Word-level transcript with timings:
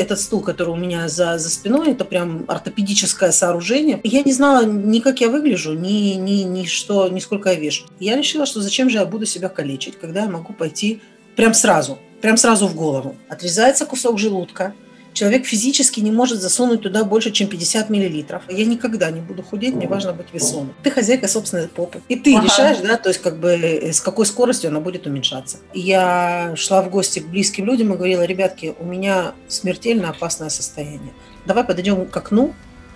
этот 0.00 0.18
стул, 0.18 0.40
который 0.40 0.70
у 0.70 0.76
меня 0.76 1.08
за, 1.08 1.38
за 1.38 1.50
спиной, 1.50 1.92
это 1.92 2.04
прям 2.04 2.44
ортопедическое 2.48 3.30
сооружение. 3.32 4.00
Я 4.02 4.22
не 4.22 4.32
знала 4.32 4.64
ни 4.64 5.00
как 5.00 5.20
я 5.20 5.28
выгляжу, 5.28 5.74
ни, 5.74 6.14
ни, 6.14 6.42
ни 6.42 6.64
что, 6.64 7.08
ни 7.08 7.20
сколько 7.20 7.50
я 7.50 7.56
вешу. 7.56 7.84
Я 8.00 8.16
решила, 8.16 8.46
что 8.46 8.62
зачем 8.62 8.88
же 8.88 8.98
я 8.98 9.04
буду 9.04 9.26
себя 9.26 9.48
калечить, 9.48 9.98
когда 10.00 10.22
я 10.22 10.28
могу 10.28 10.54
пойти 10.54 11.00
прям 11.36 11.52
сразу, 11.52 11.98
прям 12.22 12.38
сразу 12.38 12.66
в 12.66 12.74
голову. 12.74 13.14
Отрезается 13.28 13.84
кусок 13.84 14.18
желудка, 14.18 14.74
Человек 15.12 15.44
физически 15.44 16.00
не 16.00 16.12
может 16.12 16.40
засунуть 16.40 16.82
туда 16.82 17.04
больше, 17.04 17.30
чем 17.30 17.48
50 17.48 17.90
миллилитров. 17.90 18.42
Я 18.48 18.64
никогда 18.64 19.10
не 19.10 19.20
буду 19.20 19.42
худеть, 19.42 19.74
мне 19.74 19.88
важно 19.88 20.12
быть 20.12 20.28
весомой. 20.32 20.72
Ты 20.82 20.90
хозяйка 20.90 21.28
собственной 21.28 21.68
попы. 21.68 22.00
И 22.08 22.16
ты 22.16 22.34
ага. 22.36 22.44
решаешь, 22.44 22.78
да, 22.78 22.96
то 22.96 23.08
есть 23.08 23.20
как 23.20 23.38
бы 23.38 23.50
э, 23.50 23.92
с 23.92 24.00
какой 24.00 24.24
скоростью 24.26 24.70
она 24.70 24.80
будет 24.80 25.06
уменьшаться. 25.06 25.58
Я 25.74 26.54
шла 26.56 26.82
в 26.82 26.90
гости 26.90 27.18
к 27.18 27.26
близким 27.26 27.66
людям 27.66 27.92
и 27.92 27.96
говорила, 27.96 28.22
ребятки, 28.22 28.74
у 28.78 28.84
меня 28.84 29.34
смертельно 29.48 30.10
опасное 30.10 30.48
состояние. 30.48 31.12
Давай 31.44 31.64
подойдем 31.64 32.06
к 32.06 32.16
окну, 32.16 32.54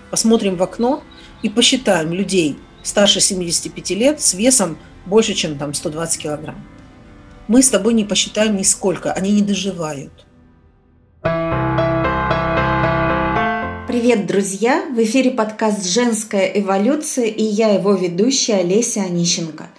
посмотрим 0.09 0.55
в 0.55 0.63
окно 0.63 1.03
и 1.43 1.49
посчитаем 1.49 2.13
людей 2.13 2.57
старше 2.83 3.19
75 3.19 3.89
лет 3.91 4.21
с 4.21 4.33
весом 4.33 4.77
больше, 5.05 5.33
чем 5.33 5.57
там 5.57 5.73
120 5.73 6.21
килограмм. 6.21 6.63
Мы 7.47 7.61
с 7.61 7.69
тобой 7.69 7.93
не 7.93 8.05
посчитаем 8.05 8.55
нисколько, 8.55 9.11
они 9.11 9.31
не 9.31 9.41
доживают. 9.41 10.25
Привет, 13.95 14.27
друзья! 14.27 14.83
В 14.93 15.01
эфире 15.03 15.31
подкаст 15.31 15.85
«Женская 15.85 16.51
эволюция» 16.53 17.27
и 17.27 17.41
я 17.41 17.69
его 17.69 17.93
ведущая 17.93 18.55
Олеся 18.55 19.03
Онищенко. 19.03 19.69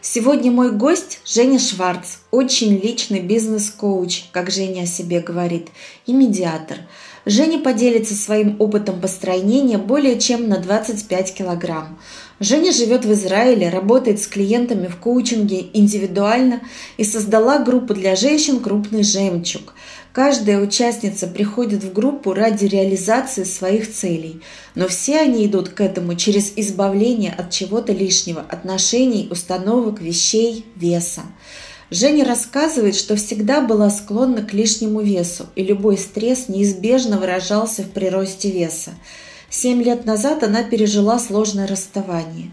Сегодня 0.00 0.50
мой 0.50 0.72
гость 0.72 1.20
Женя 1.26 1.58
Шварц, 1.58 2.20
очень 2.30 2.80
личный 2.80 3.20
бизнес-коуч, 3.20 4.30
как 4.32 4.50
Женя 4.50 4.84
о 4.84 4.86
себе 4.86 5.20
говорит, 5.20 5.68
и 6.06 6.14
медиатор. 6.14 6.78
Женя 7.26 7.58
поделится 7.58 8.14
своим 8.14 8.56
опытом 8.60 8.98
построения 8.98 9.76
более 9.76 10.18
чем 10.18 10.48
на 10.48 10.56
25 10.56 11.34
килограмм. 11.34 11.98
Женя 12.40 12.72
живет 12.72 13.04
в 13.04 13.12
Израиле, 13.12 13.68
работает 13.68 14.20
с 14.22 14.26
клиентами 14.26 14.86
в 14.86 14.96
коучинге 14.96 15.66
индивидуально 15.74 16.62
и 16.96 17.04
создала 17.04 17.58
группу 17.58 17.92
для 17.92 18.16
женщин 18.16 18.60
«Крупный 18.60 19.02
жемчуг», 19.02 19.74
Каждая 20.16 20.60
участница 20.60 21.26
приходит 21.26 21.84
в 21.84 21.92
группу 21.92 22.32
ради 22.32 22.64
реализации 22.64 23.44
своих 23.44 23.92
целей, 23.92 24.40
но 24.74 24.88
все 24.88 25.20
они 25.20 25.44
идут 25.44 25.68
к 25.68 25.82
этому 25.82 26.14
через 26.14 26.54
избавление 26.56 27.34
от 27.36 27.50
чего-то 27.50 27.92
лишнего, 27.92 28.40
отношений, 28.40 29.28
установок, 29.30 30.00
вещей, 30.00 30.64
веса. 30.74 31.20
Женя 31.90 32.24
рассказывает, 32.24 32.96
что 32.96 33.16
всегда 33.16 33.60
была 33.60 33.90
склонна 33.90 34.40
к 34.40 34.54
лишнему 34.54 35.02
весу, 35.02 35.48
и 35.54 35.62
любой 35.62 35.98
стресс 35.98 36.48
неизбежно 36.48 37.18
выражался 37.18 37.82
в 37.82 37.90
приросте 37.90 38.50
веса. 38.50 38.92
Семь 39.50 39.82
лет 39.82 40.06
назад 40.06 40.42
она 40.42 40.62
пережила 40.62 41.18
сложное 41.18 41.66
расставание. 41.66 42.52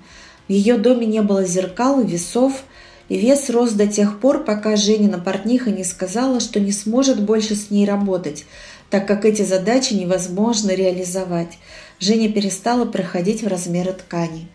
В 0.50 0.52
ее 0.52 0.75
доме 0.75 1.05
не 1.05 1.22
было 1.22 1.45
зеркал 1.45 2.02
и 2.02 2.05
весов, 2.05 2.66
и 3.14 3.17
вес 3.19 3.52
рос 3.52 3.73
до 3.73 3.86
тех 3.86 4.19
пор, 4.19 4.44
пока 4.44 4.75
Женина 4.75 5.19
портниха 5.19 5.69
не 5.69 5.83
сказала, 5.83 6.39
что 6.39 6.59
не 6.59 6.72
сможет 6.72 7.22
больше 7.22 7.53
с 7.53 7.70
ней 7.70 7.86
работать, 7.86 8.45
так 8.89 9.08
как 9.08 9.23
эти 9.23 9.44
задачи 9.44 9.94
невозможно 9.94 10.72
реализовать. 10.72 11.59
Женя 12.00 12.31
перестала 12.31 12.86
проходить 12.86 13.44
в 13.44 13.47
размеры 13.47 13.94
ткани. 13.94 14.47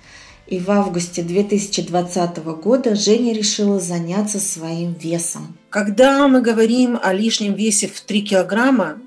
И 0.49 0.59
в 0.59 0.73
августе 0.73 1.23
2020 1.23 2.39
года 2.61 2.97
Женя 2.97 3.33
решила 3.33 3.79
заняться 3.79 4.41
своим 4.41 4.93
весом. 4.95 5.57
Когда 5.71 6.27
мы 6.27 6.43
говорим 6.43 6.99
о 7.01 7.13
лишнем 7.13 7.55
весе 7.55 7.87
в 7.87 8.01
3 8.01 8.23
килограмма, 8.23 9.01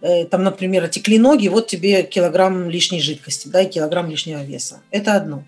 э, 0.00 0.26
там, 0.26 0.44
например, 0.44 0.84
отекли 0.84 1.18
ноги, 1.18 1.48
вот 1.48 1.66
тебе 1.66 2.04
килограмм 2.04 2.70
лишней 2.70 3.00
жидкости, 3.00 3.48
да, 3.48 3.62
и 3.62 3.68
килограмм 3.68 4.08
лишнего 4.08 4.44
веса. 4.44 4.80
Это 4.92 5.16
одно. 5.16 5.42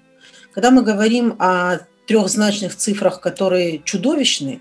Когда 0.52 0.72
мы 0.72 0.82
говорим 0.82 1.36
о 1.38 1.78
трехзначных 2.06 2.76
цифрах, 2.76 3.20
которые 3.20 3.80
чудовищны, 3.84 4.60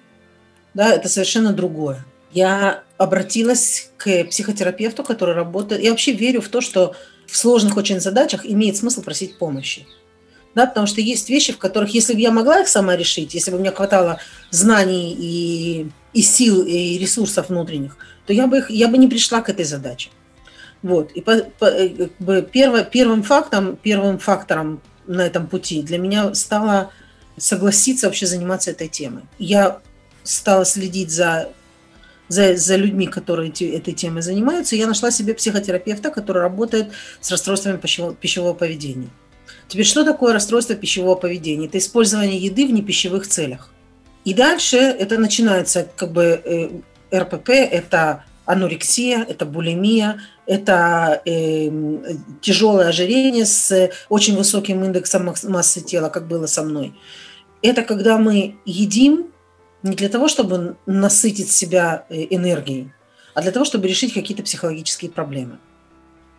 да, 0.73 0.93
это 0.93 1.09
совершенно 1.09 1.53
другое. 1.53 2.05
Я 2.31 2.83
обратилась 2.97 3.91
к 3.97 4.25
психотерапевту, 4.25 5.03
который 5.03 5.35
работает. 5.35 5.83
Я 5.83 5.91
вообще 5.91 6.13
верю 6.13 6.41
в 6.41 6.49
то, 6.49 6.61
что 6.61 6.95
в 7.27 7.37
сложных 7.37 7.77
очень 7.77 7.99
задачах 7.99 8.45
имеет 8.45 8.77
смысл 8.77 9.01
просить 9.01 9.37
помощи. 9.37 9.85
Да, 10.55 10.67
потому 10.67 10.85
что 10.85 11.01
есть 11.01 11.29
вещи, 11.29 11.51
в 11.51 11.57
которых, 11.57 11.93
если 11.95 12.13
бы 12.13 12.19
я 12.19 12.31
могла 12.31 12.61
их 12.61 12.67
сама 12.67 12.95
решить, 12.95 13.33
если 13.33 13.49
бы 13.49 13.57
мне 13.57 13.71
хватало 13.71 14.19
знаний 14.51 15.15
и, 15.17 15.87
и 16.13 16.21
сил, 16.21 16.63
и 16.63 16.97
ресурсов 16.99 17.49
внутренних, 17.49 17.97
то 18.27 18.33
я 18.33 18.45
бы, 18.45 18.59
их, 18.59 18.69
я 18.69 18.87
бы 18.87 18.97
не 18.99 19.07
пришла 19.07 19.41
к 19.41 19.49
этой 19.49 19.65
задаче. 19.65 20.09
Вот. 20.83 21.11
И 21.13 21.21
по, 21.21 21.37
по, 21.57 22.41
перво, 22.41 22.83
первым 22.83 23.23
фактом, 23.23 23.77
первым 23.81 24.19
фактором 24.19 24.81
на 25.07 25.25
этом 25.25 25.47
пути 25.47 25.81
для 25.81 25.97
меня 25.97 26.35
стало 26.35 26.91
согласиться 27.37 28.07
вообще 28.07 28.25
заниматься 28.25 28.71
этой 28.71 28.87
темой. 28.87 29.23
Я 29.39 29.81
стала 30.23 30.65
следить 30.65 31.11
за, 31.11 31.49
за, 32.27 32.55
за 32.55 32.75
людьми, 32.75 33.07
которые 33.07 33.49
этой 33.49 33.93
темой 33.93 34.21
занимаются. 34.21 34.75
Я 34.75 34.87
нашла 34.87 35.11
себе 35.11 35.33
психотерапевта, 35.33 36.11
который 36.11 36.41
работает 36.41 36.91
с 37.21 37.31
расстройствами 37.31 37.77
пищевого, 37.77 38.13
пищевого 38.13 38.53
поведения. 38.53 39.09
Теперь, 39.67 39.85
что 39.85 40.03
такое 40.03 40.33
расстройство 40.33 40.75
пищевого 40.75 41.15
поведения? 41.15 41.67
Это 41.67 41.77
использование 41.77 42.37
еды 42.37 42.67
в 42.67 42.71
непищевых 42.71 43.27
целях. 43.27 43.71
И 44.25 44.33
дальше 44.33 44.77
это 44.77 45.17
начинается 45.17 45.87
как 45.95 46.11
бы 46.11 46.23
э, 46.23 46.69
РПП, 47.17 47.49
это 47.49 48.23
анорексия, 48.45 49.23
это 49.23 49.45
булимия, 49.45 50.21
это 50.45 51.21
э, 51.25 51.69
тяжелое 52.41 52.89
ожирение 52.89 53.45
с 53.45 53.91
очень 54.09 54.35
высоким 54.35 54.83
индексом 54.83 55.33
массы 55.43 55.81
тела, 55.81 56.09
как 56.09 56.27
было 56.27 56.45
со 56.45 56.63
мной. 56.63 56.93
Это 57.61 57.83
когда 57.83 58.17
мы 58.17 58.57
едим 58.65 59.27
не 59.81 59.95
для 59.95 60.09
того, 60.09 60.27
чтобы 60.27 60.75
насытить 60.85 61.51
себя 61.51 62.05
э, 62.09 62.25
энергией, 62.29 62.91
а 63.33 63.41
для 63.41 63.51
того, 63.51 63.65
чтобы 63.65 63.87
решить 63.87 64.13
какие-то 64.13 64.43
психологические 64.43 65.11
проблемы. 65.11 65.59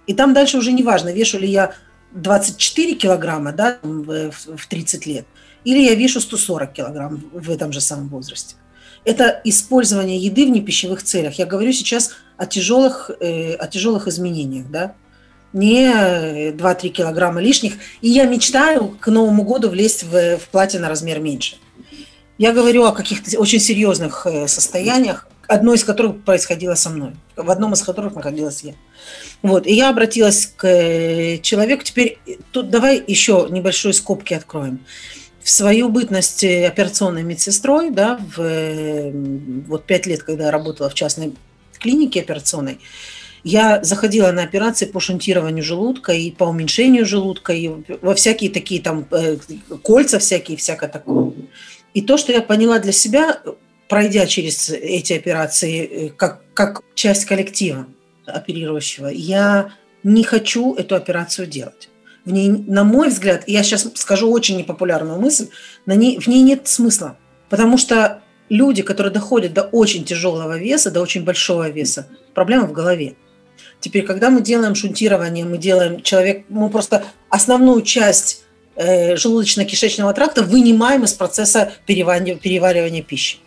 И 0.07 0.15
там 0.15 0.35
дальше 0.35 0.59
уже 0.59 0.73
не 0.73 0.83
важно, 0.83 1.13
вешу 1.13 1.39
ли 1.39 1.49
я 1.49 1.75
24 2.13 2.95
килограмма 2.95 3.53
да, 3.53 3.79
в 3.83 4.67
30 4.69 5.07
лет, 5.07 5.27
или 5.65 5.79
я 5.79 5.95
вешу 5.95 6.21
140 6.21 6.73
килограмм 6.73 7.25
в 7.33 7.51
этом 7.51 7.73
же 7.73 7.81
самом 7.81 8.09
возрасте 8.09 8.57
это 9.05 9.41
использование 9.45 10.19
еды 10.19 10.47
в 10.47 10.51
непищевых 10.51 11.03
целях. 11.03 11.35
Я 11.35 11.47
говорю 11.47 11.73
сейчас 11.73 12.11
о 12.37 12.47
тяжелых, 12.47 13.11
э, 13.21 13.55
о 13.55 13.67
тяжелых 13.67 14.09
изменениях, 14.09 14.71
да, 14.71 14.95
не 15.53 16.53
2-3 16.53 16.89
килограмма 16.89 17.41
лишних. 17.41 17.75
И 18.01 18.09
я 18.09 18.25
мечтаю 18.25 18.97
к 19.01 19.09
Новому 19.09 19.45
году 19.45 19.69
влезть 19.69 20.03
в, 20.03 20.39
в 20.39 20.49
платье 20.49 20.81
на 20.81 20.89
размер 20.89 21.21
меньше. 21.21 21.57
Я 22.39 22.53
говорю 22.53 22.85
о 22.85 22.93
каких-то 22.93 23.39
очень 23.39 23.61
серьезных 23.61 24.27
э, 24.27 24.49
состояниях, 24.49 25.29
одно 25.47 25.75
из 25.75 25.85
которых 25.85 26.25
происходило 26.25 26.75
со 26.75 26.91
мной, 26.91 27.13
в 27.37 27.51
одном 27.51 27.75
из 27.75 27.83
которых 27.83 28.15
находилась 28.15 28.63
я. 28.63 28.75
Вот, 29.43 29.67
и 29.67 29.75
я 29.75 29.91
обратилась 29.91 30.47
к 30.47 30.67
э, 30.67 31.39
человеку. 31.39 31.85
Теперь 31.85 32.19
тут 32.51 32.71
давай 32.71 33.03
еще 33.07 33.47
небольшой 33.51 33.95
скобки 33.95 34.35
откроем 34.35 34.81
в 35.45 35.51
свою 35.51 35.91
бытность 35.91 36.43
э, 36.43 36.67
операционной 36.67 37.23
медсестрой, 37.23 37.91
да, 37.91 38.19
в 38.35 38.41
э, 38.41 39.13
вот 39.69 39.85
пять 39.85 40.07
лет, 40.07 40.23
когда 40.23 40.47
я 40.47 40.51
работала 40.51 40.89
в 40.89 40.95
частной 40.95 41.35
клинике 41.79 42.23
операционной, 42.23 42.79
я 43.45 43.85
заходила 43.85 44.33
на 44.33 44.43
операции 44.43 44.87
по 44.87 45.01
шунтированию 45.01 45.63
желудка 45.63 46.13
и 46.13 46.31
по 46.31 46.45
уменьшению 46.45 47.05
желудка, 47.05 47.53
и 47.53 47.71
во 48.01 48.15
всякие 48.15 48.51
такие 48.51 48.81
там 48.81 49.07
э, 49.11 49.37
кольца 49.83 50.19
всякие, 50.19 50.57
всякое 50.57 50.89
такое. 50.89 51.33
И 51.93 52.01
то, 52.01 52.17
что 52.17 52.33
я 52.33 52.41
поняла 52.41 52.79
для 52.79 52.93
себя, 52.93 53.43
пройдя 53.87 54.27
через 54.27 54.71
эти 54.71 55.13
операции 55.13 56.09
как, 56.17 56.41
как 56.55 56.81
часть 56.95 57.27
коллектива 57.27 57.87
оперирующего, 58.25 59.09
я 59.09 59.75
не 60.05 60.25
хочу 60.25 60.73
эту 60.75 60.95
операцию 60.97 61.47
делать 61.47 61.91
в 62.25 62.31
ней, 62.33 62.49
на 62.49 62.85
мой 62.85 63.09
взгляд, 63.09 63.45
я 63.47 63.63
сейчас 63.63 63.89
скажу 63.95 64.31
очень 64.31 64.57
непопулярную 64.57 65.21
мысль, 65.21 65.49
на 65.87 65.95
ней, 65.95 66.19
в 66.19 66.27
ней 66.27 66.43
нет 66.43 66.67
смысла. 66.67 67.19
Потому 67.51 67.77
что 67.77 68.23
люди, 68.49 68.83
которые 68.83 69.13
доходят 69.13 69.53
до 69.53 69.63
очень 69.63 70.05
тяжелого 70.05 70.59
веса, 70.59 70.91
до 70.91 71.01
очень 71.01 71.25
большого 71.25 71.69
веса, 71.69 72.09
проблема 72.35 72.67
в 72.67 72.73
голове. 72.73 73.17
Теперь, 73.81 74.05
когда 74.05 74.31
мы 74.31 74.41
делаем 74.41 74.75
шунтирование, 74.75 75.45
мы 75.45 75.59
делаем 75.59 76.03
человек, 76.03 76.47
мы 76.49 76.71
просто 76.71 77.05
основную 77.29 77.83
часть 77.83 78.45
э, 78.77 79.15
желудочно-кишечного 79.15 80.15
тракта 80.15 80.43
вынимаем 80.43 81.05
из 81.05 81.13
процесса 81.13 81.73
переваривания, 81.87 82.37
переваривания 82.37 83.03
пищи. 83.03 83.39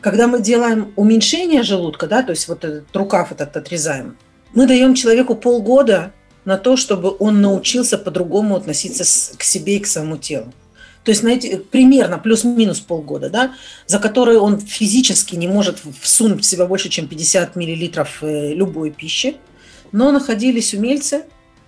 Когда 0.00 0.28
мы 0.28 0.40
делаем 0.40 0.92
уменьшение 0.94 1.64
желудка, 1.64 2.06
да, 2.06 2.22
то 2.22 2.30
есть 2.30 2.46
вот 2.46 2.64
этот 2.64 2.94
рукав 2.94 3.32
этот 3.32 3.56
отрезаем, 3.56 4.16
мы 4.54 4.66
даем 4.66 4.94
человеку 4.94 5.34
полгода 5.34 6.12
на 6.44 6.56
то, 6.56 6.76
чтобы 6.76 7.14
он 7.18 7.40
научился 7.40 7.98
по-другому 7.98 8.56
относиться 8.56 9.04
к 9.36 9.42
себе 9.42 9.76
и 9.76 9.80
к 9.80 9.86
своему 9.86 10.16
телу. 10.16 10.52
то 11.04 11.10
есть 11.10 11.22
знаете, 11.22 11.58
примерно 11.58 12.18
плюс-минус 12.18 12.80
полгода, 12.80 13.30
да, 13.30 13.54
за 13.86 13.98
которые 13.98 14.38
он 14.38 14.60
физически 14.60 15.36
не 15.36 15.48
может 15.48 15.78
всунуть 16.00 16.42
в 16.42 16.46
себя 16.46 16.66
больше, 16.66 16.88
чем 16.88 17.08
50 17.08 17.56
миллилитров 17.56 18.18
э, 18.22 18.54
любой 18.54 18.90
пищи, 18.90 19.36
но 19.92 20.12
находились 20.12 20.74
умельцы, 20.74 21.24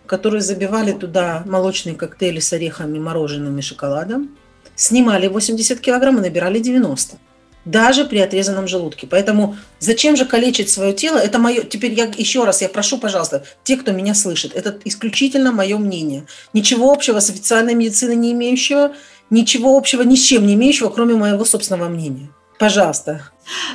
которые 0.07 0.43
забивали 0.43 0.93
туда 0.93 1.43
молочные 1.47 1.95
коктейли 1.95 2.41
с 2.41 2.53
орехами, 2.53 2.99
мороженым 2.99 3.59
и 3.59 3.63
шоколадом, 3.63 4.31
снимали 4.75 5.29
80 5.29 5.81
килограмм 5.81 6.19
и 6.19 6.23
набирали 6.23 6.59
90 6.59 7.17
даже 7.65 8.05
при 8.05 8.19
отрезанном 8.19 8.67
желудке. 8.67 9.07
Поэтому 9.07 9.57
зачем 9.79 10.17
же 10.17 10.25
калечить 10.25 10.71
свое 10.71 10.93
тело? 10.93 11.19
Это 11.19 11.39
мое. 11.39 11.63
Теперь 11.63 11.93
я 11.93 12.05
еще 12.05 12.45
раз, 12.45 12.63
я 12.63 12.69
прошу, 12.69 12.99
пожалуйста, 12.99 13.45
те, 13.65 13.77
кто 13.77 13.93
меня 13.93 14.15
слышит, 14.15 14.55
это 14.55 14.79
исключительно 14.85 15.53
мое 15.53 15.79
мнение. 15.79 16.27
Ничего 16.53 16.93
общего 16.93 17.21
с 17.21 17.31
официальной 17.31 17.75
медициной 17.75 18.17
не 18.17 18.33
имеющего, 18.33 18.93
ничего 19.29 19.77
общего 19.77 20.03
ни 20.03 20.17
с 20.17 20.23
чем 20.23 20.47
не 20.47 20.55
имеющего, 20.55 20.89
кроме 20.89 21.15
моего 21.15 21.45
собственного 21.45 21.89
мнения. 21.89 22.31
Пожалуйста. 22.59 23.23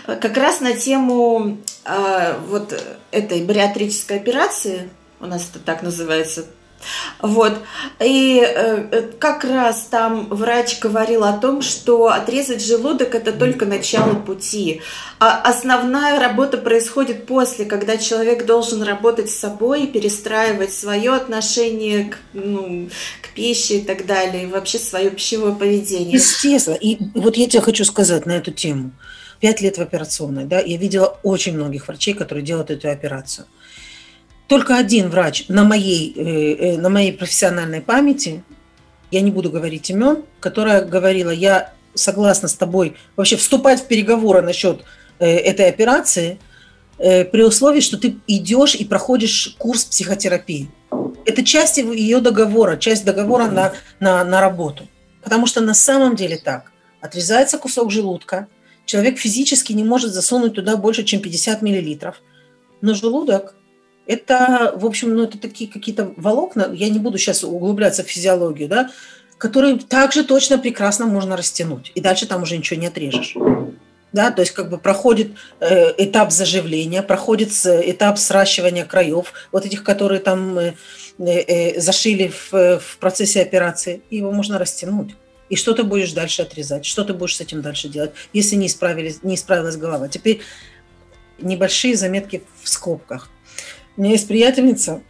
Как 0.05 0.37
раз 0.37 0.61
на 0.61 0.73
тему 0.73 1.57
э, 1.85 2.35
вот 2.47 2.79
этой 3.11 3.43
бариатрической 3.43 4.17
операции, 4.17 4.89
у 5.19 5.25
нас 5.25 5.49
это 5.49 5.59
так 5.59 5.81
называется, 5.81 6.45
вот. 7.21 7.53
И 7.99 8.43
э, 8.45 9.11
как 9.19 9.43
раз 9.43 9.87
там 9.89 10.27
врач 10.29 10.79
говорил 10.79 11.23
о 11.23 11.33
том, 11.33 11.61
что 11.61 12.07
отрезать 12.07 12.63
желудок 12.63 13.15
это 13.15 13.31
только 13.31 13.65
начало 13.65 14.15
пути. 14.15 14.81
А 15.19 15.41
основная 15.41 16.19
работа 16.19 16.57
происходит 16.57 17.25
после, 17.25 17.65
когда 17.65 17.97
человек 17.97 18.45
должен 18.45 18.83
работать 18.83 19.29
с 19.29 19.35
собой, 19.35 19.87
перестраивать 19.87 20.73
свое 20.73 21.13
отношение 21.13 22.05
к, 22.05 22.17
ну, 22.33 22.89
к 23.21 23.33
пище 23.33 23.79
и 23.79 23.81
так 23.81 24.05
далее, 24.05 24.43
и 24.43 24.47
вообще 24.47 24.77
свое 24.77 25.09
пищевое 25.09 25.53
поведение. 25.53 26.13
Естественно. 26.13 26.75
И 26.75 26.97
вот 27.15 27.37
я 27.37 27.47
тебе 27.47 27.61
хочу 27.61 27.85
сказать 27.85 28.25
на 28.25 28.33
эту 28.33 28.51
тему. 28.51 28.91
Пять 29.39 29.61
лет 29.61 29.77
в 29.77 29.81
операционной, 29.81 30.45
да, 30.45 30.59
я 30.59 30.77
видела 30.77 31.19
очень 31.21 31.55
многих 31.55 31.87
врачей, 31.87 32.13
которые 32.13 32.43
делают 32.43 32.71
эту 32.71 32.89
операцию 32.89 33.45
только 34.47 34.77
один 34.77 35.09
врач 35.09 35.45
на 35.47 35.63
моей, 35.63 36.13
э, 36.15 36.75
э, 36.75 36.77
на 36.77 36.89
моей 36.89 37.11
профессиональной 37.13 37.81
памяти, 37.81 38.43
я 39.11 39.21
не 39.21 39.31
буду 39.31 39.49
говорить 39.49 39.89
имен, 39.89 40.23
которая 40.39 40.83
говорила, 40.83 41.31
я 41.31 41.73
согласна 41.93 42.47
с 42.47 42.55
тобой 42.55 42.95
вообще 43.15 43.37
вступать 43.37 43.81
в 43.81 43.87
переговоры 43.87 44.41
насчет 44.41 44.83
э, 45.19 45.27
этой 45.27 45.67
операции 45.67 46.39
при 46.97 47.43
условии, 47.43 47.81
что 47.81 47.97
ты 47.97 48.15
идешь 48.25 48.73
и 48.75 48.85
проходишь 48.85 49.57
курс 49.57 49.83
психотерапии. 49.83 50.71
Это 51.25 51.43
часть 51.43 51.77
ее 51.77 52.21
договора, 52.21 52.77
часть 52.77 53.03
договора 53.03 53.47
на, 53.47 53.73
на, 53.99 54.23
на 54.23 54.39
работу. 54.39 54.87
Потому 55.21 55.45
что 55.45 55.59
на 55.59 55.73
самом 55.73 56.15
деле 56.15 56.37
так. 56.37 56.71
Отрезается 57.01 57.57
кусок 57.57 57.91
желудка, 57.91 58.47
человек 58.85 59.19
физически 59.19 59.73
не 59.73 59.83
может 59.83 60.13
засунуть 60.13 60.53
туда 60.53 60.77
больше, 60.77 61.03
чем 61.03 61.19
50 61.19 61.61
миллилитров, 61.61 62.21
но 62.79 62.93
желудок 62.93 63.55
это, 64.07 64.73
в 64.75 64.85
общем, 64.85 65.15
ну, 65.15 65.23
это 65.23 65.37
такие 65.37 65.69
какие-то 65.69 66.13
волокна, 66.17 66.69
я 66.73 66.89
не 66.89 66.99
буду 66.99 67.17
сейчас 67.17 67.43
углубляться 67.43 68.03
в 68.03 68.07
физиологию, 68.07 68.67
да, 68.67 68.91
которые 69.37 69.77
также 69.77 70.23
точно 70.23 70.57
прекрасно 70.57 71.05
можно 71.05 71.35
растянуть. 71.35 71.91
И 71.95 72.01
дальше 72.01 72.25
там 72.25 72.43
уже 72.43 72.57
ничего 72.57 72.79
не 72.79 72.87
отрежешь. 72.87 73.35
Да, 74.13 74.31
то 74.31 74.41
есть 74.41 74.53
как 74.53 74.69
бы 74.69 74.77
проходит 74.77 75.31
э, 75.59 75.93
этап 75.97 76.31
заживления, 76.31 77.01
проходит 77.01 77.49
этап 77.65 78.17
сращивания 78.17 78.85
краев, 78.85 79.33
вот 79.51 79.65
этих, 79.65 79.83
которые 79.83 80.21
там 80.21 80.57
э, 80.57 80.73
э, 81.19 81.81
зашили 81.81 82.29
в, 82.29 82.79
в 82.79 82.97
процессе 82.99 83.41
операции, 83.41 84.03
и 84.09 84.17
его 84.17 84.31
можно 84.31 84.57
растянуть. 84.57 85.15
И 85.49 85.57
что 85.57 85.73
ты 85.73 85.83
будешь 85.83 86.13
дальше 86.13 86.43
отрезать, 86.43 86.85
что 86.85 87.03
ты 87.03 87.13
будешь 87.13 87.35
с 87.35 87.41
этим 87.41 87.61
дальше 87.61 87.89
делать, 87.89 88.11
если 88.31 88.55
не, 88.55 88.67
исправились, 88.67 89.21
не 89.21 89.35
исправилась 89.35 89.75
голова. 89.75 90.07
Теперь 90.07 90.39
небольшие 91.37 91.97
заметки 91.97 92.41
в 92.63 92.69
скобках. 92.69 93.29
У 93.97 94.01
меня 94.01 94.11
есть 94.13 94.27
приятельница, 94.27 95.01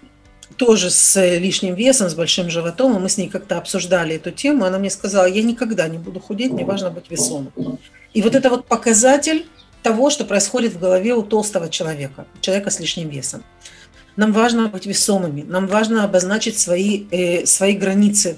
тоже 0.57 0.89
с 0.89 1.37
лишним 1.37 1.75
весом, 1.75 2.09
с 2.09 2.13
большим 2.13 2.49
животом, 2.49 2.95
и 2.95 2.99
мы 2.99 3.09
с 3.09 3.17
ней 3.17 3.29
как-то 3.29 3.57
обсуждали 3.57 4.15
эту 4.15 4.31
тему. 4.31 4.65
Она 4.65 4.79
мне 4.79 4.89
сказала, 4.89 5.25
я 5.25 5.43
никогда 5.43 5.87
не 5.87 5.97
буду 5.97 6.19
худеть, 6.19 6.51
мне 6.51 6.65
важно 6.65 6.91
быть 6.91 7.09
весомым. 7.09 7.51
И 8.13 8.21
вот 8.21 8.35
это 8.35 8.49
вот 8.49 8.65
показатель 8.65 9.45
того, 9.83 10.09
что 10.09 10.25
происходит 10.25 10.73
в 10.73 10.79
голове 10.79 11.13
у 11.13 11.21
толстого 11.21 11.69
человека, 11.69 12.25
человека 12.41 12.69
с 12.69 12.79
лишним 12.79 13.09
весом. 13.09 13.43
Нам 14.15 14.31
важно 14.31 14.67
быть 14.67 14.85
весомыми, 14.85 15.41
нам 15.41 15.67
важно 15.67 16.03
обозначить 16.03 16.57
свои, 16.57 17.05
э, 17.11 17.45
свои 17.45 17.73
границы 17.75 18.37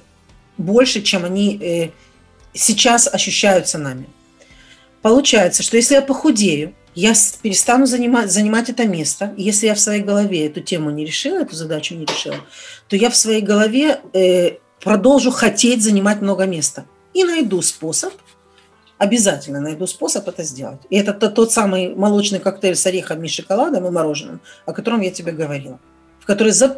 больше, 0.57 1.03
чем 1.03 1.23
они 1.23 1.57
э, 1.61 1.89
сейчас 2.53 3.07
ощущаются 3.07 3.77
нами. 3.77 4.07
Получается, 5.03 5.61
что 5.61 5.77
если 5.77 5.93
я 5.93 6.01
похудею, 6.01 6.73
я 6.97 7.13
перестану 7.44 7.85
занимать, 7.85 8.31
занимать 8.31 8.71
это 8.71 8.88
место. 8.88 9.31
Если 9.38 9.67
я 9.67 9.75
в 9.75 9.79
своей 9.79 10.01
голове 10.01 10.47
эту 10.47 10.61
тему 10.61 10.89
не 10.89 11.05
решила, 11.05 11.41
эту 11.41 11.55
задачу 11.55 11.94
не 11.94 12.05
решила, 12.05 12.38
то 12.89 12.95
я 12.95 13.11
в 13.11 13.15
своей 13.15 13.41
голове 13.41 13.99
э, 14.13 14.57
продолжу 14.81 15.29
хотеть 15.29 15.83
занимать 15.83 16.21
много 16.21 16.47
места. 16.47 16.85
И 17.13 17.23
найду 17.23 17.61
способ, 17.61 18.13
обязательно 18.97 19.61
найду 19.61 19.85
способ 19.85 20.27
это 20.27 20.41
сделать. 20.41 20.79
И 20.89 20.97
это 20.97 21.13
тот, 21.13 21.35
тот 21.35 21.51
самый 21.51 21.94
молочный 21.94 22.39
коктейль 22.39 22.75
с 22.75 22.88
орехами, 22.88 23.27
шоколадом 23.27 23.85
и 23.85 23.91
мороженым, 23.91 24.41
о 24.65 24.73
котором 24.73 25.01
я 25.01 25.11
тебе 25.11 25.33
говорила. 25.33 25.79
В 26.19 26.25
который 26.25 26.51
за, 26.51 26.77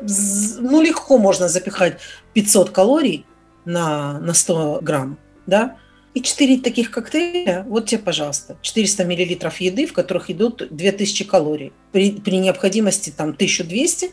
ну, 0.59 0.81
легко 0.81 1.17
можно 1.17 1.47
запихать 1.47 1.97
500 2.33 2.71
калорий 2.71 3.25
на, 3.63 4.19
на 4.19 4.33
100 4.33 4.79
грамм. 4.81 5.17
Да? 5.47 5.77
И 6.19 6.21
4 6.21 6.57
таких 6.57 6.91
коктейля, 6.91 7.63
вот 7.69 7.85
тебе, 7.85 8.01
пожалуйста, 8.01 8.57
400 8.61 9.05
миллилитров 9.05 9.61
еды, 9.61 9.87
в 9.87 9.93
которых 9.93 10.29
идут 10.29 10.67
2000 10.69 11.23
калорий. 11.23 11.71
При, 11.93 12.11
при 12.11 12.39
необходимости 12.39 13.09
там 13.09 13.29
1200, 13.29 14.11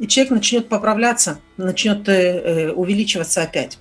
и 0.00 0.08
человек 0.08 0.32
начнет 0.32 0.68
поправляться, 0.68 1.38
начнет 1.56 2.08
э, 2.08 2.12
э, 2.12 2.70
увеличиваться 2.72 3.42
опять. 3.42 3.78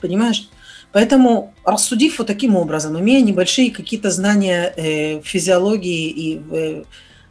Понимаешь? 0.00 0.48
Поэтому, 0.90 1.52
рассудив 1.62 2.20
вот 2.20 2.26
таким 2.26 2.56
образом, 2.56 2.98
имея 2.98 3.22
небольшие 3.22 3.70
какие-то 3.70 4.10
знания 4.10 4.72
э, 4.74 5.20
физиологии 5.20 6.08
и 6.08 6.40
э, 6.50 6.84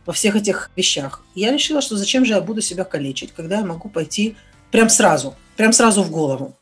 во 0.06 0.14
всех 0.14 0.36
этих 0.36 0.70
вещах, 0.76 1.26
я 1.34 1.52
решила, 1.52 1.82
что 1.82 1.98
зачем 1.98 2.26
же 2.26 2.34
я 2.34 2.42
буду 2.42 2.62
себя 2.62 2.84
калечить, 2.84 3.34
когда 3.36 3.58
я 3.58 3.66
могу 3.66 3.90
пойти 3.90 4.36
прям 4.70 4.88
сразу, 4.88 5.34
прям 5.56 5.74
сразу 5.74 6.04
в 6.04 6.12
голову. 6.12 6.56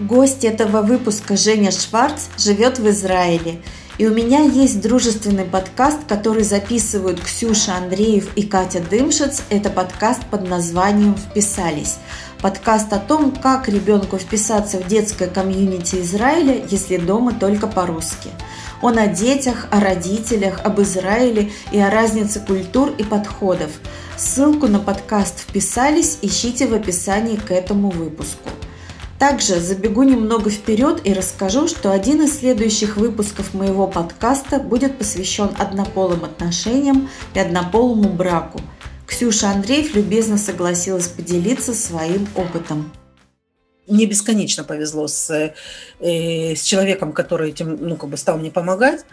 Гость 0.00 0.46
этого 0.46 0.80
выпуска 0.80 1.36
Женя 1.36 1.70
Шварц 1.70 2.28
живет 2.38 2.78
в 2.78 2.88
Израиле. 2.88 3.60
И 3.98 4.06
у 4.06 4.14
меня 4.14 4.40
есть 4.40 4.80
дружественный 4.80 5.44
подкаст, 5.44 5.98
который 6.08 6.42
записывают 6.42 7.20
Ксюша 7.20 7.74
Андреев 7.74 8.34
и 8.34 8.44
Катя 8.44 8.80
Дымшиц. 8.80 9.42
Это 9.50 9.68
подкаст 9.68 10.24
под 10.30 10.48
названием 10.48 11.14
«Вписались». 11.16 11.98
Подкаст 12.40 12.90
о 12.94 12.98
том, 12.98 13.30
как 13.30 13.68
ребенку 13.68 14.16
вписаться 14.16 14.78
в 14.78 14.88
детское 14.88 15.28
комьюнити 15.28 15.96
Израиля, 15.96 16.64
если 16.70 16.96
дома 16.96 17.34
только 17.34 17.66
по-русски. 17.66 18.30
Он 18.80 18.98
о 18.98 19.06
детях, 19.06 19.66
о 19.70 19.80
родителях, 19.80 20.62
об 20.64 20.80
Израиле 20.80 21.52
и 21.72 21.78
о 21.78 21.90
разнице 21.90 22.40
культур 22.40 22.90
и 22.96 23.04
подходов. 23.04 23.70
Ссылку 24.16 24.66
на 24.66 24.78
подкаст 24.78 25.40
«Вписались» 25.40 26.16
ищите 26.22 26.66
в 26.66 26.72
описании 26.72 27.36
к 27.36 27.50
этому 27.50 27.90
выпуску. 27.90 28.48
Также 29.20 29.60
забегу 29.60 30.02
немного 30.02 30.48
вперед 30.48 31.02
и 31.04 31.12
расскажу, 31.12 31.68
что 31.68 31.92
один 31.92 32.22
из 32.22 32.38
следующих 32.38 32.96
выпусков 32.96 33.52
моего 33.52 33.86
подкаста 33.86 34.58
будет 34.58 34.96
посвящен 34.96 35.50
однополым 35.58 36.24
отношениям 36.24 37.10
и 37.34 37.38
однополому 37.38 38.08
браку. 38.08 38.62
Ксюша 39.06 39.50
Андреев 39.50 39.94
любезно 39.94 40.38
согласилась 40.38 41.06
поделиться 41.08 41.74
своим 41.74 42.28
опытом. 42.34 42.90
Мне 43.86 44.06
бесконечно 44.06 44.64
повезло 44.64 45.06
с, 45.06 45.52
э, 45.98 46.54
с 46.54 46.62
человеком, 46.62 47.12
который 47.12 47.50
этим, 47.50 47.76
ну, 47.78 47.96
как 47.96 48.08
бы 48.08 48.16
стал 48.16 48.38
мне 48.38 48.50
помогать. 48.50 49.04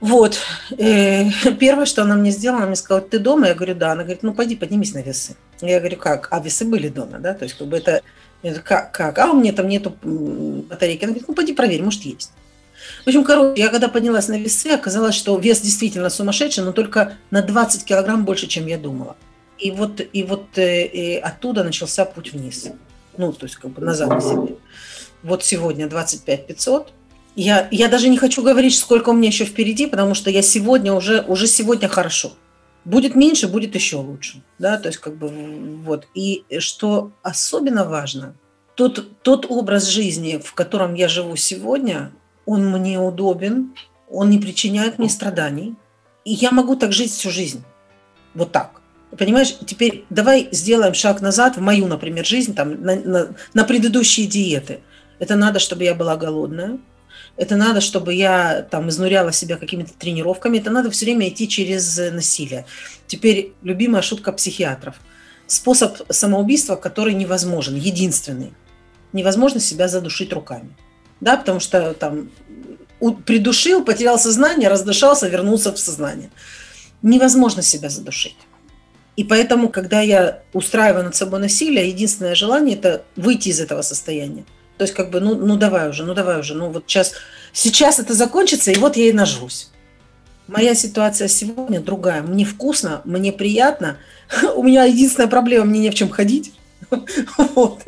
Вот. 0.00 0.36
Э, 0.78 1.30
первое, 1.60 1.86
что 1.86 2.02
она 2.02 2.16
мне 2.16 2.32
сделала, 2.32 2.62
она 2.62 2.66
мне 2.66 2.76
сказала, 2.76 3.06
ты 3.06 3.20
дома? 3.20 3.46
Я 3.46 3.54
говорю, 3.54 3.76
да. 3.76 3.92
Она 3.92 4.02
говорит, 4.02 4.24
ну, 4.24 4.34
пойди 4.34 4.56
поднимись 4.56 4.94
на 4.94 5.02
весы. 5.02 5.36
Я 5.60 5.78
говорю, 5.78 5.96
как? 5.96 6.26
А 6.32 6.40
весы 6.40 6.64
были 6.64 6.88
дома, 6.88 7.18
да? 7.20 7.34
То 7.34 7.44
есть, 7.44 7.56
как 7.56 7.68
бы 7.68 7.76
это 7.76 8.02
говорю, 8.50 8.64
как, 8.66 8.92
как? 8.92 9.18
А 9.18 9.30
у 9.30 9.40
меня 9.40 9.52
там 9.52 9.68
нету 9.68 9.96
батарейки. 10.02 11.04
Она 11.04 11.12
говорит, 11.12 11.28
ну, 11.28 11.34
пойди 11.34 11.52
проверь, 11.52 11.82
может, 11.82 12.02
есть. 12.02 12.32
В 13.04 13.08
общем, 13.08 13.24
короче, 13.24 13.60
я 13.60 13.68
когда 13.68 13.88
поднялась 13.88 14.28
на 14.28 14.38
весы, 14.38 14.68
оказалось, 14.68 15.14
что 15.14 15.38
вес 15.38 15.60
действительно 15.60 16.10
сумасшедший, 16.10 16.64
но 16.64 16.72
только 16.72 17.14
на 17.30 17.42
20 17.42 17.84
килограмм 17.84 18.24
больше, 18.24 18.46
чем 18.46 18.66
я 18.66 18.78
думала. 18.78 19.16
И 19.58 19.70
вот, 19.70 20.00
и 20.12 20.22
вот 20.22 20.58
э, 20.58 20.86
и 20.86 21.16
оттуда 21.16 21.64
начался 21.64 22.04
путь 22.04 22.32
вниз. 22.32 22.68
Ну, 23.16 23.32
то 23.32 23.46
есть 23.46 23.56
как 23.56 23.70
бы 23.70 23.82
назад 23.82 24.10
на 24.10 24.20
себе. 24.20 24.56
Вот 25.22 25.42
сегодня 25.44 25.88
25 25.88 26.46
500. 26.46 26.92
Я, 27.36 27.68
я 27.70 27.88
даже 27.88 28.08
не 28.08 28.16
хочу 28.16 28.42
говорить, 28.42 28.76
сколько 28.76 29.10
у 29.10 29.12
меня 29.12 29.28
еще 29.28 29.44
впереди, 29.44 29.86
потому 29.86 30.14
что 30.14 30.30
я 30.30 30.42
сегодня 30.42 30.92
уже, 30.92 31.22
уже 31.22 31.46
сегодня 31.46 31.88
хорошо. 31.88 32.32
Будет 32.86 33.16
меньше, 33.16 33.48
будет 33.48 33.74
еще 33.74 33.96
лучше. 33.96 34.44
Да, 34.60 34.78
то 34.78 34.86
есть 34.86 34.98
как 34.98 35.16
бы 35.16 35.28
вот. 35.84 36.06
И 36.14 36.44
что 36.60 37.10
особенно 37.22 37.84
важно, 37.84 38.36
тот, 38.76 39.20
тот 39.22 39.44
образ 39.48 39.88
жизни, 39.88 40.40
в 40.42 40.54
котором 40.54 40.94
я 40.94 41.08
живу 41.08 41.34
сегодня, 41.34 42.12
он 42.44 42.70
мне 42.70 43.00
удобен, 43.00 43.74
он 44.08 44.30
не 44.30 44.38
причиняет 44.38 45.00
мне 45.00 45.08
страданий. 45.08 45.74
И 46.24 46.32
я 46.32 46.52
могу 46.52 46.76
так 46.76 46.92
жить 46.92 47.10
всю 47.10 47.30
жизнь. 47.30 47.64
Вот 48.34 48.52
так. 48.52 48.80
Понимаешь, 49.18 49.56
теперь 49.66 50.04
давай 50.08 50.48
сделаем 50.52 50.94
шаг 50.94 51.20
назад 51.20 51.56
в 51.56 51.60
мою, 51.60 51.88
например, 51.88 52.24
жизнь, 52.24 52.54
там, 52.54 52.80
на, 52.80 52.94
на, 52.94 53.28
на 53.52 53.64
предыдущие 53.64 54.28
диеты. 54.28 54.78
Это 55.18 55.34
надо, 55.34 55.58
чтобы 55.58 55.82
я 55.82 55.94
была 55.96 56.16
голодная. 56.16 56.78
Это 57.36 57.56
надо, 57.56 57.80
чтобы 57.80 58.14
я 58.14 58.62
там 58.62 58.88
изнуряла 58.88 59.32
себя 59.32 59.56
какими-то 59.56 59.92
тренировками. 59.92 60.58
Это 60.58 60.70
надо 60.70 60.90
все 60.90 61.04
время 61.04 61.28
идти 61.28 61.48
через 61.48 61.98
насилие. 61.98 62.64
Теперь 63.06 63.52
любимая 63.62 64.02
шутка 64.02 64.32
психиатров. 64.32 64.94
Способ 65.46 65.98
самоубийства, 66.10 66.76
который 66.76 67.14
невозможен, 67.14 67.76
единственный. 67.76 68.52
Невозможно 69.12 69.60
себя 69.60 69.86
задушить 69.86 70.32
руками. 70.32 70.76
Да, 71.20 71.36
потому 71.36 71.60
что 71.60 71.94
там 71.94 72.30
придушил, 73.26 73.84
потерял 73.84 74.18
сознание, 74.18 74.68
раздышался, 74.68 75.28
вернулся 75.28 75.72
в 75.72 75.78
сознание. 75.78 76.30
Невозможно 77.02 77.62
себя 77.62 77.90
задушить. 77.90 78.36
И 79.16 79.24
поэтому, 79.24 79.68
когда 79.68 80.00
я 80.00 80.42
устраиваю 80.52 81.04
над 81.04 81.14
собой 81.14 81.40
насилие, 81.40 81.88
единственное 81.88 82.34
желание– 82.34 82.76
это 82.78 83.04
выйти 83.16 83.50
из 83.50 83.60
этого 83.60 83.82
состояния. 83.82 84.44
То 84.78 84.82
есть 84.84 84.94
как 84.94 85.10
бы, 85.10 85.20
ну, 85.20 85.34
ну 85.34 85.56
давай 85.56 85.88
уже, 85.88 86.04
ну 86.04 86.14
давай 86.14 86.40
уже, 86.40 86.54
ну 86.54 86.70
вот 86.70 86.84
сейчас, 86.86 87.14
сейчас 87.52 87.98
это 87.98 88.14
закончится, 88.14 88.70
и 88.70 88.76
вот 88.76 88.96
я 88.96 89.08
и 89.08 89.12
нажрусь. 89.12 89.70
Моя 90.48 90.74
ситуация 90.74 91.26
сегодня 91.26 91.80
другая. 91.80 92.22
Мне 92.22 92.44
вкусно, 92.44 93.00
мне 93.04 93.32
приятно. 93.32 93.98
У 94.54 94.62
меня 94.62 94.84
единственная 94.84 95.28
проблема, 95.28 95.64
мне 95.64 95.80
не 95.80 95.90
в 95.90 95.94
чем 95.94 96.08
ходить. 96.08 96.52
Вот. 97.38 97.82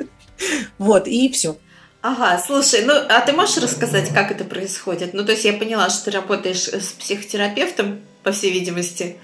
Вот, 0.79 1.09
и 1.09 1.29
все. 1.31 1.57
Ага, 2.01 2.41
слушай, 2.45 2.85
ну 2.85 2.93
а 2.93 3.21
ты 3.21 3.33
можешь 3.33 3.57
рассказать, 3.59 4.11
как 4.15 4.31
это 4.31 4.45
происходит? 4.45 5.15
Ну, 5.15 5.25
то 5.25 5.33
есть 5.33 5.45
я 5.45 5.53
поняла, 5.53 5.91
что 5.91 6.07
ты 6.07 6.11
работаешь 6.13 6.69
с 6.69 6.93
психотерапевтом, 6.93 8.01
по 8.23 8.33
всей 8.33 8.53
видимости. 8.53 9.17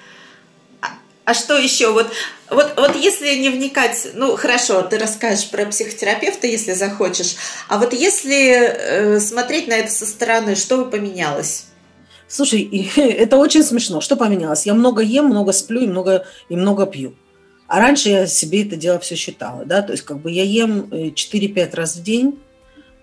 А, 1.25 1.33
что 1.33 1.57
еще? 1.57 1.93
Вот, 1.93 2.09
вот, 2.50 2.75
вот 2.76 2.95
если 2.97 3.35
не 3.37 3.49
вникать, 3.49 4.09
ну 4.14 4.37
хорошо, 4.37 4.83
ты 4.83 4.99
расскажешь 4.99 5.49
про 5.49 5.64
психотерапевта, 5.64 6.47
если 6.47 6.73
захочешь. 6.73 7.37
А 7.69 7.78
вот 7.78 7.95
если 7.95 8.52
э, 8.52 9.21
смотреть 9.21 9.66
на 9.66 9.75
это 9.75 9.90
со 9.90 10.04
стороны, 10.04 10.54
что 10.54 10.78
бы 10.78 10.90
поменялось? 10.90 11.66
Слушай, 12.28 12.62
это 12.97 13.38
очень 13.38 13.64
смешно. 13.64 14.02
Что 14.02 14.16
поменялось? 14.16 14.66
Я 14.66 14.75
много 14.75 15.02
ем, 15.02 15.26
много 15.26 15.52
сплю 15.52 15.81
и 15.81 15.87
много, 15.87 16.26
и 16.50 16.57
много 16.57 16.85
пью. 16.85 17.14
А 17.69 17.81
раньше 17.81 18.11
я 18.11 18.26
себе 18.26 18.62
это 18.66 18.76
дело 18.76 18.99
все 18.99 19.16
считала, 19.16 19.64
да, 19.64 19.81
то 19.81 19.93
есть 19.93 20.04
как 20.04 20.21
бы 20.21 20.31
я 20.31 20.45
ем 20.45 20.83
4-5 20.90 21.59
э, 21.59 21.71
раз 21.75 21.97
в 21.97 22.02
день, 22.02 22.38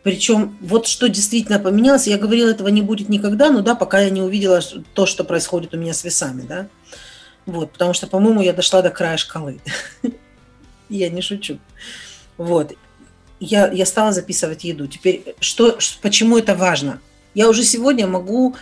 причем 0.04 0.56
вот 0.62 0.86
что 0.86 1.10
действительно 1.10 1.58
поменялось, 1.58 2.06
я 2.06 2.20
говорила, 2.20 2.50
этого 2.50 2.68
не 2.68 2.84
будет 2.84 3.10
никогда, 3.10 3.50
но 3.50 3.62
да, 3.62 3.74
пока 3.74 4.01
я 4.01 4.12
не 4.12 4.22
увидела 4.22 4.62
то, 4.94 5.08
что 5.08 5.24
происходит 5.24 5.74
у 5.74 5.78
меня 5.78 5.96
с 5.96 6.04
весами, 6.04 6.44
да. 6.48 6.68
Вот, 7.45 7.71
потому 7.71 7.93
что, 7.93 8.07
по-моему, 8.07 8.41
я 8.41 8.53
дошла 8.53 8.81
до 8.81 8.89
края 8.89 9.17
шкалы. 9.17 9.60
Я 10.89 11.10
не 11.10 11.21
шучу. 11.21 11.57
Вот. 12.38 12.74
Я, 13.39 13.71
я 13.71 13.86
стала 13.86 14.12
записывать 14.12 14.65
еду. 14.65 14.88
Теперь, 14.88 15.36
что, 15.39 15.79
почему 16.01 16.38
это 16.38 16.53
важно? 16.53 17.00
Я 17.33 17.50
уже 17.50 17.63
сегодня 17.63 18.07
могу 18.07 18.55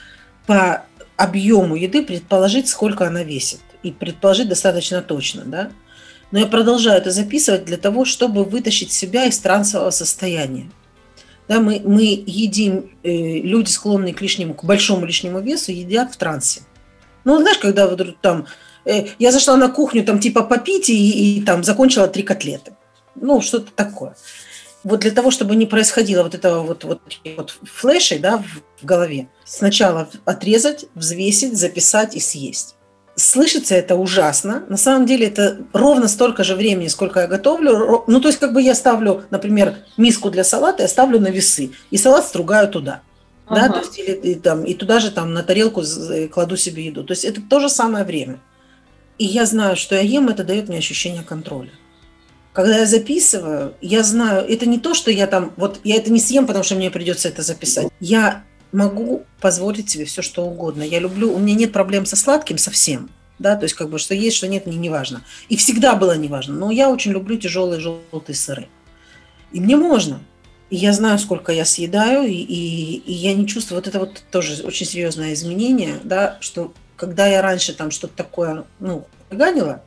по 0.45 0.86
объему 1.17 1.75
еды 1.75 2.03
предположить, 2.03 2.67
сколько 2.67 3.07
она 3.07 3.24
весит. 3.24 3.62
И 3.81 3.91
предположить 3.91 4.48
достаточно 4.48 5.01
точно, 5.01 5.43
да. 5.45 5.71
Но 6.31 6.39
я 6.39 6.45
продолжаю 6.45 7.01
это 7.01 7.12
записывать 7.12 7.65
для 7.65 7.77
того, 7.77 8.05
чтобы 8.05 8.43
вытащить 8.43 8.91
себя 8.91 9.25
из 9.25 9.39
трансового 9.39 9.89
состояния. 9.89 10.69
Да, 11.48 11.59
мы, 11.59 11.81
мы 11.83 12.03
едим, 12.03 12.91
э, 13.01 13.39
люди, 13.39 13.69
склонные 13.69 14.13
к 14.13 14.21
лишнему, 14.21 14.53
к 14.53 14.63
большому 14.63 15.05
лишнему 15.05 15.39
весу, 15.39 15.71
едят 15.71 16.13
в 16.13 16.17
трансе. 16.17 16.62
Ну, 17.24 17.39
знаешь, 17.39 17.57
когда 17.57 17.88
вот 17.88 18.21
там, 18.21 18.45
я 19.19 19.31
зашла 19.31 19.58
на 19.58 19.69
кухню, 19.69 20.03
там, 20.03 20.19
типа, 20.19 20.43
попить, 20.43 20.89
и, 20.89 21.38
и 21.38 21.41
там 21.41 21.63
закончила 21.63 22.08
три 22.08 22.24
котлеты. 22.24 22.74
Ну, 23.15 23.41
что-то 23.41 23.72
такое. 23.75 24.15
Вот 24.84 25.01
для 25.01 25.12
того, 25.12 25.29
чтобы 25.29 25.55
не 25.55 25.65
происходило 25.65 26.24
вот 26.24 26.36
этого 26.36 26.62
вот, 26.62 26.84
вот, 26.84 27.01
вот 27.36 27.58
флешей, 27.63 28.19
да, 28.19 28.38
в, 28.38 28.81
в 28.81 28.86
голове, 28.86 29.27
сначала 29.46 30.10
отрезать, 30.25 30.86
взвесить, 30.96 31.58
записать 31.58 32.15
и 32.15 32.19
съесть 32.19 32.75
слышится 33.19 33.75
это 33.75 33.96
ужасно. 33.96 34.63
На 34.69 34.77
самом 34.77 35.05
деле 35.05 35.27
это 35.27 35.60
ровно 35.74 36.08
столько 36.08 36.43
же 36.43 36.55
времени, 36.55 36.88
сколько 36.88 37.22
я 37.22 37.27
готовлю. 37.27 38.03
Ну, 38.08 38.22
то 38.22 38.27
есть, 38.27 38.39
как 38.39 38.53
бы 38.53 38.62
я 38.62 38.74
ставлю, 38.74 39.24
например, 39.29 39.75
миску 39.98 40.29
для 40.29 40.43
салата, 40.43 40.84
я 40.84 40.88
ставлю 40.88 41.19
на 41.19 41.27
весы, 41.27 41.72
и 41.91 41.98
салат 41.98 42.25
стругаю 42.25 42.69
туда. 42.69 43.01
Ага. 43.46 43.67
Да, 43.67 43.74
то 43.74 43.79
есть, 43.79 44.00
или, 44.00 44.12
и, 44.12 44.36
там, 44.36 44.63
и 44.63 44.74
туда 44.74 45.00
же 45.00 45.12
там 45.12 45.34
на 45.34 45.43
тарелку 45.43 45.84
кладу 46.31 46.55
себе 46.55 46.86
еду. 46.86 47.03
То 47.03 47.13
есть 47.13 47.25
это 47.25 47.41
то 47.41 47.60
же 47.60 47.69
самое 47.69 48.05
время. 48.05 48.39
И 49.19 49.25
я 49.25 49.45
знаю, 49.45 49.75
что 49.75 49.95
я 49.95 50.01
ем, 50.01 50.29
это 50.29 50.43
дает 50.45 50.69
мне 50.69 50.77
ощущение 50.77 51.23
контроля. 51.23 51.71
Когда 52.53 52.79
я 52.79 52.85
записываю, 52.85 53.75
я 53.81 54.01
знаю, 54.01 54.45
это 54.49 54.65
не 54.65 54.79
то, 54.79 54.93
что 54.93 55.11
я 55.11 55.27
там, 55.27 55.51
вот 55.57 55.81
я 55.83 55.97
это 55.97 56.11
не 56.11 56.19
съем, 56.19 56.47
потому 56.47 56.63
что 56.63 56.75
мне 56.75 56.89
придется 56.89 57.27
это 57.27 57.41
записать. 57.41 57.89
Я 57.99 58.43
могу 58.71 59.25
позволить 59.41 59.89
себе 59.89 60.05
все, 60.05 60.21
что 60.21 60.45
угодно. 60.45 60.83
Я 60.83 60.99
люблю, 60.99 61.33
у 61.33 61.38
меня 61.38 61.53
нет 61.53 61.73
проблем 61.73 62.05
со 62.05 62.15
сладким 62.15 62.57
совсем. 62.57 63.09
Да, 63.39 63.55
то 63.55 63.63
есть 63.63 63.75
как 63.75 63.89
бы 63.89 63.99
что 63.99 64.15
есть, 64.15 64.38
что 64.38 64.47
нет, 64.47 64.65
мне 64.65 64.77
не 64.77 64.89
важно. 64.89 65.21
И 65.49 65.57
всегда 65.57 65.95
было 65.95 66.17
не 66.17 66.27
важно. 66.27 66.55
Но 66.55 66.71
я 66.71 66.89
очень 66.89 67.11
люблю 67.11 67.38
тяжелые 67.38 67.79
желтые 67.79 68.35
сыры. 68.35 68.67
И 69.51 69.59
мне 69.59 69.75
можно. 69.75 70.21
И 70.69 70.75
я 70.75 70.93
знаю, 70.93 71.19
сколько 71.19 71.51
я 71.51 71.65
съедаю, 71.65 72.27
и, 72.27 72.33
и, 72.33 72.95
и 72.97 73.13
я 73.13 73.33
не 73.33 73.47
чувствую, 73.47 73.79
вот 73.79 73.88
это 73.88 73.99
вот 73.99 74.23
тоже 74.31 74.61
очень 74.63 74.85
серьезное 74.85 75.33
изменение, 75.33 75.95
да, 76.03 76.38
что 76.41 76.73
когда 77.00 77.27
я 77.27 77.41
раньше 77.41 77.74
там 77.74 77.91
что-то 77.91 78.15
такое, 78.18 78.65
ну, 78.79 79.08
ганила, 79.32 79.82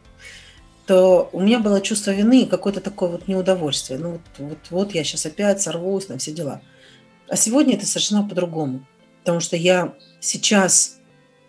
то 0.86 1.28
у 1.32 1.40
меня 1.40 1.58
было 1.58 1.82
чувство 1.82 2.10
вины 2.10 2.42
и 2.42 2.46
какое-то 2.46 2.80
такое 2.80 3.10
вот 3.10 3.28
неудовольствие. 3.28 3.98
Ну, 3.98 4.12
вот, 4.12 4.20
вот, 4.38 4.58
вот 4.70 4.94
я 4.94 5.04
сейчас 5.04 5.26
опять 5.26 5.60
сорвусь 5.60 6.08
на 6.08 6.16
все 6.16 6.32
дела. 6.32 6.62
А 7.28 7.36
сегодня 7.36 7.76
это 7.76 7.86
совершенно 7.86 8.26
по-другому. 8.26 8.86
Потому 9.20 9.40
что 9.40 9.56
я 9.56 9.92
сейчас 10.20 10.96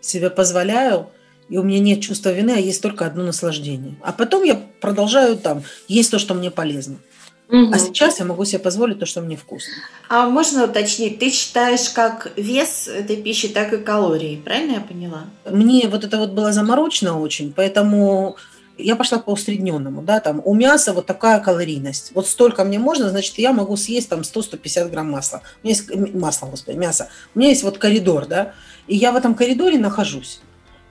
себе 0.00 0.28
позволяю, 0.28 1.08
и 1.48 1.56
у 1.56 1.62
меня 1.62 1.80
нет 1.80 2.02
чувства 2.02 2.30
вины, 2.30 2.52
а 2.52 2.60
есть 2.60 2.82
только 2.82 3.06
одно 3.06 3.24
наслаждение. 3.24 3.96
А 4.02 4.12
потом 4.12 4.44
я 4.44 4.60
продолжаю 4.82 5.36
там 5.36 5.64
есть 5.88 6.10
то, 6.10 6.18
что 6.18 6.34
мне 6.34 6.50
полезно. 6.50 6.98
Угу. 7.48 7.72
А 7.72 7.78
сейчас 7.78 8.18
я 8.18 8.24
могу 8.24 8.44
себе 8.44 8.58
позволить 8.58 8.98
то, 8.98 9.06
что 9.06 9.20
мне 9.20 9.36
вкусно. 9.36 9.72
А 10.08 10.28
можно 10.28 10.64
уточнить, 10.64 11.18
ты 11.18 11.30
считаешь 11.30 11.90
как 11.90 12.32
вес 12.36 12.88
этой 12.88 13.16
пищи, 13.16 13.48
так 13.48 13.72
и 13.72 13.78
калории, 13.78 14.40
правильно 14.42 14.72
я 14.72 14.80
поняла? 14.80 15.24
Мне 15.48 15.88
вот 15.88 16.04
это 16.04 16.18
вот 16.18 16.30
было 16.30 16.52
заморочено 16.52 17.20
очень, 17.20 17.52
поэтому 17.52 18.36
я 18.78 18.96
пошла 18.96 19.18
по 19.18 19.30
усредненному, 19.30 20.02
да, 20.02 20.20
там 20.20 20.40
у 20.44 20.54
мяса 20.54 20.92
вот 20.92 21.06
такая 21.06 21.38
калорийность. 21.40 22.12
Вот 22.14 22.26
столько 22.26 22.64
мне 22.64 22.78
можно, 22.78 23.10
значит, 23.10 23.38
я 23.38 23.52
могу 23.52 23.76
съесть 23.76 24.08
там 24.08 24.20
100-150 24.20 24.90
грамм 24.90 25.10
масла. 25.10 25.42
У 25.62 25.66
меня 25.66 25.76
есть 25.76 26.14
масло, 26.14 26.46
господи, 26.46 26.76
мясо. 26.76 27.08
У 27.34 27.38
меня 27.38 27.50
есть 27.50 27.62
вот 27.62 27.78
коридор, 27.78 28.26
да, 28.26 28.54
и 28.86 28.96
я 28.96 29.12
в 29.12 29.16
этом 29.16 29.34
коридоре 29.34 29.78
нахожусь. 29.78 30.40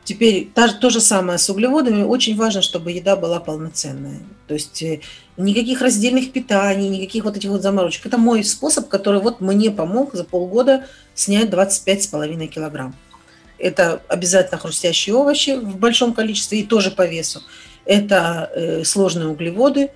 Теперь 0.04 0.50
та, 0.54 0.68
то 0.68 0.90
же 0.90 1.00
самое 1.00 1.40
с 1.40 1.50
углеводами. 1.50 2.04
Очень 2.04 2.36
важно, 2.36 2.62
чтобы 2.62 2.92
еда 2.92 3.16
была 3.16 3.40
полноценная. 3.40 4.20
То 4.48 4.54
есть 4.54 4.82
э, 4.84 5.00
никаких 5.38 5.82
раздельных 5.82 6.32
питаний, 6.32 6.90
никаких 6.90 7.24
вот 7.24 7.38
этих 7.38 7.50
вот 7.50 7.62
заморочек. 7.62 8.06
Это 8.06 8.18
мой 8.18 8.44
способ, 8.44 8.90
который 8.90 9.22
вот 9.22 9.42
мне 9.42 9.72
помог 9.72 10.14
за 10.14 10.24
полгода 10.24 10.86
снять 11.16 11.50
25,5 11.50 12.48
килограмм. 12.48 12.96
Это 13.58 14.02
обязательно 14.10 14.60
хрустящие 14.60 15.16
овощи 15.16 15.56
в 15.56 15.78
большом 15.78 16.14
количестве 16.14 16.60
и 16.60 16.64
тоже 16.64 16.92
по 16.92 17.08
весу 17.08 17.42
это 17.86 18.50
э, 18.54 18.84
сложные 18.84 19.28
углеводы. 19.28 19.92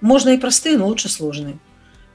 Можно 0.00 0.30
и 0.30 0.38
простые, 0.38 0.78
но 0.78 0.86
лучше 0.86 1.08
сложные. 1.08 1.58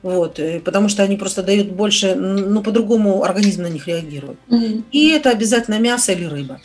Вот, 0.02 0.40
э, 0.40 0.60
потому 0.60 0.90
что 0.90 1.04
они 1.04 1.16
просто 1.16 1.44
дают 1.44 1.72
больше, 1.72 2.16
ну, 2.16 2.62
по-другому 2.62 3.24
организм 3.24 3.64
на 3.64 3.70
них 3.70 3.88
реагирует. 3.88 4.38
Mm-hmm. 4.50 4.84
И 4.92 5.10
это 5.10 5.30
обязательно 5.30 5.80
мясо 5.80 6.12
или 6.12 6.26
рыба. 6.26 6.60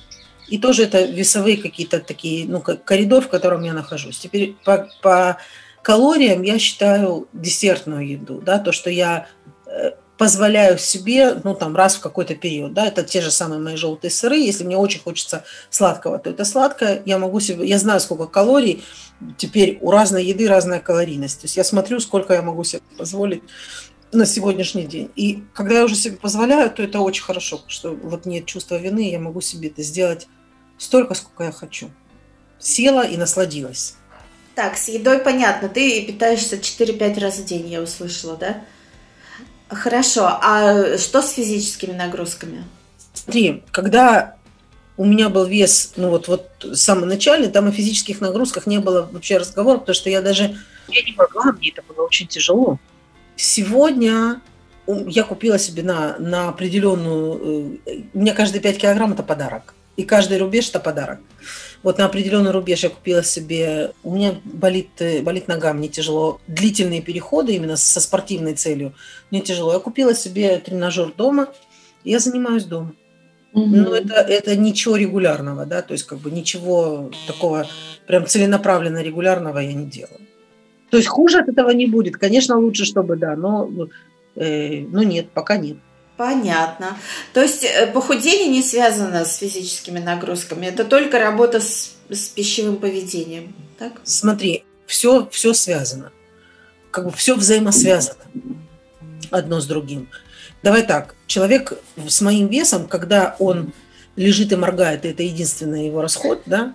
И 0.49 0.59
тоже 0.59 0.85
это 0.85 1.05
весовые 1.05 1.57
какие-то 1.57 2.01
такие, 2.01 2.47
ну, 2.49 2.61
коридор, 2.61 3.23
в 3.23 3.29
котором 3.29 3.63
я 3.63 3.73
нахожусь. 3.73 4.19
Теперь 4.19 4.57
по, 4.65 4.89
по 5.03 5.39
калориям 5.83 6.43
я 6.43 6.59
считаю 6.59 7.29
десертную 7.33 8.07
еду, 8.09 8.41
да, 8.41 8.59
то, 8.59 8.73
что 8.73 8.91
я 8.91 9.29
э, 9.67 9.93
позволяю 10.19 10.79
себе, 10.79 11.35
ну, 11.45 11.55
там, 11.55 11.77
раз 11.77 11.97
в 11.97 12.01
какой-то 12.01 12.35
период, 12.35 12.75
да, 12.75 12.87
это 12.87 13.05
те 13.05 13.21
же 13.21 13.31
самые 13.31 13.61
мои 13.61 13.77
желтые 13.77 14.11
сыры, 14.11 14.37
если 14.37 14.65
мне 14.65 14.77
очень 14.77 15.01
хочется 15.01 15.45
сладкого, 15.71 16.19
то 16.19 16.31
это 16.31 16.45
сладкое, 16.45 17.03
я 17.07 17.19
могу 17.19 17.41
себе, 17.41 17.67
я 17.67 17.79
знаю, 17.79 18.01
сколько 18.01 18.27
калорий, 18.27 18.83
теперь 19.37 19.79
у 19.81 19.91
разной 19.91 20.25
еды 20.25 20.49
разная 20.49 20.81
калорийность, 20.81 21.41
то 21.41 21.45
есть 21.45 21.57
я 21.57 21.65
смотрю, 21.65 22.01
сколько 22.01 22.35
я 22.35 22.43
могу 22.43 22.65
себе 22.65 22.83
позволить 22.99 23.43
на 24.11 24.27
сегодняшний 24.27 24.85
день. 24.85 25.11
И 25.17 25.45
когда 25.55 25.79
я 25.79 25.85
уже 25.85 25.95
себе 25.95 26.17
позволяю, 26.17 26.71
то 26.71 26.83
это 26.83 27.01
очень 27.01 27.23
хорошо, 27.23 27.61
что 27.67 27.91
вот 27.91 28.27
нет 28.27 28.47
чувства 28.47 28.77
вины, 28.77 29.11
я 29.11 29.21
могу 29.21 29.41
себе 29.41 29.69
это 29.69 29.83
сделать 29.83 30.27
столько, 30.79 31.15
сколько 31.15 31.45
я 31.45 31.53
хочу. 31.53 31.91
Села 32.59 33.07
и 33.07 33.17
насладилась. 33.17 33.97
Так, 34.55 34.77
с 34.77 34.89
едой 34.89 35.21
понятно. 35.21 35.69
Ты 35.69 36.05
питаешься 36.05 36.57
4-5 36.57 37.21
раз 37.21 37.39
в 37.39 37.45
день, 37.45 37.69
я 37.69 37.81
услышала, 37.81 38.37
да? 38.37 38.65
Хорошо. 39.69 40.27
А 40.27 40.97
что 40.99 41.23
с 41.23 41.33
физическими 41.33 41.93
нагрузками? 41.93 42.65
Смотри, 43.15 43.63
когда 43.71 44.37
у 44.97 45.05
меня 45.05 45.29
был 45.29 45.45
вес, 45.45 45.93
ну 45.97 46.11
вот, 46.11 46.27
вот 46.27 46.49
самый 46.75 47.07
начальный, 47.07 47.49
там 47.49 47.69
о 47.69 47.73
физических 47.73 48.21
нагрузках 48.21 48.67
не 48.67 48.79
было 48.79 49.09
вообще 49.13 49.37
разговора, 49.37 49.79
потому 49.79 49.95
что 49.95 50.11
я 50.11 50.23
даже 50.23 50.57
я 50.89 51.03
не 51.03 51.13
могла, 51.13 51.53
мне 51.53 51.71
это 51.71 51.83
было 51.83 52.05
очень 52.05 52.27
тяжело. 52.27 52.79
Сегодня 53.37 54.41
я 54.87 55.23
купила 55.23 55.59
себе 55.59 55.83
на, 55.83 56.19
на 56.19 56.49
определенную... 56.49 57.81
Э, 57.87 58.01
у 58.13 58.19
меня 58.19 58.35
каждые 58.35 58.63
5 58.63 58.79
килограмм– 58.79 59.13
это 59.15 59.23
подарок. 59.23 59.75
И 59.99 60.05
каждый 60.05 60.39
рубеж– 60.39 60.69
это 60.71 60.79
подарок. 60.79 61.19
Вот 61.83 61.99
на 61.99 62.05
определенный 62.05 62.53
рубеж 62.53 62.85
я 62.85 62.89
купила 62.89 63.25
себе... 63.25 63.91
У 64.05 64.15
меня 64.15 64.37
болит, 64.45 64.91
э, 65.01 65.23
болит 65.23 65.49
нога, 65.49 65.73
мне 65.73 65.89
тяжело. 65.89 66.41
Длительные 66.47 67.03
переходы 67.03 67.57
именно 67.57 67.77
со 67.77 68.01
спортивной 68.01 68.55
целью 68.55 68.95
мне 69.33 69.41
тяжело. 69.41 69.73
Я 69.73 69.81
купила 69.81 70.15
себе 70.15 70.59
тренажер 70.59 71.13
дома, 71.13 71.49
и 72.05 72.13
я 72.13 72.21
занимаюсь 72.21 72.63
дома. 72.63 72.95
Угу. 73.55 73.67
Но 73.67 73.97
это, 73.97 74.15
это 74.15 74.55
ничего 74.55 74.95
регулярного, 74.95 75.67
да, 75.67 75.83
то 75.83 75.95
есть 75.95 76.05
как 76.05 76.19
бы 76.19 76.31
ничего 76.31 77.11
такого 77.27 77.67
прям 78.07 78.25
целенаправленно 78.25 79.03
регулярного 79.03 79.59
я 79.59 79.73
не 79.73 79.87
делаю. 79.87 80.21
То 80.91 80.97
есть 80.97 81.09
хуже 81.09 81.41
от 81.41 81.49
этого 81.49 81.71
не 81.71 81.87
будет. 81.87 82.19
Конечно, 82.19 82.57
лучше, 82.57 82.85
чтобы 82.85 83.17
да, 83.17 83.35
но, 83.35 83.69
э, 84.37 84.83
но 84.83 85.03
нет, 85.03 85.31
пока 85.31 85.57
нет. 85.57 85.79
Понятно. 86.19 86.99
То 87.33 87.41
есть 87.41 87.63
э, 87.63 87.87
похудение 87.87 88.49
не 88.49 88.61
связано 88.61 89.25
с 89.25 89.37
физическими 89.37 90.01
нагрузками, 90.01 90.67
это 90.67 90.85
только 90.85 91.21
работа 91.21 91.61
с, 91.61 91.95
с 92.11 92.27
пищевым 92.27 92.79
поведением, 92.79 93.55
так? 93.79 93.93
Смотри, 94.03 94.65
все, 94.87 95.29
все 95.31 95.55
связано. 95.55 96.11
Как 96.91 97.05
бы 97.05 97.13
все 97.13 97.37
взаимосвязано 97.37 98.25
одно 99.31 99.61
с 99.61 99.67
другим. 99.67 100.09
Давай 100.65 100.85
так, 100.85 101.15
человек 101.29 101.75
с 102.09 102.21
моим 102.21 102.49
весом, 102.49 102.89
когда 102.89 103.37
он 103.39 103.73
лежит 104.17 104.51
и 104.51 104.57
моргает, 104.57 105.05
это 105.05 105.23
единственный 105.23 105.87
его 105.87 106.03
расход, 106.03 106.43
да, 106.47 106.75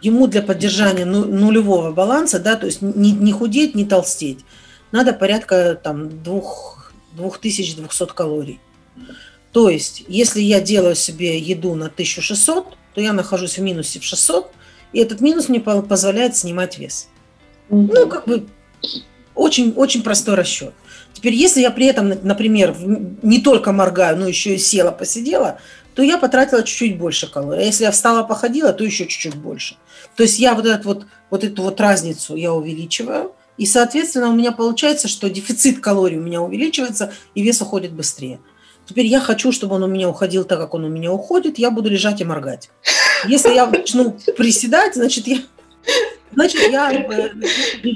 ему 0.00 0.28
для 0.28 0.40
поддержания 0.40 1.04
ну, 1.04 1.26
нулевого 1.26 1.92
баланса, 1.92 2.38
да, 2.38 2.56
то 2.56 2.64
есть 2.64 2.80
не, 2.80 3.12
не 3.12 3.32
худеть, 3.32 3.74
не 3.74 3.84
толстеть, 3.84 4.46
надо 4.92 5.12
порядка 5.12 5.74
там 5.74 6.22
2200 6.22 8.06
калорий. 8.14 8.60
То 9.52 9.68
есть, 9.70 10.04
если 10.08 10.40
я 10.40 10.60
делаю 10.60 10.94
себе 10.94 11.38
еду 11.38 11.74
на 11.74 11.86
1600, 11.86 12.76
то 12.94 13.00
я 13.00 13.12
нахожусь 13.12 13.58
в 13.58 13.62
минусе 13.62 14.00
в 14.00 14.04
600, 14.04 14.50
и 14.92 15.00
этот 15.00 15.20
минус 15.20 15.48
мне 15.48 15.60
позволяет 15.60 16.36
снимать 16.36 16.78
вес. 16.78 17.08
Mm-hmm. 17.70 17.90
Ну, 17.92 18.08
как 18.08 18.26
бы 18.26 18.46
очень, 19.34 19.72
очень 19.72 20.02
простой 20.02 20.34
расчет. 20.34 20.74
Теперь, 21.12 21.34
если 21.34 21.60
я 21.60 21.70
при 21.70 21.86
этом, 21.86 22.12
например, 22.22 22.76
не 23.22 23.40
только 23.40 23.72
моргаю, 23.72 24.16
но 24.16 24.28
еще 24.28 24.54
и 24.54 24.58
села, 24.58 24.90
посидела, 24.90 25.58
то 25.94 26.02
я 26.02 26.18
потратила 26.18 26.62
чуть-чуть 26.62 26.96
больше 26.98 27.30
калорий. 27.30 27.62
А 27.62 27.66
если 27.66 27.84
я 27.84 27.90
встала, 27.90 28.22
походила, 28.22 28.72
то 28.72 28.84
еще 28.84 29.06
чуть-чуть 29.06 29.34
больше. 29.34 29.76
То 30.14 30.22
есть 30.22 30.38
я 30.38 30.54
вот, 30.54 30.66
этот 30.66 30.84
вот, 30.84 31.06
вот 31.30 31.44
эту 31.44 31.62
вот 31.62 31.80
разницу 31.80 32.36
я 32.36 32.52
увеличиваю, 32.52 33.32
и, 33.56 33.66
соответственно, 33.66 34.28
у 34.28 34.34
меня 34.34 34.52
получается, 34.52 35.08
что 35.08 35.28
дефицит 35.28 35.80
калорий 35.80 36.16
у 36.16 36.22
меня 36.22 36.40
увеличивается, 36.40 37.12
и 37.34 37.42
вес 37.42 37.60
уходит 37.60 37.92
быстрее. 37.92 38.38
Теперь 38.88 39.06
я 39.06 39.20
хочу, 39.20 39.52
чтобы 39.52 39.74
он 39.74 39.82
у 39.82 39.86
меня 39.86 40.08
уходил 40.08 40.44
так, 40.44 40.58
как 40.58 40.72
он 40.72 40.84
у 40.84 40.88
меня 40.88 41.12
уходит, 41.12 41.58
я 41.58 41.70
буду 41.70 41.90
лежать 41.90 42.22
и 42.22 42.24
моргать. 42.24 42.70
Если 43.26 43.52
я 43.52 43.66
начну 43.66 44.18
приседать, 44.36 44.94
значит, 44.94 45.26
я 45.26 45.38
Значит, 46.32 46.60
я 46.70 46.92
э, 46.92 47.30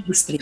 быстрее. 0.07 0.41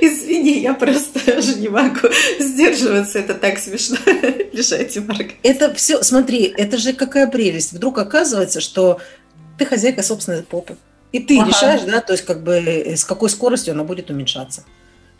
Извини, 0.00 0.60
я 0.60 0.74
просто 0.74 1.38
уже 1.38 1.54
не 1.56 1.68
могу 1.68 2.08
сдерживаться. 2.38 3.18
Это 3.18 3.34
так 3.34 3.58
смешно. 3.58 3.98
Лежать 4.52 4.96
и 4.96 5.00
моргать. 5.00 5.36
Это 5.42 5.72
все, 5.74 6.02
смотри, 6.02 6.52
это 6.56 6.78
же 6.78 6.92
какая 6.92 7.26
прелесть. 7.26 7.72
Вдруг 7.72 7.98
оказывается, 7.98 8.60
что 8.60 9.00
ты 9.58 9.66
хозяйка 9.66 10.02
собственной 10.02 10.42
попы. 10.42 10.76
И 11.12 11.20
ты 11.20 11.38
ага. 11.38 11.48
решаешь, 11.48 11.82
да, 11.82 12.00
то 12.00 12.14
есть 12.14 12.24
как 12.24 12.42
бы 12.42 12.54
э, 12.54 12.96
с 12.96 13.04
какой 13.04 13.28
скоростью 13.28 13.74
она 13.74 13.84
будет 13.84 14.10
уменьшаться. 14.10 14.64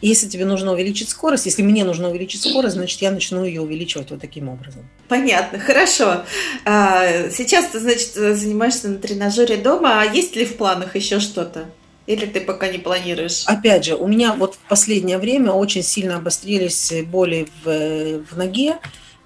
Если 0.00 0.28
тебе 0.28 0.44
нужно 0.44 0.72
увеличить 0.72 1.08
скорость, 1.08 1.46
если 1.46 1.62
мне 1.62 1.84
нужно 1.84 2.10
увеличить 2.10 2.42
скорость, 2.42 2.76
значит, 2.76 3.02
я 3.02 3.10
начну 3.10 3.44
ее 3.44 3.60
увеличивать 3.60 4.10
вот 4.10 4.20
таким 4.20 4.48
образом. 4.48 4.88
Понятно, 5.08 5.58
хорошо. 5.58 6.22
А, 6.64 7.28
сейчас 7.30 7.66
ты, 7.66 7.80
значит, 7.80 8.14
занимаешься 8.14 8.88
на 8.88 8.98
тренажере 8.98 9.56
дома, 9.56 10.00
а 10.00 10.04
есть 10.04 10.36
ли 10.36 10.44
в 10.44 10.56
планах 10.56 10.96
еще 10.96 11.20
что-то? 11.20 11.66
Или 12.06 12.26
ты 12.26 12.40
пока 12.40 12.68
не 12.68 12.78
планируешь? 12.78 13.44
Опять 13.46 13.84
же, 13.84 13.94
у 13.94 14.08
меня 14.08 14.34
вот 14.34 14.54
в 14.54 14.68
последнее 14.68 15.18
время 15.18 15.52
очень 15.52 15.82
сильно 15.82 16.16
обострились 16.16 16.92
боли 17.06 17.48
в, 17.62 18.24
в 18.24 18.36
ноге, 18.36 18.78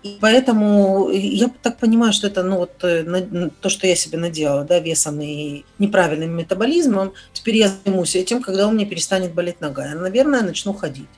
и 0.04 0.18
поэтому 0.20 1.08
я 1.10 1.50
так 1.62 1.78
понимаю, 1.78 2.12
что 2.12 2.26
это 2.26 2.42
ну, 2.42 2.58
вот, 2.58 2.72
э, 2.82 3.48
то, 3.62 3.70
что 3.70 3.86
я 3.86 3.96
себе 3.96 4.18
наделала, 4.18 4.62
да, 4.62 4.78
весом 4.78 5.18
и 5.22 5.64
неправильным 5.78 6.36
метаболизмом. 6.36 7.14
Теперь 7.32 7.56
я 7.56 7.72
займусь 7.84 8.14
этим, 8.14 8.42
когда 8.42 8.68
у 8.68 8.72
меня 8.72 8.84
перестанет 8.84 9.32
болеть 9.32 9.62
нога. 9.62 9.86
Я, 9.86 9.94
наверное, 9.94 10.42
начну 10.42 10.74
ходить. 10.74 11.08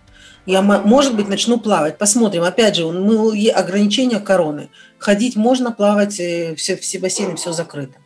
Я, 0.47 0.63
может 0.63 1.17
быть, 1.17 1.29
начну 1.29 1.59
плавать. 1.59 1.99
Посмотрим. 1.99 2.45
Опять 2.45 2.77
же, 2.77 2.87
мы, 2.87 3.49
ограничения 3.49 4.21
короны. 4.21 4.69
Ходить 4.99 5.35
можно, 5.35 5.73
плавать, 5.73 6.21
э, 6.21 6.55
все, 6.55 6.77
все 6.77 7.01
бассейны, 7.01 7.35
все 7.35 7.53
закрыто. 7.53 7.97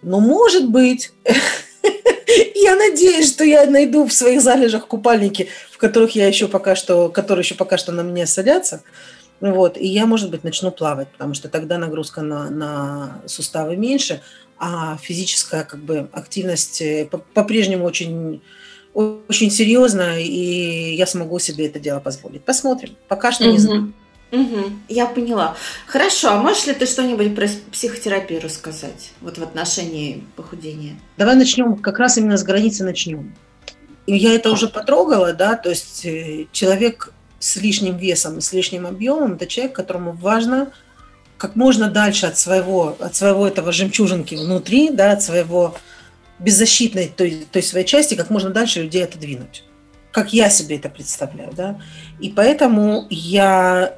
Но, 0.00 0.20
может 0.20 0.70
быть, 0.70 1.10
я 2.54 2.76
надеюсь, 2.76 3.28
что 3.28 3.42
я 3.42 3.66
найду 3.66 4.06
в 4.06 4.12
своих 4.12 4.42
залежах 4.42 4.86
купальники, 4.86 5.48
в 5.72 5.78
которых 5.78 6.14
я 6.14 6.28
еще 6.28 6.46
пока 6.46 6.76
что, 6.76 7.08
которые 7.08 7.42
еще 7.42 7.56
пока 7.56 7.78
что 7.78 7.90
на 7.90 8.04
мне 8.04 8.26
садятся. 8.26 8.84
Вот, 9.40 9.78
и 9.78 9.86
я, 9.86 10.06
может 10.06 10.30
быть, 10.30 10.44
начну 10.44 10.70
плавать, 10.70 11.08
потому 11.08 11.34
что 11.34 11.48
тогда 11.48 11.78
нагрузка 11.78 12.20
на, 12.20 12.50
на 12.50 13.22
суставы 13.26 13.76
меньше, 13.76 14.20
а 14.58 14.98
физическая 14.98 15.64
как 15.64 15.82
бы, 15.82 16.10
активность 16.12 16.82
э, 16.82 17.08
по-прежнему 17.32 17.86
очень, 17.86 18.42
очень 18.92 19.50
серьезная, 19.50 20.20
и 20.20 20.94
я 20.94 21.06
смогу 21.06 21.38
себе 21.38 21.66
это 21.66 21.80
дело 21.80 22.00
позволить. 22.00 22.44
Посмотрим. 22.44 22.96
Пока 23.08 23.32
что 23.32 23.46
не 23.46 23.58
знаю. 23.58 23.94
Угу, 24.32 24.70
я 24.88 25.06
поняла. 25.06 25.56
Хорошо, 25.86 26.32
а 26.32 26.36
можешь 26.36 26.66
ли 26.66 26.74
ты 26.74 26.86
что-нибудь 26.86 27.34
про 27.34 27.48
психотерапию 27.72 28.40
рассказать 28.40 29.12
вот 29.20 29.38
в 29.38 29.42
отношении 29.42 30.22
похудения? 30.36 31.00
Давай 31.16 31.34
начнем, 31.34 31.76
как 31.76 31.98
раз 31.98 32.18
именно 32.18 32.36
с 32.36 32.44
границы 32.44 32.84
начнем. 32.84 33.34
И 34.06 34.16
я 34.16 34.34
это 34.34 34.50
уже 34.50 34.68
потрогала, 34.68 35.32
да, 35.32 35.56
то 35.56 35.70
есть 35.70 36.04
э, 36.04 36.46
человек 36.52 37.12
с 37.40 37.56
лишним 37.56 37.96
весом, 37.96 38.40
с 38.40 38.52
лишним 38.52 38.86
объемом, 38.86 39.32
это 39.32 39.46
человек, 39.46 39.74
которому 39.74 40.12
важно 40.12 40.70
как 41.38 41.56
можно 41.56 41.90
дальше 41.90 42.26
от 42.26 42.36
своего, 42.36 42.96
от 43.00 43.16
своего 43.16 43.48
этого 43.48 43.72
жемчужинки 43.72 44.34
внутри, 44.34 44.90
да, 44.90 45.12
от 45.12 45.22
своего 45.22 45.74
беззащитной 46.38 47.08
той, 47.08 47.46
той 47.50 47.62
своей 47.62 47.86
части, 47.86 48.14
как 48.14 48.28
можно 48.28 48.50
дальше 48.50 48.82
людей 48.82 49.02
отодвинуть. 49.02 49.64
Как 50.12 50.34
я 50.34 50.50
себе 50.50 50.76
это 50.76 50.90
представляю, 50.90 51.52
да. 51.54 51.80
И 52.20 52.28
поэтому 52.28 53.06
я 53.08 53.96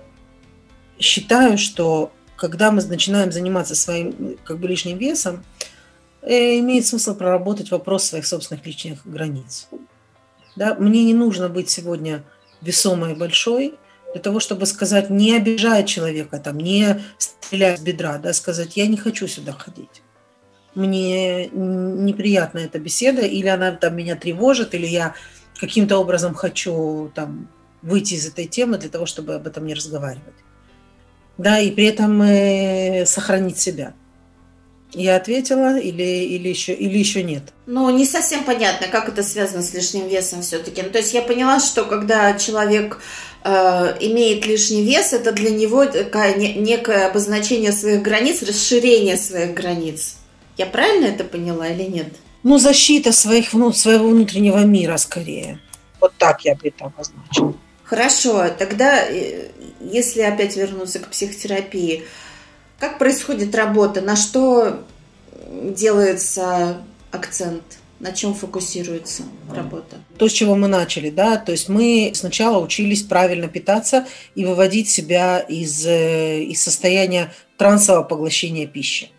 считаю, 1.01 1.59
что 1.59 2.13
когда 2.37 2.71
мы 2.71 2.83
начинаем 2.85 3.33
заниматься 3.33 3.75
своим 3.75 4.37
как 4.45 4.59
бы 4.59 4.69
лишним 4.69 4.99
весом, 4.99 5.45
э, 6.23 6.59
имеет 6.61 6.87
смысл 6.87 7.17
проработать 7.17 7.73
вопрос 7.73 8.05
своих 8.05 8.27
собственных 8.27 8.65
личных 8.67 9.01
границ. 9.05 9.69
Да? 10.55 10.75
Мне 10.75 11.03
не 11.05 11.15
нужно 11.15 11.49
быть 11.49 11.71
сегодня 11.71 12.23
весомой 12.63 13.13
и 13.13 13.17
большой, 13.17 13.75
для 14.13 14.21
того, 14.21 14.41
чтобы 14.41 14.67
сказать, 14.67 15.11
не 15.11 15.37
обижая 15.37 15.85
человека, 15.85 16.39
там, 16.39 16.59
не 16.59 17.01
стрелять 17.19 17.79
с 17.79 17.83
бедра, 17.83 18.19
да, 18.19 18.33
сказать, 18.33 18.77
я 18.77 18.87
не 18.87 18.97
хочу 18.97 19.27
сюда 19.27 19.53
ходить. 19.53 20.03
Мне 20.75 21.49
неприятна 21.49 22.61
эта 22.61 22.79
беседа, 22.79 23.23
или 23.23 23.49
она 23.49 23.73
там 23.73 23.97
меня 23.97 24.17
тревожит, 24.17 24.75
или 24.75 24.87
я 24.87 25.15
каким-то 25.59 25.99
образом 25.99 26.35
хочу 26.35 27.11
там 27.15 27.49
выйти 27.83 28.15
из 28.15 28.27
этой 28.27 28.47
темы 28.47 28.79
для 28.79 28.89
того, 28.89 29.07
чтобы 29.07 29.35
об 29.35 29.47
этом 29.47 29.67
не 29.67 29.75
разговаривать. 29.75 30.35
Да, 31.39 31.59
и 31.59 31.71
при 31.71 31.87
этом 31.87 32.23
э, 32.23 33.05
сохранить 33.07 33.59
себя. 33.59 33.95
Я 34.95 35.17
ответила 35.17 35.79
или, 35.79 36.03
или, 36.03 36.49
еще, 36.49 36.75
или 36.75 36.99
еще 36.99 37.23
нет? 37.23 37.45
Ну, 37.67 37.89
не 37.91 38.05
совсем 38.05 38.45
понятно, 38.45 38.89
как 38.89 39.09
это 39.09 39.23
связано 39.23 39.63
с 39.63 39.73
лишним 39.73 40.07
весом 40.07 40.43
все-таки. 40.43 40.83
Ну, 40.83 40.91
то 40.91 40.99
есть 40.99 41.15
я 41.15 41.23
поняла, 41.23 41.61
что 41.61 41.85
когда 41.85 42.35
человек 42.35 43.01
э, 43.43 43.97
имеет 44.01 44.45
лишний 44.47 44.83
вес, 44.83 45.15
это 45.15 45.33
для 45.33 45.51
него 45.51 45.87
такая, 45.87 46.37
не, 46.37 46.55
некое 46.55 47.07
обозначение 47.07 47.73
своих 47.73 48.03
границ, 48.03 48.43
расширение 48.43 49.17
своих 49.17 49.55
границ. 49.55 50.17
Я 50.59 50.67
правильно 50.67 51.07
это 51.07 51.25
поняла 51.25 51.69
или 51.69 51.85
нет? 51.85 52.09
Ну, 52.43 52.59
защита 52.59 53.13
своих, 53.13 53.55
ну, 53.55 53.73
своего 53.73 54.09
внутреннего 54.09 54.59
мира 54.59 54.99
скорее. 54.99 55.59
Вот 56.01 56.13
так 56.19 56.45
я 56.45 56.55
бы 56.55 56.69
это 56.69 56.87
обозначила. 56.87 57.55
Хорошо, 57.85 58.49
тогда, 58.59 59.07
э, 59.09 59.49
если 59.81 60.21
опять 60.21 60.57
вернуться 60.57 60.99
к 60.99 61.09
психотерапии, 61.09 62.05
как 62.83 62.99
происходит 62.99 63.55
работа? 63.55 64.01
На 64.01 64.17
что 64.17 64.81
делается 65.49 66.79
акцент? 67.13 67.63
На 68.01 68.11
чем 68.11 68.35
фокусируется 68.35 69.23
работа? 69.55 69.99
То, 70.19 70.29
с 70.29 70.33
чего 70.33 70.57
мы 70.57 70.67
начали, 70.67 71.09
да, 71.09 71.37
то 71.37 71.53
есть 71.53 71.69
мы 71.69 72.11
сначала 72.17 72.59
учились 72.61 73.03
правильно 73.03 73.47
питаться 73.47 74.05
и 74.35 74.45
выводить 74.45 74.91
себя 74.91 75.39
из, 75.39 75.87
э, 75.87 76.43
из 76.43 76.61
состояния 76.61 77.33
трансового 77.57 78.03
поглощения 78.03 78.67
пищи. 78.67 79.11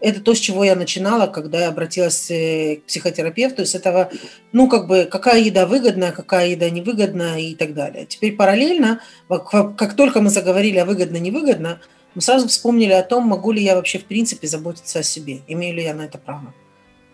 Это 0.00 0.22
то, 0.22 0.32
с 0.32 0.38
чего 0.38 0.64
я 0.64 0.74
начинала, 0.74 1.26
когда 1.26 1.60
я 1.60 1.68
обратилась 1.68 2.30
э, 2.30 2.76
к 2.76 2.84
психотерапевту, 2.86 3.66
с 3.66 3.74
этого, 3.74 4.10
ну, 4.52 4.66
как 4.66 4.86
бы, 4.86 5.04
какая 5.04 5.42
еда 5.42 5.66
выгодная, 5.66 6.12
какая 6.12 6.48
еда 6.48 6.70
невыгодна 6.70 7.38
и 7.38 7.54
так 7.54 7.74
далее. 7.74 8.06
Теперь 8.06 8.34
параллельно, 8.34 9.02
как 9.28 9.94
только 9.94 10.22
мы 10.22 10.30
заговорили 10.30 10.78
о 10.78 10.86
выгодно-невыгодно, 10.86 11.80
мы 12.14 12.20
сразу 12.20 12.48
вспомнили 12.48 12.92
о 12.92 13.02
том, 13.02 13.24
могу 13.24 13.52
ли 13.52 13.62
я 13.62 13.74
вообще 13.74 13.98
в 13.98 14.04
принципе 14.04 14.46
заботиться 14.46 15.00
о 15.00 15.02
себе, 15.02 15.40
имею 15.48 15.74
ли 15.74 15.82
я 15.82 15.94
на 15.94 16.02
это 16.02 16.18
право. 16.18 16.54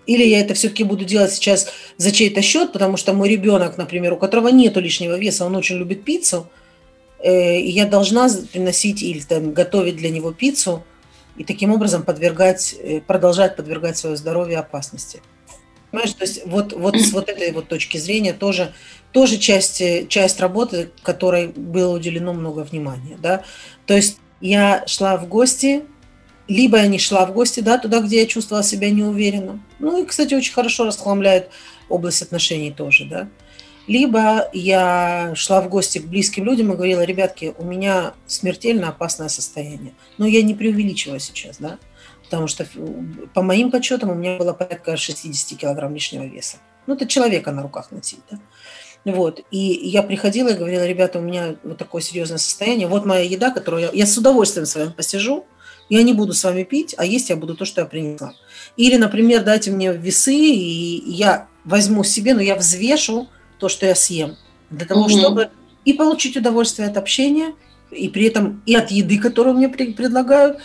Или 0.07 0.25
я 0.25 0.41
это 0.41 0.55
все-таки 0.55 0.85
буду 0.85 1.05
делать 1.05 1.33
сейчас 1.33 1.69
за 1.97 2.13
чей-то 2.13 2.41
счет, 2.41 2.73
потому 2.73 2.97
что 2.97 3.13
мой 3.13 3.29
ребенок, 3.29 3.77
например, 3.77 4.13
у 4.13 4.17
которого 4.17 4.49
нет 4.49 4.77
лишнего 4.77 5.19
веса, 5.19 5.45
он 5.45 5.57
очень 5.57 5.77
любит 5.77 6.05
пиццу, 6.05 6.49
э, 7.19 7.59
и 7.59 7.71
я 7.71 7.87
должна 7.87 8.29
приносить 8.53 9.03
или 9.03 9.21
там, 9.21 9.53
готовить 9.53 9.97
для 9.97 10.11
него 10.11 10.33
пиццу– 10.33 10.85
и 11.37 11.45
таким 11.45 11.73
образом 11.73 12.03
подвергать, 12.03 12.75
э, 12.79 13.01
продолжать 13.01 13.57
подвергать 13.57 13.97
свое 13.97 14.17
здоровье 14.17 14.59
опасности. 14.59 15.23
Понимаешь, 15.91 16.15
то 16.15 16.25
есть 16.25 16.47
вот, 16.47 16.73
вот 16.73 16.97
с 16.97 17.13
вот 17.13 17.29
этой 17.29 17.53
вот 17.53 17.69
точки 17.69 17.99
зрения 17.99 18.33
тоже, 18.33 18.73
тоже 19.13 19.39
часть, 19.39 19.81
э, 19.81 20.07
часть 20.09 20.41
работы, 20.41 20.91
которой 21.03 21.49
было 21.49 21.95
уделено 21.95 22.33
много 22.33 22.61
внимания. 22.61 23.19
Да? 23.21 23.45
То 23.87 23.95
есть 23.95 24.19
я 24.41 24.85
шла 24.87 25.17
в 25.17 25.29
гости, 25.29 25.85
либо 26.49 26.79
я 26.79 26.87
не 26.87 26.99
шла 26.99 27.27
в 27.27 27.33
гости 27.33 27.61
да, 27.61 27.79
туда, 27.79 28.01
где 28.01 28.21
я 28.21 28.27
чувствовала 28.27 28.65
себя 28.65 28.91
неуверенно. 28.91 29.61
Ну 29.79 30.03
и, 30.03 30.07
кстати, 30.07 30.35
очень 30.35 30.53
хорошо 30.53 30.85
расхламляет 30.85 31.51
область 31.89 32.23
отношений 32.23 32.73
тоже. 32.73 33.05
Да? 33.07 33.29
Либо 33.87 34.49
я 34.53 35.33
шла 35.35 35.61
в 35.61 35.69
гости 35.69 35.99
к 35.99 36.07
близким 36.07 36.45
людям 36.45 36.73
и 36.73 36.77
говорила, 36.77 37.03
ребятки, 37.03 37.55
у 37.59 37.65
меня 37.65 38.15
смертельно 38.27 38.89
опасное 38.89 39.29
состояние. 39.29 39.95
Но 40.19 40.27
я 40.27 40.43
не 40.43 40.55
преувеличиваю 40.55 41.21
сейчас, 41.21 41.59
да, 41.59 41.79
потому 42.25 42.49
что 42.49 42.67
по 43.33 43.43
моим 43.43 43.71
подсчетам 43.71 44.11
у 44.11 44.15
меня 44.15 44.39
было 44.39 44.53
порядка 44.53 44.97
60 44.97 45.59
килограмм 45.59 45.95
лишнего 45.95 46.25
веса. 46.25 46.59
Ну, 46.87 46.95
это 46.95 47.07
человека 47.07 47.53
на 47.53 47.63
руках 47.63 47.91
носить, 47.91 48.21
да. 48.31 48.39
Вот. 49.07 49.41
И 49.53 49.59
я 49.59 50.03
приходила 50.03 50.49
и 50.49 50.57
говорила, 50.57 50.85
ребята, 50.85 51.21
у 51.21 51.23
меня 51.23 51.55
вот 51.63 51.79
такое 51.79 52.03
серьезное 52.03 52.39
состояние, 52.39 52.89
вот 52.89 53.07
моя 53.07 53.23
еда, 53.23 53.53
которую 53.53 53.85
я, 53.85 53.91
я 53.93 54.05
с 54.05 54.19
удовольствием 54.19 54.67
с 54.67 54.75
вами 54.75 54.91
посижу, 54.91 55.47
я 55.89 56.03
не 56.03 56.13
буду 56.13 56.33
с 56.33 56.43
вами 56.43 56.65
пить, 56.65 56.93
а 56.99 57.05
есть 57.05 57.31
я 57.31 57.37
буду 57.37 57.55
то, 57.55 57.65
что 57.65 57.83
я 57.83 57.87
принесла. 57.87 58.35
Или, 58.77 58.97
например, 58.97 59.45
дайте 59.45 59.71
мне 59.71 59.93
весы, 59.93 60.35
и 60.35 61.09
я 61.09 61.47
возьму 61.65 62.03
себе, 62.03 62.35
но 62.35 62.41
я 62.41 62.57
взвешу 62.57 63.29
то, 63.61 63.69
что 63.69 63.87
я 63.87 63.95
съем, 63.95 64.37
для 64.71 64.87
того, 64.87 65.03
угу. 65.03 65.11
чтобы 65.11 65.51
и 65.85 65.93
получить 65.93 66.37
удовольствие 66.37 66.89
от 66.89 66.97
общения, 66.97 67.55
и 67.93 68.09
при 68.09 68.25
этом 68.25 68.61
и 68.67 68.75
от 68.75 68.91
еды, 68.91 69.19
которую 69.19 69.55
мне 69.55 69.69
предлагают, 69.69 70.59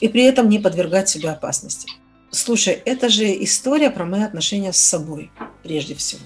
и 0.00 0.08
при 0.08 0.24
этом 0.24 0.48
не 0.48 0.58
подвергать 0.58 1.08
себя 1.08 1.32
опасности. 1.34 1.88
Слушай, 2.32 2.82
это 2.84 3.08
же 3.08 3.24
история 3.44 3.90
про 3.90 4.04
мои 4.04 4.22
отношения 4.22 4.72
с 4.72 4.78
собой, 4.78 5.30
прежде 5.62 5.94
всего. 5.94 6.22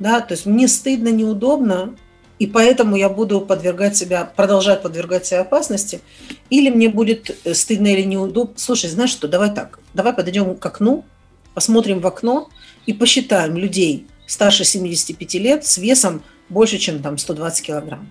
Да, 0.00 0.20
то 0.22 0.32
есть 0.32 0.46
мне 0.46 0.66
стыдно, 0.66 1.10
неудобно, 1.10 1.94
и 2.38 2.46
поэтому 2.46 2.96
я 2.96 3.10
буду 3.10 3.42
подвергать 3.42 3.96
себя, 3.96 4.24
продолжать 4.24 4.82
подвергать 4.82 5.26
себя 5.26 5.42
опасности, 5.42 6.00
или 6.48 6.70
мне 6.70 6.88
будет 6.88 7.38
э, 7.44 7.52
стыдно 7.52 7.88
или 7.88 8.02
неудобно. 8.02 8.54
Слушай, 8.56 8.88
знаешь 8.88 9.10
что, 9.10 9.28
давай 9.28 9.54
так, 9.54 9.78
давай 9.92 10.14
подойдем 10.14 10.56
к 10.56 10.64
окну, 10.64 11.04
посмотрим 11.52 12.00
в 12.00 12.06
окно 12.06 12.48
и 12.86 12.94
посчитаем 12.94 13.58
людей, 13.58 14.06
старше 14.26 14.64
75 14.64 15.34
лет 15.34 15.66
с 15.66 15.76
весом 15.76 16.22
больше, 16.48 16.78
чем 16.78 17.02
там 17.02 17.18
120 17.18 17.66
килограмм. 17.66 18.10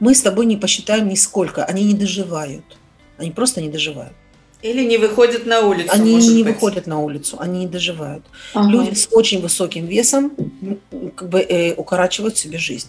Мы 0.00 0.14
с 0.14 0.22
тобой 0.22 0.46
не 0.46 0.56
посчитаем 0.56 1.08
нисколько, 1.08 1.66
они 1.66 1.84
не 1.84 1.94
доживают. 1.94 2.64
Они 3.18 3.30
просто 3.30 3.60
не 3.60 3.68
доживают. 3.68 4.14
Или 4.64 4.82
не 4.82 4.96
выходят 4.96 5.44
на 5.44 5.60
улицу. 5.60 5.90
Они 5.92 6.14
не 6.16 6.42
быть. 6.42 6.54
выходят 6.54 6.86
на 6.86 6.98
улицу, 6.98 7.36
они 7.38 7.60
не 7.60 7.66
доживают. 7.66 8.24
Ага. 8.54 8.70
Люди 8.70 8.94
с 8.94 9.08
очень 9.10 9.42
высоким 9.42 9.84
весом 9.84 10.32
как 11.14 11.28
бы 11.28 11.40
э, 11.40 11.74
укорачивают 11.74 12.38
себе 12.38 12.56
жизнь. 12.56 12.88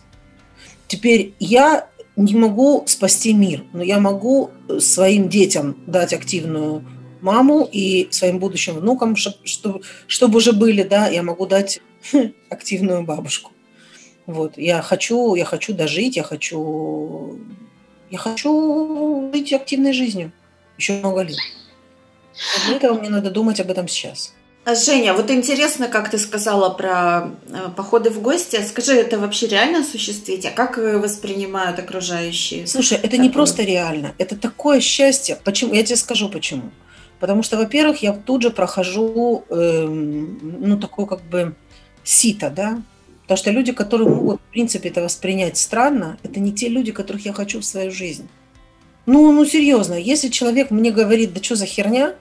Теперь 0.87 1.33
я 1.37 1.89
не 2.15 2.33
могу 2.33 2.85
спасти 2.87 3.33
мир, 3.33 3.65
но 3.73 3.83
я 3.83 3.99
могу 3.99 4.51
своим 4.79 5.27
детям 5.27 5.75
дать 5.85 6.13
активную 6.13 6.85
маму 7.19 7.67
и 7.69 8.07
своим 8.09 8.39
будущим 8.39 8.75
внукам, 8.75 9.17
чтобы, 9.17 9.81
чтобы 10.07 10.37
уже 10.37 10.53
были, 10.53 10.83
да, 10.83 11.09
я 11.09 11.23
могу 11.23 11.45
дать 11.45 11.81
активную 12.49 13.03
бабушку. 13.03 13.51
Вот. 14.27 14.57
Я 14.57 14.81
хочу, 14.81 15.35
я 15.35 15.43
хочу 15.43 15.73
дожить, 15.73 16.15
я 16.15 16.23
хочу, 16.23 17.37
я 18.09 18.17
хочу 18.17 19.29
жить 19.33 19.51
активной 19.51 19.91
жизнью 19.91 20.31
еще 20.77 20.93
много 20.93 21.21
лет. 21.21 21.37
Для 22.67 22.77
этого 22.77 22.99
мне 22.99 23.09
надо 23.09 23.31
думать 23.31 23.59
об 23.59 23.71
этом 23.71 23.87
сейчас. 23.87 24.33
А, 24.65 24.73
Женя, 24.73 25.13
вот 25.13 25.29
интересно, 25.29 25.87
как 25.87 26.09
ты 26.09 26.17
сказала 26.17 26.71
про 26.71 27.29
э, 27.49 27.69
походы 27.75 28.09
в 28.09 28.19
гости. 28.19 28.59
Скажи, 28.67 28.93
это 28.93 29.19
вообще 29.19 29.47
реально 29.47 29.81
осуществить? 29.81 30.43
А 30.45 30.49
как 30.49 30.77
воспринимают 30.77 31.77
окружающие? 31.77 32.65
Слушай, 32.65 32.97
это 33.03 33.17
не 33.17 33.29
просто 33.29 33.61
реально, 33.61 34.13
это 34.17 34.35
такое 34.35 34.79
счастье. 34.79 35.37
Почему? 35.43 35.75
Я 35.75 35.83
тебе 35.83 35.97
скажу 35.97 36.29
почему. 36.29 36.71
Потому 37.19 37.43
что, 37.43 37.57
во-первых, 37.57 38.01
я 38.01 38.13
тут 38.13 38.41
же 38.41 38.49
прохожу, 38.49 39.45
э, 39.49 39.85
ну, 39.87 40.79
такой 40.79 41.05
как 41.05 41.21
бы 41.21 41.53
сито, 42.03 42.49
да, 42.49 42.81
потому 43.21 43.37
что 43.37 43.51
люди, 43.51 43.71
которые 43.71 44.09
могут, 44.09 44.41
в 44.41 44.51
принципе, 44.51 44.89
это 44.89 45.01
воспринять 45.01 45.57
странно, 45.57 46.17
это 46.23 46.39
не 46.39 46.51
те 46.51 46.69
люди, 46.69 46.91
которых 46.91 47.23
я 47.25 47.33
хочу 47.33 47.59
в 47.59 47.65
свою 47.65 47.91
жизнь. 47.91 48.27
Ну, 49.05 49.31
ну, 49.31 49.45
серьезно, 49.45 49.93
если 49.93 50.29
человек 50.29 50.71
мне 50.71 50.89
говорит, 50.89 51.33
да 51.33 51.43
что 51.43 51.55
за 51.55 51.67
херня, 51.67 52.15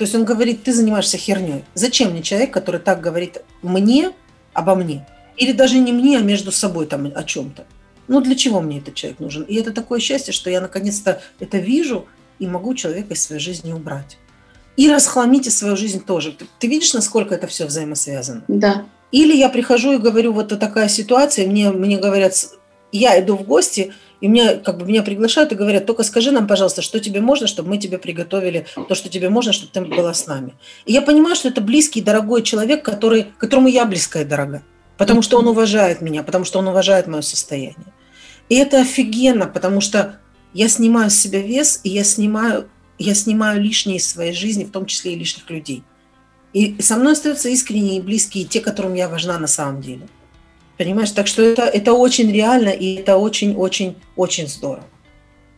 то 0.00 0.04
есть 0.04 0.14
он 0.14 0.24
говорит, 0.24 0.62
ты 0.62 0.72
занимаешься 0.72 1.18
херней. 1.18 1.62
Зачем 1.74 2.12
мне 2.12 2.22
человек, 2.22 2.54
который 2.54 2.80
так 2.80 3.02
говорит 3.02 3.42
мне 3.60 4.12
обо 4.54 4.74
мне? 4.74 5.06
Или 5.36 5.52
даже 5.52 5.76
не 5.76 5.92
мне, 5.92 6.16
а 6.16 6.22
между 6.22 6.52
собой 6.52 6.86
там 6.86 7.12
о 7.14 7.22
чем-то. 7.22 7.66
Ну, 8.08 8.22
для 8.22 8.34
чего 8.34 8.62
мне 8.62 8.78
этот 8.78 8.94
человек 8.94 9.20
нужен? 9.20 9.42
И 9.42 9.56
это 9.56 9.72
такое 9.72 10.00
счастье, 10.00 10.32
что 10.32 10.48
я 10.48 10.62
наконец-то 10.62 11.20
это 11.38 11.58
вижу 11.58 12.06
и 12.38 12.46
могу 12.46 12.74
человека 12.74 13.12
из 13.12 13.22
своей 13.22 13.42
жизни 13.42 13.74
убрать. 13.74 14.16
И 14.78 14.90
расхламите 14.90 15.50
свою 15.50 15.76
жизнь 15.76 16.02
тоже. 16.02 16.32
Ты, 16.32 16.46
ты 16.58 16.66
видишь, 16.66 16.94
насколько 16.94 17.34
это 17.34 17.46
все 17.46 17.66
взаимосвязано? 17.66 18.42
Да. 18.48 18.86
Или 19.12 19.36
я 19.36 19.50
прихожу 19.50 19.92
и 19.92 19.98
говорю, 19.98 20.32
вот 20.32 20.58
такая 20.58 20.88
ситуация, 20.88 21.46
мне, 21.46 21.72
мне 21.72 21.98
говорят, 21.98 22.32
я 22.90 23.20
иду 23.20 23.36
в 23.36 23.42
гости, 23.42 23.92
и 24.20 24.28
меня, 24.28 24.56
как 24.56 24.78
бы, 24.78 24.86
меня 24.86 25.02
приглашают 25.02 25.52
и 25.52 25.54
говорят, 25.54 25.86
только 25.86 26.02
скажи 26.02 26.30
нам, 26.30 26.46
пожалуйста, 26.46 26.82
что 26.82 27.00
тебе 27.00 27.20
можно, 27.20 27.46
чтобы 27.46 27.70
мы 27.70 27.78
тебе 27.78 27.98
приготовили 27.98 28.66
то, 28.88 28.94
что 28.94 29.08
тебе 29.08 29.30
можно, 29.30 29.52
чтобы 29.52 29.72
ты 29.72 29.80
была 29.80 30.12
с 30.12 30.26
нами. 30.26 30.54
И 30.84 30.92
я 30.92 31.00
понимаю, 31.00 31.36
что 31.36 31.48
это 31.48 31.60
близкий, 31.60 32.02
дорогой 32.02 32.42
человек, 32.42 32.84
который, 32.84 33.28
которому 33.38 33.68
я 33.68 33.86
близкая 33.86 34.24
и 34.24 34.26
дорога. 34.26 34.62
Потому 34.98 35.22
что 35.22 35.38
он 35.38 35.48
уважает 35.48 36.02
меня, 36.02 36.22
потому 36.22 36.44
что 36.44 36.58
он 36.58 36.68
уважает 36.68 37.06
мое 37.06 37.22
состояние. 37.22 37.92
И 38.50 38.56
это 38.56 38.80
офигенно, 38.80 39.46
потому 39.46 39.80
что 39.80 40.18
я 40.52 40.68
снимаю 40.68 41.08
с 41.08 41.14
себя 41.14 41.40
вес, 41.40 41.80
и 41.84 41.88
я 41.88 42.04
снимаю, 42.04 42.68
я 42.98 43.14
снимаю 43.14 43.62
лишнее 43.62 43.96
из 43.96 44.06
своей 44.06 44.34
жизни, 44.34 44.64
в 44.64 44.70
том 44.70 44.84
числе 44.84 45.14
и 45.14 45.18
лишних 45.18 45.48
людей. 45.48 45.82
И 46.52 46.76
со 46.82 46.96
мной 46.96 47.12
остаются 47.12 47.48
искренние 47.48 47.98
и 47.98 48.02
близкие, 48.02 48.44
те, 48.44 48.60
которым 48.60 48.94
я 48.94 49.08
важна 49.08 49.38
на 49.38 49.46
самом 49.46 49.80
деле. 49.80 50.08
Понимаешь, 50.80 51.10
так 51.10 51.26
что 51.26 51.42
это, 51.42 51.64
это 51.64 51.92
очень 51.92 52.32
реально, 52.32 52.70
и 52.70 52.94
это 52.94 53.18
очень-очень-очень 53.18 54.48
здорово. 54.48 54.86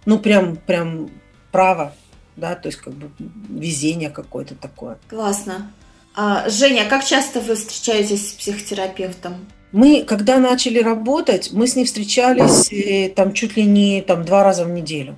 Ну, 0.04 0.18
прям, 0.18 0.56
прям 0.56 1.10
право, 1.52 1.92
да, 2.34 2.56
то 2.56 2.66
есть 2.66 2.80
как 2.80 2.92
бы 2.92 3.08
везение 3.48 4.10
какое-то 4.10 4.56
такое. 4.56 4.98
Классно. 5.08 5.70
А, 6.16 6.50
Женя, 6.50 6.86
как 6.86 7.04
часто 7.04 7.38
вы 7.38 7.54
встречаетесь 7.54 8.30
с 8.30 8.32
психотерапевтом? 8.32 9.46
Мы, 9.70 10.02
когда 10.02 10.40
начали 10.40 10.80
работать, 10.80 11.50
мы 11.52 11.68
с 11.68 11.76
ней 11.76 11.84
встречались 11.84 12.72
э, 12.72 13.08
там 13.10 13.32
чуть 13.32 13.56
ли 13.56 13.62
не 13.62 14.02
там 14.02 14.24
два 14.24 14.42
раза 14.42 14.64
в 14.64 14.70
неделю 14.70 15.16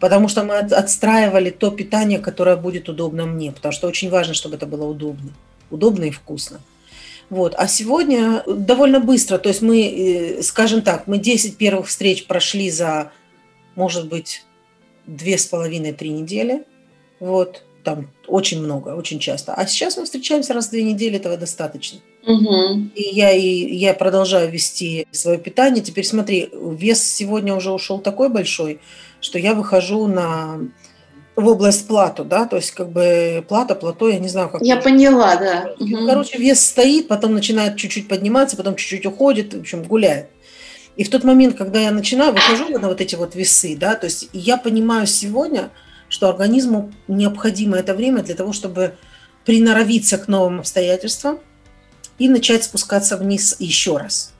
потому 0.00 0.28
что 0.28 0.42
мы 0.44 0.56
отстраивали 0.58 1.48
то 1.48 1.70
питание, 1.70 2.18
которое 2.18 2.56
будет 2.56 2.88
удобно 2.88 3.24
мне, 3.24 3.50
потому 3.50 3.72
что 3.72 3.88
очень 3.88 4.10
важно, 4.10 4.34
чтобы 4.34 4.56
это 4.56 4.66
было 4.66 4.84
удобно, 4.84 5.32
удобно 5.70 6.04
и 6.04 6.10
вкусно. 6.10 6.60
Вот. 7.28 7.54
А 7.56 7.66
сегодня 7.66 8.42
довольно 8.46 9.00
быстро, 9.00 9.38
то 9.38 9.48
есть 9.48 9.62
мы, 9.62 9.82
э, 9.82 10.42
скажем 10.42 10.82
так, 10.82 11.06
мы 11.06 11.18
10 11.18 11.56
первых 11.56 11.88
встреч 11.88 12.26
прошли 12.26 12.70
за, 12.70 13.12
может 13.74 14.08
быть, 14.08 14.44
две 15.06 15.38
с 15.38 15.46
половиной, 15.46 15.92
три 15.92 16.10
недели. 16.10 16.64
Вот. 17.20 17.62
Там 17.82 18.10
очень 18.26 18.60
много, 18.60 18.90
очень 18.96 19.20
часто. 19.20 19.54
А 19.54 19.66
сейчас 19.66 19.96
мы 19.96 20.04
встречаемся 20.04 20.52
раз 20.52 20.68
в 20.68 20.70
две 20.70 20.82
недели, 20.82 21.16
этого 21.16 21.36
достаточно. 21.36 22.00
Угу. 22.26 22.90
И 22.96 23.02
я, 23.12 23.32
и 23.32 23.74
я 23.76 23.94
продолжаю 23.94 24.50
вести 24.50 25.06
свое 25.12 25.38
питание. 25.38 25.84
Теперь 25.84 26.04
смотри, 26.04 26.50
вес 26.52 27.02
сегодня 27.02 27.54
уже 27.54 27.70
ушел 27.70 28.00
такой 28.00 28.28
большой, 28.28 28.80
что 29.20 29.38
я 29.38 29.54
выхожу 29.54 30.08
на 30.08 30.58
в 31.36 31.46
область 31.46 31.86
плату, 31.86 32.24
да, 32.24 32.46
то 32.46 32.56
есть 32.56 32.70
как 32.70 32.90
бы 32.90 33.44
плата, 33.46 33.74
плато, 33.74 34.08
я 34.08 34.18
не 34.18 34.28
знаю, 34.28 34.48
как. 34.48 34.62
Я 34.62 34.76
поняла, 34.76 35.36
да. 35.36 35.74
Короче, 36.06 36.38
вес 36.38 36.64
стоит, 36.64 37.08
потом 37.08 37.34
начинает 37.34 37.76
чуть-чуть 37.76 38.08
подниматься, 38.08 38.56
потом 38.56 38.74
чуть-чуть 38.74 39.04
уходит, 39.04 39.52
в 39.52 39.60
общем, 39.60 39.82
гуляет. 39.82 40.30
И 40.96 41.04
в 41.04 41.10
тот 41.10 41.24
момент, 41.24 41.56
когда 41.56 41.78
я 41.78 41.90
начинаю, 41.90 42.32
выхожу 42.32 42.70
на 42.78 42.88
вот 42.88 43.02
эти 43.02 43.16
вот 43.16 43.34
весы, 43.34 43.76
да, 43.76 43.94
то 43.94 44.06
есть 44.06 44.30
я 44.32 44.56
понимаю 44.56 45.06
сегодня, 45.06 45.70
что 46.08 46.30
организму 46.30 46.90
необходимо 47.06 47.76
это 47.76 47.94
время 47.94 48.22
для 48.22 48.34
того, 48.34 48.54
чтобы 48.54 48.96
приноровиться 49.44 50.16
к 50.16 50.28
новым 50.28 50.60
обстоятельствам 50.60 51.38
и 52.18 52.30
начать 52.30 52.64
спускаться 52.64 53.18
вниз 53.18 53.56
еще 53.58 53.98
раз. 53.98 54.32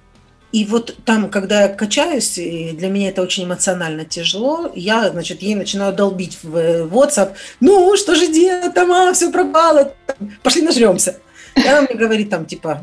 И 0.53 0.65
вот 0.65 0.97
там, 1.05 1.29
когда 1.29 1.63
я 1.63 1.69
качаюсь, 1.69 2.35
для 2.35 2.89
меня 2.89 3.09
это 3.09 3.23
очень 3.23 3.45
эмоционально 3.45 4.05
тяжело, 4.05 4.73
я, 4.75 5.11
значит, 5.11 5.43
ей 5.43 5.55
начинаю 5.55 5.93
долбить 5.93 6.39
в 6.43 6.57
WhatsApp, 6.87 7.35
ну, 7.61 7.97
что 7.97 8.15
же 8.15 8.29
делать, 8.29 8.73
там, 8.73 8.91
а, 8.93 9.13
все 9.13 9.31
пропало, 9.31 9.95
пошли 10.43 10.63
нажремся. 10.63 11.19
И 11.57 11.67
она 11.67 11.83
мне 11.83 11.95
говорит 11.95 12.31
там, 12.31 12.47
типа, 12.47 12.83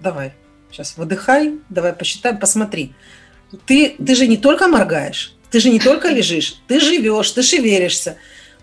давай, 0.00 0.34
сейчас 0.70 0.96
выдыхай, 0.96 1.54
давай 1.68 1.92
посчитаем, 1.92 2.38
посмотри. 2.38 2.92
Ты, 3.66 3.94
ты 4.04 4.14
же 4.14 4.26
не 4.26 4.36
только 4.36 4.66
моргаешь, 4.66 5.34
ты 5.50 5.60
же 5.60 5.70
не 5.70 5.78
только 5.78 6.08
лежишь, 6.08 6.60
ты 6.66 6.80
живешь, 6.80 7.30
ты 7.30 7.42
шевелишься. 7.42 8.16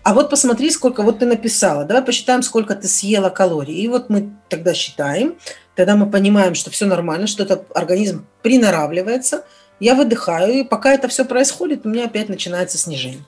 А 0.04 0.12
вот 0.12 0.28
посмотри, 0.28 0.70
сколько 0.70 1.02
вот 1.02 1.20
ты 1.20 1.26
написала. 1.26 1.84
Давай 1.84 2.02
посчитаем, 2.02 2.42
сколько 2.42 2.74
ты 2.74 2.86
съела 2.88 3.30
калорий. 3.30 3.74
И 3.74 3.88
вот 3.88 4.10
мы 4.10 4.30
тогда 4.50 4.74
считаем, 4.74 5.36
тогда 5.74 5.96
мы 5.96 6.10
понимаем, 6.10 6.54
что 6.54 6.70
все 6.70 6.84
нормально, 6.84 7.26
что 7.26 7.42
этот 7.42 7.74
организм 7.74 8.26
приноравливается. 8.42 9.44
Я 9.80 9.94
выдыхаю, 9.94 10.52
и 10.52 10.62
пока 10.62 10.92
это 10.92 11.08
все 11.08 11.24
происходит, 11.24 11.86
у 11.86 11.88
меня 11.88 12.04
опять 12.04 12.28
начинается 12.28 12.76
снижение. 12.76 13.24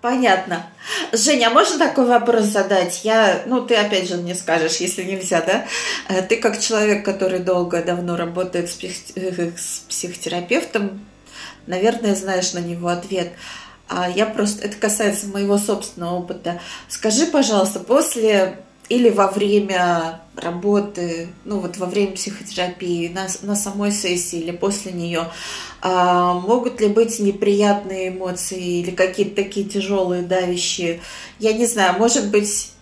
Понятно. 0.00 0.66
Женя, 1.12 1.48
а 1.48 1.50
можно 1.50 1.78
такой 1.78 2.06
вопрос 2.06 2.44
задать? 2.44 3.04
Я, 3.04 3.42
ну, 3.46 3.60
ты 3.66 3.74
опять 3.74 4.08
же 4.08 4.16
мне 4.16 4.34
скажешь, 4.34 4.76
если 4.76 5.02
нельзя, 5.02 5.42
да? 5.42 5.66
Э, 6.08 6.22
ты 6.22 6.36
как 6.36 6.58
человек, 6.58 7.04
который 7.04 7.40
долго, 7.40 7.82
давно 7.82 8.16
работает 8.16 8.70
с, 8.70 8.74
псих... 8.74 8.92
Э, 9.16 9.50
с 9.58 9.80
психотерапевтом, 9.88 11.04
наверное, 11.66 12.14
знаешь 12.14 12.54
на 12.54 12.60
него 12.60 12.88
ответ. 12.88 13.32
А 13.90 14.08
я 14.08 14.24
просто, 14.24 14.64
это 14.64 14.76
касается 14.76 15.26
моего 15.26 15.58
собственного 15.58 16.14
опыта. 16.14 16.60
Скажи, 16.88 17.26
пожалуйста, 17.26 17.80
после 17.80 18.60
или 18.88 19.10
во 19.10 19.28
время 19.28 20.20
работы, 20.36 21.28
ну 21.44 21.58
вот 21.58 21.76
во 21.76 21.86
время 21.86 22.12
психотерапии, 22.12 23.08
на, 23.08 23.26
на 23.42 23.56
самой 23.56 23.90
сессии 23.90 24.38
или 24.38 24.52
после 24.52 24.92
нее, 24.92 25.28
а, 25.82 26.34
могут 26.34 26.80
ли 26.80 26.86
быть 26.86 27.18
неприятные 27.18 28.08
эмоции 28.08 28.80
или 28.80 28.92
какие-то 28.92 29.36
такие 29.42 29.66
тяжелые, 29.66 30.22
давящие? 30.22 31.00
Я 31.40 31.52
не 31.52 31.66
знаю, 31.66 31.98
может 31.98 32.30
быть, 32.30 32.72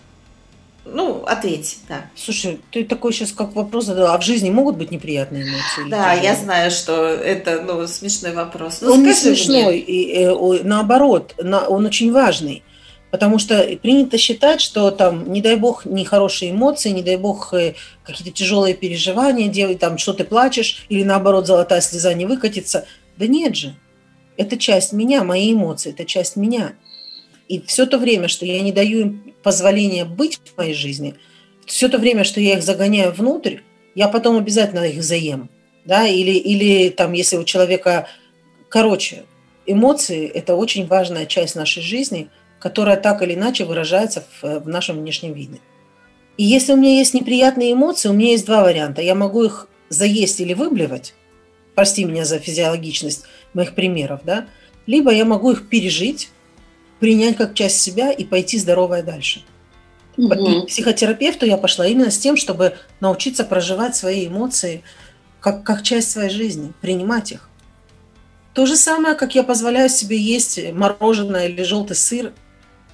ну, 0.92 1.22
ответь, 1.26 1.78
да. 1.88 2.06
Слушай, 2.14 2.60
ты 2.70 2.84
такой 2.84 3.12
сейчас 3.12 3.32
как 3.32 3.54
вопрос 3.54 3.86
задала, 3.86 4.14
а 4.14 4.18
в 4.18 4.22
жизни 4.22 4.50
могут 4.50 4.76
быть 4.76 4.90
неприятные 4.90 5.44
эмоции? 5.44 5.90
Да, 5.90 6.12
я 6.14 6.34
знаю, 6.34 6.70
что 6.70 7.06
это, 7.06 7.62
ну, 7.62 7.86
смешной 7.86 8.32
вопрос. 8.32 8.80
Ну, 8.80 8.92
он 8.92 9.02
не 9.02 9.14
смешной, 9.14 9.78
и, 9.78 10.22
и, 10.22 10.62
наоборот, 10.62 11.34
на, 11.38 11.66
он 11.66 11.86
очень 11.86 12.12
важный. 12.12 12.62
Потому 13.10 13.38
что 13.38 13.66
принято 13.80 14.18
считать, 14.18 14.60
что 14.60 14.90
там, 14.90 15.32
не 15.32 15.40
дай 15.40 15.56
бог, 15.56 15.86
нехорошие 15.86 16.50
эмоции, 16.50 16.90
не 16.90 17.02
дай 17.02 17.16
бог, 17.16 17.54
э, 17.54 17.74
какие-то 18.02 18.36
тяжелые 18.36 18.74
переживания, 18.74 19.48
делай 19.48 19.76
там, 19.76 19.96
что 19.96 20.12
ты 20.12 20.24
плачешь, 20.24 20.84
или 20.90 21.04
наоборот, 21.04 21.46
золотая 21.46 21.80
слеза 21.80 22.12
не 22.12 22.26
выкатится. 22.26 22.86
Да 23.16 23.26
нет 23.26 23.56
же. 23.56 23.74
Это 24.36 24.58
часть 24.58 24.92
меня, 24.92 25.24
мои 25.24 25.52
эмоции, 25.52 25.90
это 25.90 26.04
часть 26.04 26.36
меня. 26.36 26.74
И 27.48 27.60
все 27.62 27.86
то 27.86 27.98
время, 27.98 28.28
что 28.28 28.44
я 28.44 28.60
не 28.60 28.72
даю 28.72 29.00
им 29.00 29.34
позволения 29.42 30.04
быть 30.04 30.40
в 30.44 30.56
моей 30.58 30.74
жизни, 30.74 31.14
все 31.66 31.88
то 31.88 31.98
время, 31.98 32.24
что 32.24 32.40
я 32.40 32.54
их 32.54 32.62
загоняю 32.62 33.12
внутрь, 33.12 33.58
я 33.94 34.08
потом 34.08 34.36
обязательно 34.36 34.84
их 34.84 35.02
заем. 35.02 35.50
Да? 35.84 36.06
Или, 36.06 36.32
или 36.32 36.90
там, 36.90 37.12
если 37.12 37.36
у 37.36 37.44
человека... 37.44 38.08
Короче, 38.68 39.24
эмоции– 39.66 40.26
это 40.34 40.54
очень 40.54 40.86
важная 40.86 41.24
часть 41.24 41.56
нашей 41.56 41.82
жизни, 41.82 42.28
которая 42.60 42.96
так 42.96 43.22
или 43.22 43.34
иначе 43.34 43.64
выражается 43.64 44.24
в, 44.40 44.60
в 44.60 44.68
нашем 44.68 44.98
внешнем 44.98 45.32
виде. 45.32 45.58
И 46.36 46.44
если 46.44 46.72
у 46.72 46.76
меня 46.76 46.98
есть 46.98 47.14
неприятные 47.14 47.72
эмоции, 47.72 48.08
у 48.08 48.12
меня 48.12 48.32
есть 48.32 48.46
два 48.46 48.62
варианта. 48.62 49.02
Я 49.02 49.14
могу 49.14 49.44
их 49.44 49.68
заесть 49.88 50.40
или 50.40 50.54
выблевать, 50.54 51.14
прости 51.74 52.04
меня 52.04 52.24
за 52.24 52.38
физиологичность 52.38 53.24
моих 53.54 53.74
примеров, 53.74 54.20
да, 54.24 54.46
либо 54.86 55.10
я 55.12 55.24
могу 55.24 55.52
их 55.52 55.68
пережить, 55.68 56.30
принять 57.00 57.36
как 57.36 57.54
часть 57.54 57.80
себя 57.80 58.10
и 58.10 58.24
пойти 58.24 58.58
здоровая 58.58 59.02
дальше. 59.02 59.42
Угу. 60.16 60.28
К 60.62 60.66
психотерапевту 60.66 61.46
я 61.46 61.56
пошла 61.56 61.86
именно 61.86 62.10
с 62.10 62.18
тем, 62.18 62.36
чтобы 62.36 62.76
научиться 63.00 63.44
проживать 63.44 63.94
свои 63.94 64.26
эмоции 64.26 64.82
как, 65.40 65.62
как 65.62 65.82
часть 65.82 66.10
своей 66.10 66.30
жизни, 66.30 66.72
принимать 66.80 67.32
их. 67.32 67.48
То 68.54 68.66
же 68.66 68.76
самое, 68.76 69.14
как 69.14 69.36
я 69.36 69.44
позволяю 69.44 69.88
себе 69.88 70.16
есть 70.16 70.60
мороженое 70.72 71.46
или 71.46 71.62
желтый 71.62 71.96
сыр 71.96 72.32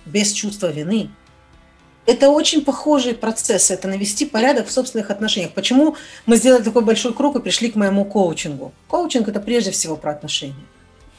без 0.05 0.33
чувства 0.33 0.71
вины. 0.71 1.09
Это 2.05 2.29
очень 2.29 2.63
похожий 2.63 3.15
процесс, 3.15 3.71
это 3.71 3.89
навести 3.89 4.27
порядок 4.27 4.67
в 4.67 4.71
собственных 4.71 5.11
отношениях. 5.11 5.53
Почему 5.53 5.97
мы 6.27 6.37
сделали 6.37 6.63
такой 6.63 6.85
большой 6.85 7.15
круг 7.15 7.37
и 7.37 7.41
пришли 7.41 7.71
к 7.71 7.77
моему 7.77 8.05
коучингу? 8.05 8.75
Коучинг– 8.89 9.29
это 9.31 9.41
прежде 9.41 9.71
всего 9.71 9.97
про 9.97 10.11
отношения. 10.11 10.55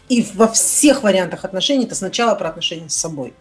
И 0.07 0.25
во 0.33 0.47
всех 0.47 1.03
вариантах 1.03 1.45
отношений 1.45 1.85
это 1.85 1.95
сначала 1.95 2.35
про 2.35 2.49
отношения 2.49 2.89
с 2.89 2.95
собой. 2.95 3.33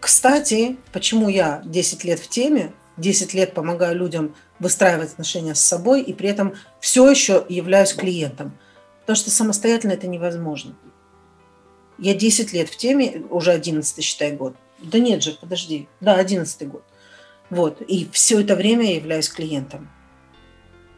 Кстати, 0.00 0.76
почему 0.92 1.28
я 1.28 1.62
10 1.64 2.04
лет 2.04 2.20
в 2.20 2.28
теме, 2.28 2.72
10 2.96 3.34
лет 3.34 3.54
помогаю 3.54 3.96
людям 3.96 4.34
выстраивать 4.58 5.12
отношения 5.12 5.54
с 5.54 5.60
собой 5.60 6.02
и 6.02 6.12
при 6.12 6.28
этом 6.28 6.54
все 6.80 7.10
еще 7.10 7.44
являюсь 7.48 7.92
клиентом. 7.92 8.56
Потому 9.00 9.16
что 9.16 9.30
самостоятельно 9.30 9.92
это 9.92 10.06
невозможно. 10.06 10.74
Я 11.98 12.14
10 12.14 12.52
лет 12.52 12.68
в 12.68 12.76
теме, 12.76 13.22
уже 13.30 13.52
11 13.52 14.02
считай 14.02 14.32
год. 14.32 14.56
Да 14.82 14.98
нет 14.98 15.22
же, 15.22 15.32
подожди. 15.32 15.88
Да, 16.00 16.16
11 16.16 16.68
год. 16.68 16.84
Вот. 17.50 17.82
И 17.82 18.08
все 18.10 18.40
это 18.40 18.56
время 18.56 18.86
я 18.86 18.96
являюсь 18.96 19.28
клиентом 19.28 19.90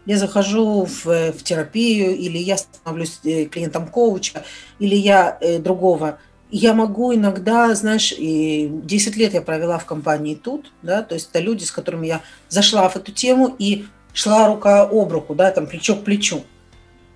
я 0.06 0.18
захожу 0.18 0.84
в, 0.84 1.04
в 1.04 1.42
терапию, 1.42 2.16
или 2.16 2.38
я 2.38 2.56
становлюсь 2.56 3.20
э, 3.24 3.44
клиентом 3.44 3.88
коуча, 3.88 4.44
или 4.78 4.94
я 4.94 5.36
э, 5.40 5.58
другого. 5.58 6.18
Я 6.50 6.74
могу 6.74 7.12
иногда, 7.12 7.74
знаешь, 7.74 8.14
и 8.16 8.70
10 8.70 9.16
лет 9.16 9.34
я 9.34 9.42
провела 9.42 9.78
в 9.78 9.84
компании 9.84 10.36
тут, 10.36 10.72
да, 10.82 11.02
то 11.02 11.14
есть 11.14 11.30
это 11.30 11.40
люди, 11.40 11.64
с 11.64 11.72
которыми 11.72 12.06
я 12.06 12.22
зашла 12.48 12.88
в 12.88 12.94
эту 12.96 13.10
тему 13.10 13.54
и 13.58 13.86
шла 14.12 14.46
рука 14.46 14.82
об 14.82 15.10
руку, 15.10 15.34
да, 15.34 15.50
там 15.50 15.66
плечо 15.66 15.96
к 15.96 16.04
плечу. 16.04 16.44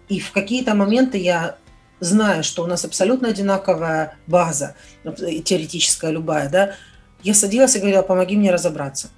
И 0.08 0.18
в 0.18 0.32
какие-то 0.32 0.74
моменты 0.74 1.16
я 1.16 1.56
знаю, 2.00 2.42
что 2.42 2.64
у 2.64 2.66
нас 2.66 2.84
абсолютно 2.84 3.28
одинаковая 3.28 4.16
база, 4.26 4.74
теоретическая 5.04 6.10
любая, 6.10 6.50
да, 6.50 6.74
я 7.22 7.34
садилась 7.34 7.76
и 7.76 7.78
говорила, 7.78 8.02
помоги 8.02 8.36
мне 8.36 8.50
разобраться. 8.50 9.10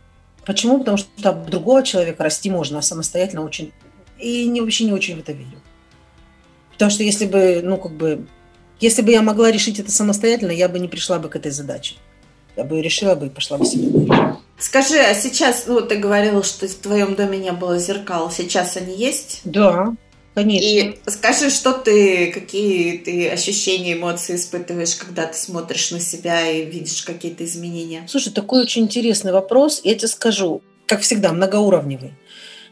Почему? 0.44 0.78
Потому 0.78 0.96
что 0.96 1.32
другого 1.32 1.82
человека 1.82 2.24
расти 2.24 2.50
можно, 2.50 2.78
а 2.78 2.82
самостоятельно 2.82 3.44
очень... 3.44 3.72
И 4.18 4.46
не, 4.46 4.60
вообще 4.60 4.84
не 4.84 4.92
очень 4.92 5.16
в 5.16 5.20
это 5.20 5.32
верю. 5.32 5.60
Потому 6.72 6.90
что 6.90 7.02
если 7.02 7.26
бы, 7.26 7.60
ну, 7.62 7.76
как 7.76 7.92
бы, 7.92 8.26
если 8.80 9.02
бы 9.02 9.12
я 9.12 9.22
могла 9.22 9.50
решить 9.50 9.78
это 9.78 9.90
самостоятельно, 9.90 10.52
я 10.52 10.68
бы 10.68 10.78
не 10.78 10.88
пришла 10.88 11.18
бы 11.18 11.28
к 11.28 11.36
этой 11.36 11.50
задаче. 11.50 11.96
Я 12.56 12.64
бы 12.64 12.82
решила 12.82 13.14
бы 13.14 13.26
и 13.26 13.30
пошла 13.30 13.58
бы 13.58 13.64
себе. 13.64 13.88
Скажи, 14.58 14.98
а 14.98 15.14
сейчас, 15.14 15.64
ну, 15.66 15.80
ты 15.80 15.96
говорила, 15.96 16.42
что 16.42 16.68
в 16.68 16.74
твоем 16.74 17.14
доме 17.14 17.38
не 17.38 17.52
было 17.52 17.78
зеркал. 17.78 18.30
Сейчас 18.30 18.76
они 18.76 18.96
есть? 18.96 19.40
Да, 19.44 19.94
конечно. 20.34 20.66
И 20.66 20.98
скажи, 21.06 21.50
что 21.50 21.72
ты, 21.72 22.32
какие 22.32 22.98
ты 22.98 23.28
ощущения, 23.28 23.94
эмоции 23.94 24.36
испытываешь, 24.36 24.94
когда 24.96 25.26
ты 25.26 25.36
смотришь 25.36 25.90
на 25.90 26.00
себя 26.00 26.48
и 26.48 26.64
видишь 26.64 27.02
какие-то 27.02 27.44
изменения? 27.44 28.04
Слушай, 28.08 28.32
такой 28.32 28.62
очень 28.62 28.82
интересный 28.82 29.32
вопрос. 29.32 29.80
Я 29.84 29.94
тебе 29.94 30.08
скажу, 30.08 30.62
как 30.86 31.00
всегда, 31.00 31.32
многоуровневый. 31.32 32.14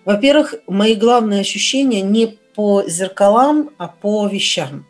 Во-первых, 0.04 0.54
мои 0.66 0.94
главные 0.94 1.40
ощущения 1.40 2.00
не 2.00 2.38
по 2.54 2.82
зеркалам, 2.86 3.70
а 3.78 3.88
по 3.88 4.26
вещам. 4.26 4.86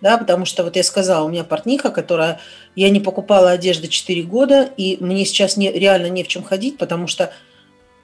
Да, 0.00 0.18
потому 0.18 0.44
что 0.44 0.64
вот 0.64 0.76
я 0.76 0.82
сказала, 0.82 1.24
у 1.24 1.30
меня 1.30 1.44
портниха, 1.44 1.90
которая... 1.90 2.40
Я 2.76 2.90
не 2.90 3.00
покупала 3.00 3.52
одежды 3.52 3.88
4 3.88 4.22
года, 4.24 4.68
и 4.76 4.98
мне 5.00 5.24
сейчас 5.24 5.56
не, 5.56 5.70
реально 5.70 6.08
не 6.08 6.24
в 6.24 6.28
чем 6.28 6.42
ходить, 6.42 6.76
потому 6.76 7.06
что 7.06 7.32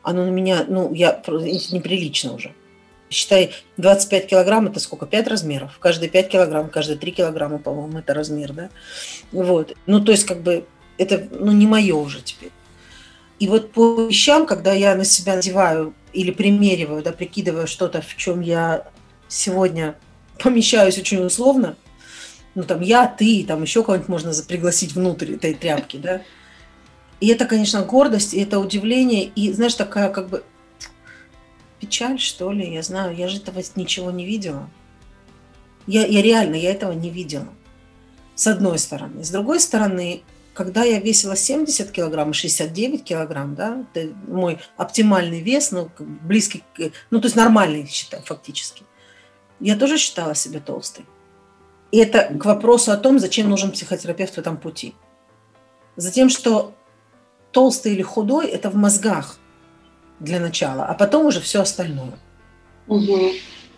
оно 0.02 0.24
на 0.24 0.30
меня, 0.30 0.64
ну, 0.68 0.94
я 0.94 1.20
неприлично 1.26 2.32
уже. 2.32 2.54
Считай, 3.10 3.52
25 3.76 4.28
килограмм– 4.28 4.66
это 4.68 4.78
сколько? 4.78 5.04
5 5.04 5.26
размеров. 5.26 5.78
Каждые 5.80 6.08
5 6.08 6.28
килограмм, 6.28 6.70
каждые 6.70 6.96
3 6.96 7.10
килограмма, 7.10 7.58
по-моему, 7.58 7.98
это 7.98 8.14
размер, 8.14 8.52
да? 8.52 8.70
Вот. 9.32 9.76
Ну, 9.86 10.00
то 10.00 10.12
есть, 10.12 10.24
как 10.24 10.42
бы, 10.42 10.64
это, 10.96 11.28
ну, 11.32 11.50
не 11.50 11.66
мое 11.66 11.96
уже 11.96 12.22
теперь. 12.22 12.52
И 13.40 13.48
вот 13.48 13.72
по 13.72 14.06
вещам, 14.06 14.46
когда 14.46 14.72
я 14.72 14.94
на 14.94 15.04
себя 15.04 15.34
надеваю 15.34 15.92
или 16.12 16.30
примериваю, 16.30 17.02
да, 17.02 17.10
прикидываю 17.10 17.66
что-то, 17.66 18.00
в 18.00 18.16
чем 18.16 18.42
я 18.42 18.86
сегодня 19.28 19.96
помещаюсь 20.38 20.98
очень 20.98 21.24
условно, 21.24 21.76
Ну, 22.54 22.64
там 22.64 22.80
я, 22.80 23.06
ты, 23.06 23.44
там 23.46 23.62
еще 23.62 23.82
кого-нибудь 23.82 24.08
можно 24.08 24.32
пригласить 24.46 24.92
внутрь 24.94 25.34
этой 25.34 25.54
тряпки, 25.54 25.96
да. 25.96 26.22
И 27.20 27.28
это, 27.28 27.44
конечно, 27.44 27.82
гордость, 27.82 28.34
и 28.34 28.40
это 28.40 28.58
удивление, 28.58 29.24
и, 29.24 29.52
знаешь, 29.52 29.74
такая 29.74 30.08
как 30.10 30.28
бы 30.28 30.42
печаль, 31.80 32.18
что 32.20 32.52
ли, 32.52 32.72
я 32.72 32.82
знаю, 32.82 33.16
я 33.16 33.28
же 33.28 33.38
этого 33.38 33.62
ничего 33.76 34.10
не 34.10 34.26
видела. 34.26 34.68
Я, 35.86 36.06
я 36.06 36.22
реально, 36.22 36.54
я 36.56 36.70
этого 36.70 36.92
не 36.92 37.10
видела. 37.10 37.48
С 38.34 38.46
одной 38.46 38.78
стороны. 38.78 39.24
С 39.24 39.30
другой 39.30 39.60
стороны, 39.60 40.22
когда 40.54 40.84
я 40.84 41.00
весила 41.00 41.36
70 41.36 41.90
килограмм, 41.90 42.32
69 42.32 43.02
килограмм, 43.02 43.54
да, 43.54 43.84
это 43.92 44.14
мой 44.28 44.58
оптимальный 44.76 45.40
вес, 45.40 45.72
ну, 45.72 45.90
близкий, 45.98 46.62
ну, 47.10 47.20
то 47.20 47.26
есть 47.26 47.36
нормальный, 47.36 47.86
считаю, 47.86 48.22
фактически, 48.22 48.84
я 49.58 49.76
тоже 49.76 49.98
считала 49.98 50.34
себя 50.34 50.60
толстой. 50.60 51.06
И 51.92 51.98
это 51.98 52.32
к 52.34 52.44
вопросу 52.44 52.92
о 52.92 52.96
том, 52.96 53.18
зачем 53.18 53.50
нужен 53.50 53.72
психотерапевт 53.72 54.34
в 54.34 54.38
этом 54.38 54.56
пути. 54.56 54.94
Затем, 55.96 56.28
что 56.30 56.72
толстый 57.50 57.92
или 57.92 58.02
худой– 58.02 58.46
это 58.48 58.70
в 58.70 58.76
мозгах 58.76 59.39
для 60.20 60.38
начала, 60.38 60.84
а 60.84 60.94
потом 60.94 61.26
уже 61.26 61.40
все 61.40 61.62
остальное. 61.62 62.18
Угу. 62.86 63.32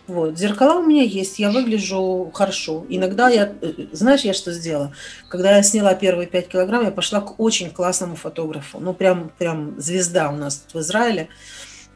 Вот, 0.05 0.37
зеркала 0.37 0.79
у 0.79 0.85
меня 0.85 1.03
есть, 1.03 1.39
я 1.39 1.49
выгляжу 1.49 2.29
хорошо. 2.33 2.85
Иногда 2.89 3.29
я, 3.29 3.53
э, 3.61 3.87
знаешь, 3.93 4.21
я 4.21 4.33
что 4.33 4.51
сделала? 4.51 4.91
Когда 5.29 5.55
я 5.55 5.63
сняла 5.63 5.95
первые 5.95 6.27
5 6.27 6.49
килограмм, 6.49 6.83
я 6.83 6.91
пошла 6.91 7.21
к 7.21 7.39
очень 7.39 7.71
классному 7.71 8.17
фотографу. 8.17 8.79
Ну, 8.81 8.93
прям, 8.93 9.31
прям 9.37 9.79
звезда 9.79 10.29
у 10.29 10.35
нас 10.35 10.65
в 10.73 10.79
Израиле, 10.79 11.29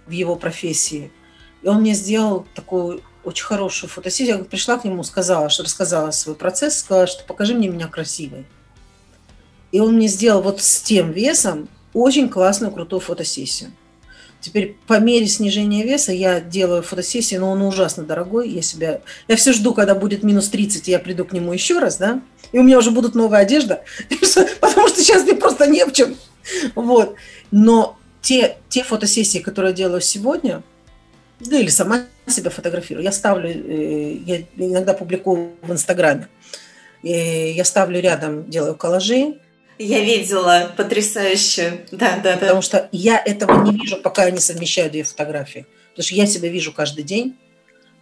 в 0.05 0.11
его 0.11 0.37
профессии. 0.37 1.11
И 1.63 1.67
он 1.67 1.81
мне 1.81 1.93
сделал 1.93 2.47
такую 2.55 3.01
очень 3.25 3.43
хорошую 3.43 3.89
фотосессию. 3.89 4.37
Я 4.37 4.43
пришла 4.45 4.77
к 4.77 4.85
нему, 4.85 5.03
сказала, 5.03 5.49
что 5.49 5.63
рассказала 5.63 6.11
свой 6.11 6.35
процесс, 6.35 6.77
сказала, 6.77 7.07
что 7.07 7.25
покажи 7.25 7.53
мне 7.55 7.67
меня 7.67 7.87
красивой. 7.87 8.45
И 9.73 9.81
он 9.81 9.95
мне 9.95 10.07
сделал 10.07 10.41
вот 10.41 10.61
с 10.61 10.81
тем 10.81 11.11
весом 11.11 11.67
очень 11.93 12.29
классную, 12.29 12.71
крутую 12.71 13.01
фотосессию. 13.01 13.71
Теперь 14.47 14.77
по 14.87 14.97
мере 14.97 15.27
снижения 15.27 15.83
веса 15.83 16.13
я 16.13 16.39
делаю 16.39 16.81
фотосессии, 16.81 17.35
но 17.35 17.51
он 17.51 17.61
ужасно 17.63 18.03
дорогой. 18.03 18.47
Я 18.47 18.61
себя, 18.61 19.01
я 19.27 19.35
все 19.35 19.51
жду, 19.51 19.73
когда 19.73 19.93
будет 19.93 20.23
минус 20.23 20.47
30, 20.47 20.87
и 20.87 20.91
я 20.91 20.99
приду 20.99 21.25
к 21.25 21.33
нему 21.33 21.51
еще 21.51 21.79
раз, 21.79 21.97
да, 21.97 22.21
и 22.53 22.57
у 22.57 22.63
меня 22.63 22.77
уже 22.77 22.91
будут 22.91 23.13
новая 23.13 23.41
одежда, 23.41 23.83
потому 24.61 24.87
что 24.87 25.01
сейчас 25.01 25.23
мне 25.23 25.33
просто 25.33 25.67
не 25.67 25.83
в 25.83 25.91
чем. 25.91 26.15
Вот. 26.75 27.15
Но 27.51 27.97
те, 28.21 28.55
те 28.69 28.83
фотосессии, 28.83 29.39
которые 29.39 29.71
я 29.71 29.75
делаю 29.75 29.99
сегодня, 29.99 30.63
да 31.41 31.59
или 31.59 31.67
сама 31.67 32.05
себя 32.25 32.49
фотографирую, 32.49 33.03
я 33.03 33.11
ставлю, 33.11 33.49
э, 33.49 34.13
я 34.25 34.43
иногда 34.55 34.93
публикую 34.93 35.55
в 35.61 35.73
Инстаграме, 35.73 36.29
я 37.03 37.65
ставлю 37.65 37.99
рядом, 37.99 38.49
делаю 38.49 38.75
коллажи, 38.75 39.39
я 39.79 40.01
видела, 40.01 40.71
потрясающе. 40.75 41.85
Да, 41.91 42.19
да, 42.23 42.33
да. 42.33 42.37
Потому 42.37 42.61
что 42.61 42.89
я 42.91 43.21
этого 43.23 43.63
не 43.63 43.77
вижу, 43.77 43.97
пока 43.97 44.25
я 44.25 44.31
не 44.31 44.39
совмещаю 44.39 44.89
две 44.91 45.03
фотографии. 45.03 45.65
Потому 45.91 46.05
что 46.05 46.15
я 46.15 46.25
себя 46.25 46.49
вижу 46.49 46.71
каждый 46.73 47.03
день, 47.03 47.37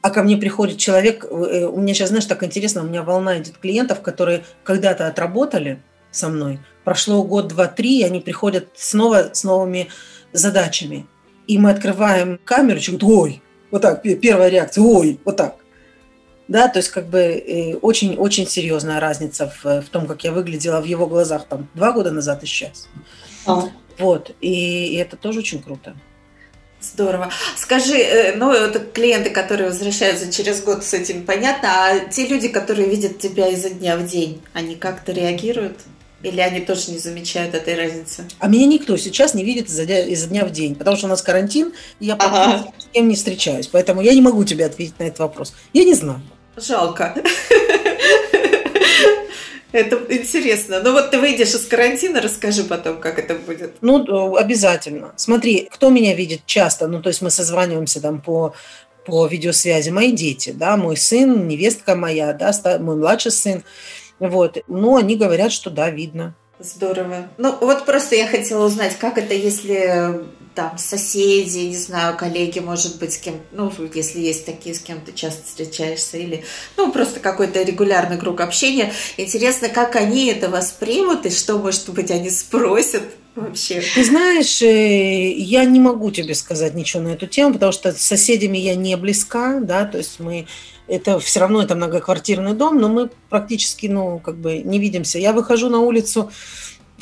а 0.02 0.12
ко 0.12 0.22
мне 0.22 0.38
приходит 0.38 0.78
человек, 0.78 1.26
э, 1.26 1.66
у 1.66 1.82
меня 1.82 1.94
сейчас, 1.94 2.10
знаешь, 2.10 2.26
так 2.26 2.44
интересно, 2.44 2.84
у 2.84 2.86
меня 2.86 3.02
волна 3.02 3.40
идет 3.40 3.58
клиентов, 3.58 4.02
которые 4.02 4.44
когда-то 4.64 5.08
отработали 5.08 5.82
со 6.12 6.30
мной, 6.30 6.60
прошло 6.84 7.24
год, 7.24 7.48
два, 7.48 7.68
три, 7.68 8.00
и 8.00 8.04
они 8.04 8.20
приходят 8.20 8.68
снова 8.76 9.32
с 9.34 9.44
новыми 9.44 9.90
задачами. 10.32 11.08
И 11.48 11.58
мы 11.58 11.72
открываем 11.72 12.40
камеру, 12.46 12.80
человек 12.80 13.02
говорит, 13.02 13.20
ой, 13.20 13.42
вот 13.72 13.82
так, 13.82 14.04
первая 14.22 14.50
реакция, 14.50 14.84
ой, 14.84 15.20
вот 15.26 15.38
так. 15.38 15.56
Да, 16.48 16.68
то 16.68 16.78
есть 16.80 16.90
как 16.90 17.08
бы 17.08 17.80
очень-очень 17.82 18.48
серьезная 18.48 19.00
разница 19.00 19.52
в, 19.64 19.82
в 19.82 19.90
том, 19.90 20.06
как 20.06 20.24
я 20.24 20.32
выглядела 20.32 20.80
в 20.80 20.86
его 20.86 21.08
глазах 21.08 21.46
там 21.46 21.68
два 21.74 21.92
года 21.92 22.12
назад 22.12 22.44
и 22.44 22.46
сейчас. 22.46 22.88
А. 23.48 23.70
Вот, 23.98 24.32
и, 24.42 24.94
и 24.94 24.96
это 24.96 25.18
тоже 25.18 25.40
очень 25.40 25.62
круто. 25.62 25.96
Здорово. 26.82 27.32
Скажи, 27.56 27.98
э, 27.98 28.36
ну, 28.36 28.52
это 28.52 28.80
клиенты, 28.80 29.32
которые 29.32 29.70
возвращаются 29.70 30.32
через 30.32 30.62
год, 30.62 30.84
с 30.84 30.94
этим 30.94 31.26
понятно, 31.26 31.70
а 31.72 32.00
те 32.00 32.28
люди, 32.28 32.48
которые 32.48 32.88
видят 32.88 33.18
тебя 33.18 33.48
изо 33.48 33.70
дня 33.70 33.98
в 33.98 34.06
день, 34.06 34.42
они 34.54 34.76
как-то 34.76 35.12
реагируют? 35.12 35.80
Или 36.22 36.42
они 36.42 36.62
тоже 36.62 36.92
не 36.92 36.98
замечают 36.98 37.54
этой 37.54 37.76
разницы? 37.76 38.26
А 38.40 38.48
меня 38.48 38.66
никто 38.66 38.98
сейчас 38.98 39.34
не 39.34 39.44
видит 39.44 39.70
изо 39.70 39.86
дня, 39.86 40.06
изо 40.06 40.28
дня 40.28 40.46
в 40.46 40.52
день, 40.52 40.76
потому 40.76 40.98
что 40.98 41.08
у 41.08 41.10
нас 41.10 41.22
карантин, 41.22 41.74
и 42.00 42.08
я 42.08 42.16
ага. 42.16 42.68
с 42.80 42.88
кем 42.94 43.08
не 43.08 43.16
встречаюсь. 43.16 43.68
Поэтому 43.68 44.02
я 44.02 44.14
не 44.14 44.22
могу 44.22 44.44
тебе 44.44 44.66
ответить 44.66 44.98
на 45.00 45.04
этот 45.04 45.20
вопрос. 45.20 45.54
Я 45.74 45.84
не 45.84 45.94
знаю. 45.94 46.22
Жалко. 46.58 47.14
Это 49.72 50.02
интересно. 50.10 50.80
Ну 50.82 50.94
вот 50.94 51.12
ты 51.12 51.20
выйдешь 51.20 51.54
из 51.54 51.66
карантина, 51.66 52.22
расскажи 52.22 52.64
потом, 52.64 53.00
как 53.02 53.20
это 53.20 53.36
будет. 53.36 53.76
Ну, 53.82 54.36
обязательно. 54.38 55.12
Смотри, 55.18 55.68
кто 55.70 55.90
меня 55.90 56.16
видит 56.16 56.46
часто, 56.46 56.88
ну, 56.88 57.02
то 57.02 57.10
есть 57.10 57.22
мы 57.22 57.30
созваниваемся 57.30 58.02
там 58.02 58.22
по 58.22 58.54
по 59.06 59.28
видеосвязи, 59.28 59.92
мои 59.92 60.12
дети, 60.12 60.52
да, 60.52 60.78
мой 60.78 60.98
сын, 60.98 61.48
невестка 61.48 61.96
моя, 61.96 62.34
да, 62.34 62.52
мой 62.80 62.96
младший 62.96 63.32
сын, 63.32 63.64
вот, 64.18 64.58
ну, 64.68 64.98
они 64.98 65.16
говорят, 65.16 65.52
что 65.52 65.70
да, 65.70 65.92
видно. 65.92 66.34
Здорово. 66.58 67.28
Ну, 67.38 67.56
вот 67.62 67.86
просто 67.86 68.16
я 68.16 68.28
хотела 68.28 68.66
узнать, 68.66 68.98
как 68.98 69.18
это, 69.18 69.34
если 69.34 70.26
там 70.56 70.78
соседи, 70.78 71.60
не 71.60 71.76
знаю, 71.76 72.18
коллеги, 72.18 72.60
может 72.60 72.98
быть, 72.98 73.14
с 73.14 73.18
кем, 73.18 73.36
ну, 73.52 73.72
если 73.94 74.20
есть 74.20 74.46
такие, 74.46 74.74
с 74.74 74.80
кем 74.80 75.02
ты 75.02 75.12
часто 75.12 75.46
встречаешься, 75.46 76.18
или, 76.18 76.44
ну, 76.78 76.92
просто 76.92 77.20
какой-то 77.20 77.62
регулярный 77.62 78.18
круг 78.18 78.40
общения. 78.42 78.94
Интересно, 79.18 79.70
как 79.70 79.96
они 79.96 80.28
это 80.28 80.50
воспримут, 80.50 81.26
и 81.26 81.30
что, 81.30 81.58
может 81.58 81.90
быть, 81.90 82.10
они 82.10 82.30
спросят 82.30 83.04
вообще? 83.36 83.84
Ты 83.94 84.04
знаешь, 84.06 84.62
э, 84.62 85.32
я 85.34 85.66
не 85.66 85.80
могу 85.80 86.10
тебе 86.12 86.34
сказать 86.34 86.74
ничего 86.74 87.04
на 87.04 87.10
эту 87.10 87.28
тему, 87.28 87.54
потому 87.54 87.72
что 87.72 87.92
с 87.92 88.02
соседями 88.02 88.58
я 88.58 88.76
не 88.76 88.96
близка, 88.96 89.60
да, 89.60 89.86
то 89.86 89.98
есть 89.98 90.20
мы 90.20 90.48
это 90.88 91.20
все 91.20 91.40
равно 91.40 91.62
это 91.62 91.76
многоквартирный 91.76 92.54
дом, 92.54 92.80
но 92.80 92.90
мы 92.90 93.10
практически, 93.30 93.88
ну, 93.88 94.20
как 94.20 94.38
бы 94.38 94.60
не 94.60 94.80
видимся. 94.80 95.18
Я 95.18 95.34
выхожу 95.34 95.70
на 95.70 95.80
улицу, 95.80 96.32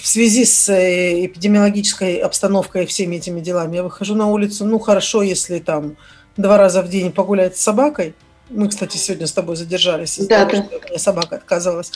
в 0.03 0.07
связи 0.07 0.43
с 0.43 0.67
э, 0.67 1.27
эпидемиологической 1.27 2.17
обстановкой 2.17 2.83
и 2.83 2.85
всеми 2.85 3.15
этими 3.15 3.39
делами, 3.39 3.77
я 3.77 3.83
выхожу 3.83 4.15
на 4.15 4.27
улицу, 4.27 4.65
ну, 4.65 4.77
хорошо, 4.77 5.21
если 5.21 5.59
там 5.59 5.95
два 6.35 6.57
раза 6.57 6.81
в 6.81 6.89
день 6.89 7.13
погулять 7.13 7.55
с 7.55 7.61
собакой. 7.61 8.13
Мы, 8.49 8.67
кстати, 8.67 8.97
сегодня 8.97 9.27
с 9.27 9.31
тобой 9.31 9.55
задержались 9.55 10.19
из-за 10.19 10.27
да, 10.27 10.45
того, 10.45 10.63
да. 10.63 10.67
что 10.67 10.77
у 10.77 10.89
меня 10.89 10.99
собака 10.99 11.37
отказалась 11.37 11.93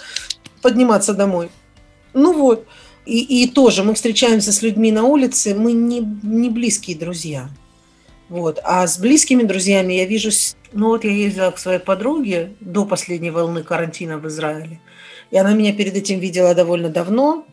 подниматься 0.61 1.15
домой. 1.15 1.49
Ну 2.13 2.31
вот. 2.31 2.65
И, 3.05 3.43
и 3.43 3.49
тоже 3.49 3.83
мы 3.83 3.93
встречаемся 3.93 4.53
с 4.53 4.61
людьми 4.61 4.89
на 4.93 5.03
улице, 5.03 5.53
мы 5.53 5.73
не, 5.73 5.99
не 5.99 6.49
близкие 6.49 6.95
друзья. 6.95 7.49
Вот. 8.29 8.61
А 8.63 8.87
с 8.87 8.97
близкими 8.99 9.43
друзьями 9.43 9.95
я 9.95 10.05
вижусь... 10.05 10.55
Ну 10.71 10.87
вот 10.87 11.03
я 11.03 11.11
ездила 11.11 11.51
к 11.51 11.59
своей 11.59 11.79
подруге 11.79 12.53
до 12.61 12.85
последней 12.85 13.31
волны 13.31 13.63
карантина 13.63 14.17
в 14.17 14.25
Израиле. 14.29 14.79
И 15.29 15.37
она 15.37 15.51
меня 15.51 15.73
перед 15.73 15.93
этим 15.93 16.19
видела 16.19 16.55
довольно 16.55 16.87
давно. 16.87 17.45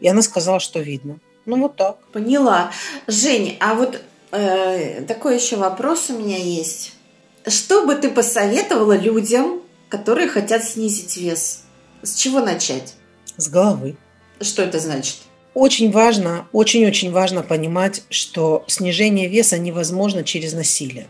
И 0.00 0.08
она 0.08 0.22
сказала, 0.22 0.60
что 0.60 0.80
видно. 0.80 1.18
Ну 1.46 1.60
вот 1.60 1.76
так. 1.76 1.98
Поняла. 2.12 2.72
Жень, 3.06 3.56
а 3.60 3.74
вот 3.74 4.02
э, 4.32 5.02
такой 5.02 5.36
еще 5.36 5.56
вопрос 5.56 6.10
у 6.10 6.18
меня 6.18 6.36
есть. 6.36 6.92
Что 7.46 7.86
бы 7.86 7.94
ты 7.94 8.10
посоветовала 8.10 8.96
людям, 8.96 9.62
которые 9.88 10.28
хотят 10.28 10.64
снизить 10.64 11.16
вес? 11.16 11.64
С 12.02 12.14
чего 12.14 12.40
начать? 12.40 12.94
С 13.36 13.48
головы. 13.48 13.96
Что 14.40 14.62
это 14.62 14.78
значит? 14.78 15.16
Очень 15.54 15.90
важно, 15.90 16.46
очень-очень 16.52 17.10
важно 17.10 17.42
понимать, 17.42 18.02
что 18.10 18.64
снижение 18.68 19.28
веса 19.28 19.58
невозможно 19.58 20.22
через 20.22 20.52
насилие 20.52 21.08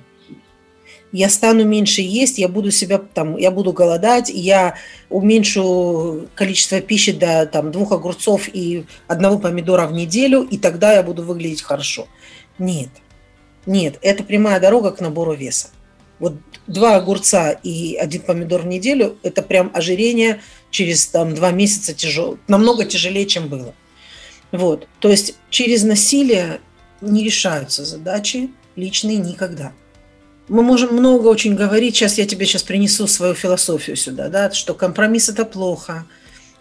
я 1.13 1.29
стану 1.29 1.65
меньше 1.65 2.03
есть, 2.03 2.39
я 2.39 2.49
буду 2.49 2.71
себя 2.71 2.99
там, 2.99 3.37
я 3.37 3.51
буду 3.51 3.73
голодать, 3.73 4.31
я 4.31 4.77
уменьшу 5.09 6.29
количество 6.35 6.81
пищи 6.81 7.13
до 7.13 7.47
там, 7.47 7.73
двух 7.73 7.93
огурцов 7.93 8.49
и 8.53 8.85
одного 9.07 9.39
помидора 9.39 9.87
в 9.87 9.93
неделю, 9.93 10.43
и 10.43 10.59
тогда 10.59 10.95
я 10.95 11.03
буду 11.03 11.23
выглядеть 11.23 11.63
хорошо. 11.63 12.09
Нет, 12.59 12.91
нет, 13.67 13.99
это 14.03 14.23
прямая 14.23 14.61
дорога 14.61 14.91
к 14.91 15.01
набору 15.01 15.35
веса. 15.35 15.69
Вот 16.19 16.35
два 16.67 16.97
огурца 16.97 17.53
и 17.53 17.95
один 17.95 18.23
помидор 18.23 18.63
в 18.63 18.67
неделю– 18.67 19.19
это 19.23 19.41
прям 19.41 19.71
ожирение 19.73 20.41
через 20.71 21.07
там, 21.07 21.35
два 21.35 21.53
месяца 21.53 21.95
тяжел, 21.95 22.39
намного 22.49 22.85
тяжелее, 22.85 23.25
чем 23.27 23.49
было. 23.49 23.73
Вот. 24.51 24.89
То 24.99 25.09
есть 25.09 25.37
через 25.49 25.85
насилие 25.85 26.61
не 27.01 27.23
решаются 27.23 27.85
задачи 27.85 28.51
личные 28.75 29.19
никогда 29.19 29.73
мы 30.49 30.63
можем 30.63 30.95
много 30.95 31.27
очень 31.29 31.55
говорить, 31.55 31.95
сейчас 31.97 32.19
я 32.19 32.27
тебе 32.27 32.47
сейчас 32.47 32.63
принесу 32.63 33.07
свою 33.07 33.35
философию 33.35 33.97
сюда, 33.97 34.29
да, 34.29 34.51
что 34.51 34.75
компромисс– 34.75 35.29
это 35.31 35.45
плохо, 35.45 36.05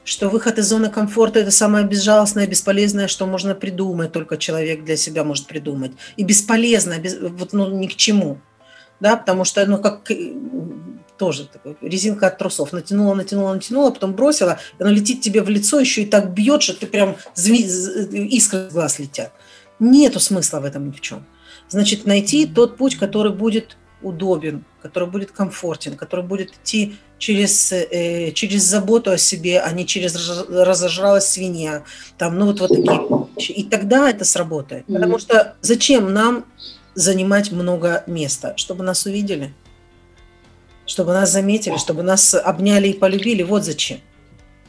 что 0.04 0.30
выход 0.30 0.58
из 0.58 0.68
зоны 0.68 0.90
комфорта– 0.90 1.40
это 1.42 1.52
самое 1.52 1.86
безжалостное, 1.86 2.48
бесполезное, 2.48 3.08
что 3.08 3.26
можно 3.26 3.56
придумать, 3.56 4.12
только 4.12 4.38
человек 4.38 4.84
для 4.84 4.98
себя 4.98 5.24
может 5.24 5.48
придумать. 5.48 5.92
И 6.16 6.24
бесполезно, 6.24 6.98
без, 6.98 7.18
вот, 7.20 7.54
ну, 7.54 7.70
ни 7.70 7.88
к 7.88 7.96
чему. 7.96 8.40
Да, 9.00 9.16
потому 9.16 9.44
что, 9.44 9.66
ну, 9.66 9.78
как 9.78 10.10
тоже 11.18 11.48
такой, 11.48 11.76
резинка 11.82 12.28
от 12.28 12.38
трусов. 12.38 12.74
Натянула, 12.74 13.16
натянула, 13.16 13.54
натянула, 13.54 13.92
потом 13.92 14.14
бросила, 14.14 14.60
и 14.80 14.84
она 14.84 14.92
летит 14.92 15.22
тебе 15.22 15.42
в 15.42 15.50
лицо, 15.50 15.80
еще 15.80 16.04
и 16.04 16.06
так 16.06 16.34
бьет, 16.34 16.62
что 16.62 16.74
ты 16.74 16.88
прям 16.88 17.18
зви... 17.36 17.64
искры 18.28 18.68
из 18.68 18.74
глаз 18.74 19.00
летят. 19.00 19.32
Нету 19.80 20.20
смысла 20.20 20.60
в 20.60 20.66
этом 20.66 20.88
ни 20.88 20.92
в 20.92 21.02
чем. 21.02 21.26
Значит, 21.70 22.06
найти 22.06 22.46
тот 22.46 22.78
путь, 22.78 22.96
который 22.96 23.32
будет 23.32 23.78
удобен, 24.02 24.64
который 24.82 25.10
будет 25.10 25.32
комфортен, 25.32 25.96
который 25.96 26.24
будет 26.24 26.52
идти 26.52 26.98
через, 27.18 27.72
э, 27.72 28.32
через 28.32 28.64
заботу 28.64 29.12
о 29.12 29.18
себе, 29.18 29.60
а 29.60 29.72
не 29.72 29.86
через 29.86 30.16
разожралась 30.50 31.28
свинья. 31.28 31.84
Там, 32.18 32.38
ну 32.38 32.46
вот, 32.46 32.60
вот 32.60 32.70
такие 32.70 33.28
вещи. 33.36 33.52
И 33.52 33.64
тогда 33.64 34.10
это 34.10 34.24
сработает. 34.24 34.88
Mm-hmm. 34.88 34.94
Потому 34.94 35.20
что 35.20 35.56
зачем 35.62 36.14
нам 36.14 36.46
занимать 36.94 37.52
много 37.52 38.04
места? 38.08 38.54
Чтобы 38.56 38.84
нас 38.84 39.06
увидели, 39.06 39.54
чтобы 40.86 41.14
нас 41.14 41.32
заметили, 41.32 41.78
чтобы 41.78 42.04
нас 42.04 42.34
обняли 42.34 42.90
и 42.90 42.94
полюбили. 42.94 43.44
Вот 43.44 43.66
зачем. 43.66 44.00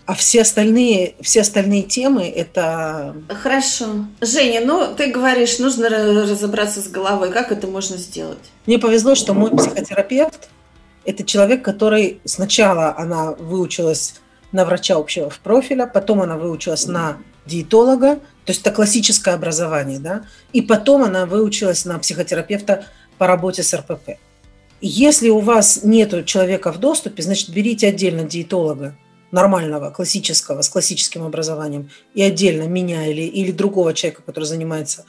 А 0.09 0.15
все 0.15 0.41
остальные, 0.41 1.17
все 1.21 1.43
остальные 1.43 1.83
темы 1.83 2.27
это... 2.31 3.15
Хорошо. 3.29 4.07
Женя, 4.23 4.63
ну 4.65 4.95
ты 4.97 5.09
говоришь, 5.13 5.59
нужно 5.59 5.91
разобраться 5.91 6.81
с 6.81 6.89
головой. 6.89 7.31
Как 7.31 7.53
это 7.53 7.67
можно 7.67 7.99
сделать? 7.99 8.39
Мне 8.65 8.79
повезло, 8.79 9.15
что 9.15 9.35
мой 9.35 9.51
психотерапевт– 9.51 10.49
это 11.05 11.25
человек, 11.25 11.63
который 11.63 12.23
сначала 12.25 12.97
она 12.97 13.33
выучилась 13.33 14.15
на 14.51 14.65
врача 14.65 14.97
общего 14.97 15.31
профиля, 15.45 15.87
потом 15.87 16.23
она 16.23 16.39
выучилась 16.39 16.87
на 16.87 17.19
диетолога, 17.45 18.15
то 18.15 18.53
есть 18.53 18.63
это 18.63 18.71
классическое 18.71 19.35
образование, 19.35 19.99
да, 19.99 20.23
и 20.55 20.63
потом 20.63 21.03
она 21.03 21.27
выучилась 21.27 21.85
на 21.85 21.99
психотерапевта 21.99 22.87
по 23.19 23.27
работе 23.27 23.63
с 23.63 23.75
РПП. 23.75 24.13
Если 24.81 25.29
у 25.29 25.41
вас 25.41 25.81
нет 25.83 26.25
человека 26.25 26.73
в 26.73 26.79
доступе, 26.79 27.23
значит, 27.23 27.51
берите 27.51 27.89
отдельно 27.89 28.23
диетолога, 28.23 28.95
нормального, 29.31 29.91
классического, 29.91 30.63
с 30.63 30.69
классическим 30.69 31.25
образованием, 31.25 31.91
и 32.15 32.23
отдельно 32.23 32.65
меня 32.65 33.07
или, 33.07 33.23
или 33.23 33.53
другого 33.53 33.93
человека, 33.95 34.23
который 34.25 34.45
занимается 34.45 35.05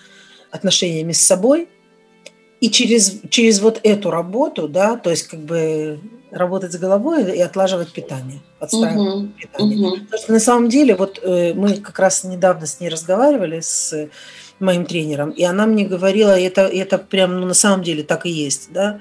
отношениями 0.51 1.13
с 1.13 1.25
собой, 1.25 1.69
и 2.59 2.69
через, 2.69 3.21
через 3.29 3.61
вот 3.61 3.79
эту 3.83 4.11
работу, 4.11 4.67
да, 4.67 4.97
то 4.97 5.09
есть 5.09 5.27
как 5.27 5.39
бы 5.39 5.99
работать 6.29 6.73
с 6.73 6.77
головой 6.77 7.37
и 7.37 7.39
отлаживать 7.39 7.93
питание, 7.93 8.41
подстраивать 8.59 9.07
uh-huh. 9.07 9.33
питание. 9.39 9.77
Uh-huh. 9.77 9.99
Потому 10.05 10.21
что 10.21 10.33
на 10.33 10.39
самом 10.39 10.69
деле, 10.69 10.95
вот 10.95 11.19
э, 11.23 11.53
мы 11.53 11.77
как 11.77 11.97
раз 11.99 12.25
недавно 12.25 12.65
с 12.65 12.79
ней 12.81 12.89
разговаривали, 12.89 13.61
с 13.61 14.09
моим 14.59 14.85
тренером, 14.85 15.29
и 15.29 15.43
она 15.43 15.65
мне 15.65 15.85
говорила, 15.85 16.37
и 16.37 16.43
это, 16.43 16.63
это 16.63 16.97
прям 16.97 17.39
ну, 17.39 17.47
на 17.47 17.53
самом 17.53 17.81
деле 17.81 18.03
так 18.03 18.25
и 18.25 18.29
есть, 18.29 18.73
да, 18.73 18.99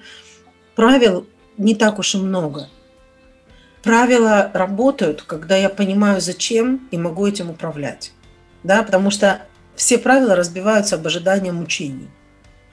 правил 0.76 1.26
не 1.56 1.74
так 1.74 1.98
уж 1.98 2.14
и 2.14 2.18
много– 2.18 2.68
правила 3.88 4.50
работают, 4.52 5.22
когда 5.22 5.56
я 5.56 5.70
понимаю, 5.70 6.20
зачем 6.20 6.86
и 6.90 6.98
могу 6.98 7.26
этим 7.26 7.48
управлять. 7.48 8.12
Да, 8.62 8.82
потому 8.82 9.10
что 9.10 9.40
все 9.76 9.96
правила 9.96 10.36
разбиваются 10.36 10.96
об 10.96 11.06
ожидании 11.06 11.52
мучений. 11.52 12.10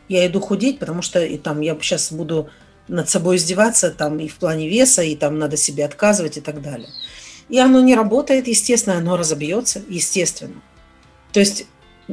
Я 0.09 0.28
иду 0.28 0.41
худеть, 0.41 0.78
потому 0.78 1.01
что 1.01 1.24
и 1.24 1.38
там 1.38 1.61
я 1.61 1.74
сейчас 1.80 2.11
буду 2.11 2.49
над 2.89 3.09
собой 3.09 3.38
издеваться 3.38 3.91
там 3.91 4.20
и 4.20 4.28
в 4.28 4.36
плане 4.36 4.68
веса, 4.68 5.03
и 5.03 5.16
там 5.16 5.39
надо 5.39 5.55
себе 5.55 5.86
отказывать 5.86 6.36
и 6.36 6.41
так 6.41 6.61
далее. 6.61 6.89
И 7.47 7.59
оно 7.59 7.80
не 7.80 7.95
работает, 7.95 8.49
естественно, 8.49 8.97
оно 8.97 9.16
разобьется, 9.16 9.82
естественно. 9.88 10.61
То 11.32 11.39
есть 11.39 11.66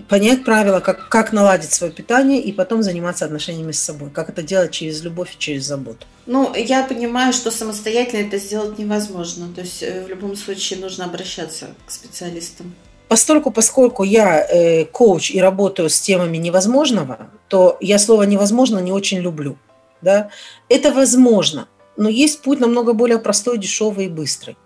понять 0.08 0.44
правила, 0.44 0.80
как, 0.80 1.08
как 1.08 1.32
наладить 1.32 1.72
свое 1.72 1.92
питание 1.92 2.40
и 2.40 2.52
потом 2.52 2.82
заниматься 2.82 3.24
отношениями 3.24 3.72
с 3.72 3.78
собой. 3.78 4.10
Как 4.10 4.28
это 4.28 4.42
делать 4.42 4.70
через 4.70 5.02
любовь 5.02 5.34
и 5.34 5.38
через 5.38 5.64
заботу. 5.64 6.06
Ну, 6.26 6.54
я 6.54 6.84
понимаю, 6.84 7.32
что 7.32 7.50
самостоятельно 7.50 8.26
это 8.26 8.38
сделать 8.38 8.78
невозможно. 8.78 9.52
То 9.54 9.60
есть 9.60 9.82
э, 9.82 10.04
в 10.04 10.08
любом 10.08 10.36
случае 10.36 10.80
нужно 10.80 11.04
обращаться 11.04 11.74
к 11.86 11.90
специалистам. 11.90 12.74
Постольку, 13.08 13.50
поскольку 13.50 14.04
я 14.04 14.40
э, 14.40 14.84
коуч 14.86 15.30
и 15.30 15.40
работаю 15.40 15.90
с 15.90 16.00
темами 16.00 16.38
невозможного, 16.38 17.30
то 17.48 17.76
я 17.80 17.98
слово 17.98 18.22
невозможно 18.22 18.78
не 18.78 18.92
очень 18.92 19.18
люблю. 19.18 19.58
Да? 20.00 20.30
Это 20.68 20.92
возможно, 20.92 21.68
но 21.96 22.08
есть 22.08 22.40
путь 22.40 22.60
намного 22.60 22.94
более 22.94 23.18
простой, 23.18 23.58
дешевый 23.58 24.06
и 24.06 24.08
быстрый. 24.08 24.56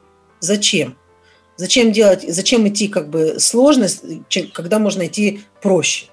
Зачем? 0.41 0.97
Зачем 1.57 1.93
делать, 1.93 2.25
зачем 2.27 2.69
идти 2.69 2.89
как 2.89 3.09
бы 3.09 3.41
сложность, 3.41 4.03
когда 4.53 4.79
можно 4.79 5.07
идти 5.07 5.43
проще? 5.63 6.07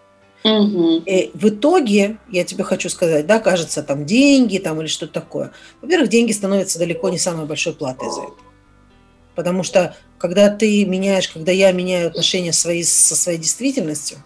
Угу. 0.43 1.03
И 1.05 1.31
в 1.33 1.49
итоге, 1.49 2.17
я 2.29 2.43
тебе 2.43 2.63
хочу 2.63 2.89
сказать, 2.89 3.25
да, 3.25 3.39
кажется, 3.39 3.81
там 3.81 4.05
деньги 4.05 4.57
там 4.57 4.79
или 4.81 4.87
что-то 4.87 5.13
такое. 5.13 5.51
Во-первых, 5.81 6.09
деньги 6.09 6.31
становятся 6.31 6.79
далеко 6.79 7.09
не 7.09 7.17
самой 7.17 7.45
большой 7.45 7.73
платой 7.73 8.09
за 8.11 8.23
это. 8.23 8.33
Потому 9.35 9.63
что 9.63 9.95
когда 10.17 10.49
ты 10.49 10.85
меняешь, 10.85 11.27
когда 11.27 11.51
я 11.51 11.71
меняю 11.71 12.07
отношения 12.07 12.53
свои 12.53 12.83
со 12.83 13.15
своей 13.15 13.39
действительностью 13.39 14.17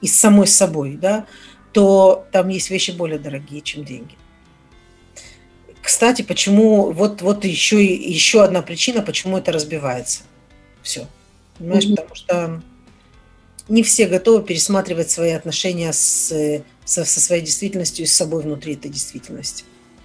и 0.00 0.06
с 0.06 0.18
самой 0.18 0.46
собой, 0.46 0.98
да, 1.00 1.26
то 1.72 2.26
там 2.32 2.48
есть 2.48 2.70
вещи 2.70 2.90
более 2.90 3.18
дорогие, 3.18 3.62
чем 3.62 3.84
деньги. 3.84 4.14
Кстати, 5.82 6.22
почему, 6.22 6.92
вот, 6.92 7.22
вот 7.22 7.44
еще, 7.44 7.84
еще 7.84 8.44
одна 8.44 8.62
причина, 8.62 9.02
почему 9.02 9.38
это 9.38 9.52
разбивается. 9.52 10.22
Все. 10.82 11.06
Понимаешь, 11.58 11.84
mm-hmm. 11.84 11.96
потому 11.96 12.14
что 12.14 12.62
не 13.68 13.82
все 13.82 14.06
готовы 14.06 14.42
пересматривать 14.42 15.10
свои 15.10 15.30
отношения 15.30 15.92
с, 15.92 16.32
со, 16.84 17.04
со 17.04 17.20
своей 17.20 17.42
действительностью 17.42 18.04
и 18.04 18.08
с 18.08 18.14
собой 18.14 18.42
внутри 18.42 18.74
этой 18.74 18.90
действительности. 18.90 19.64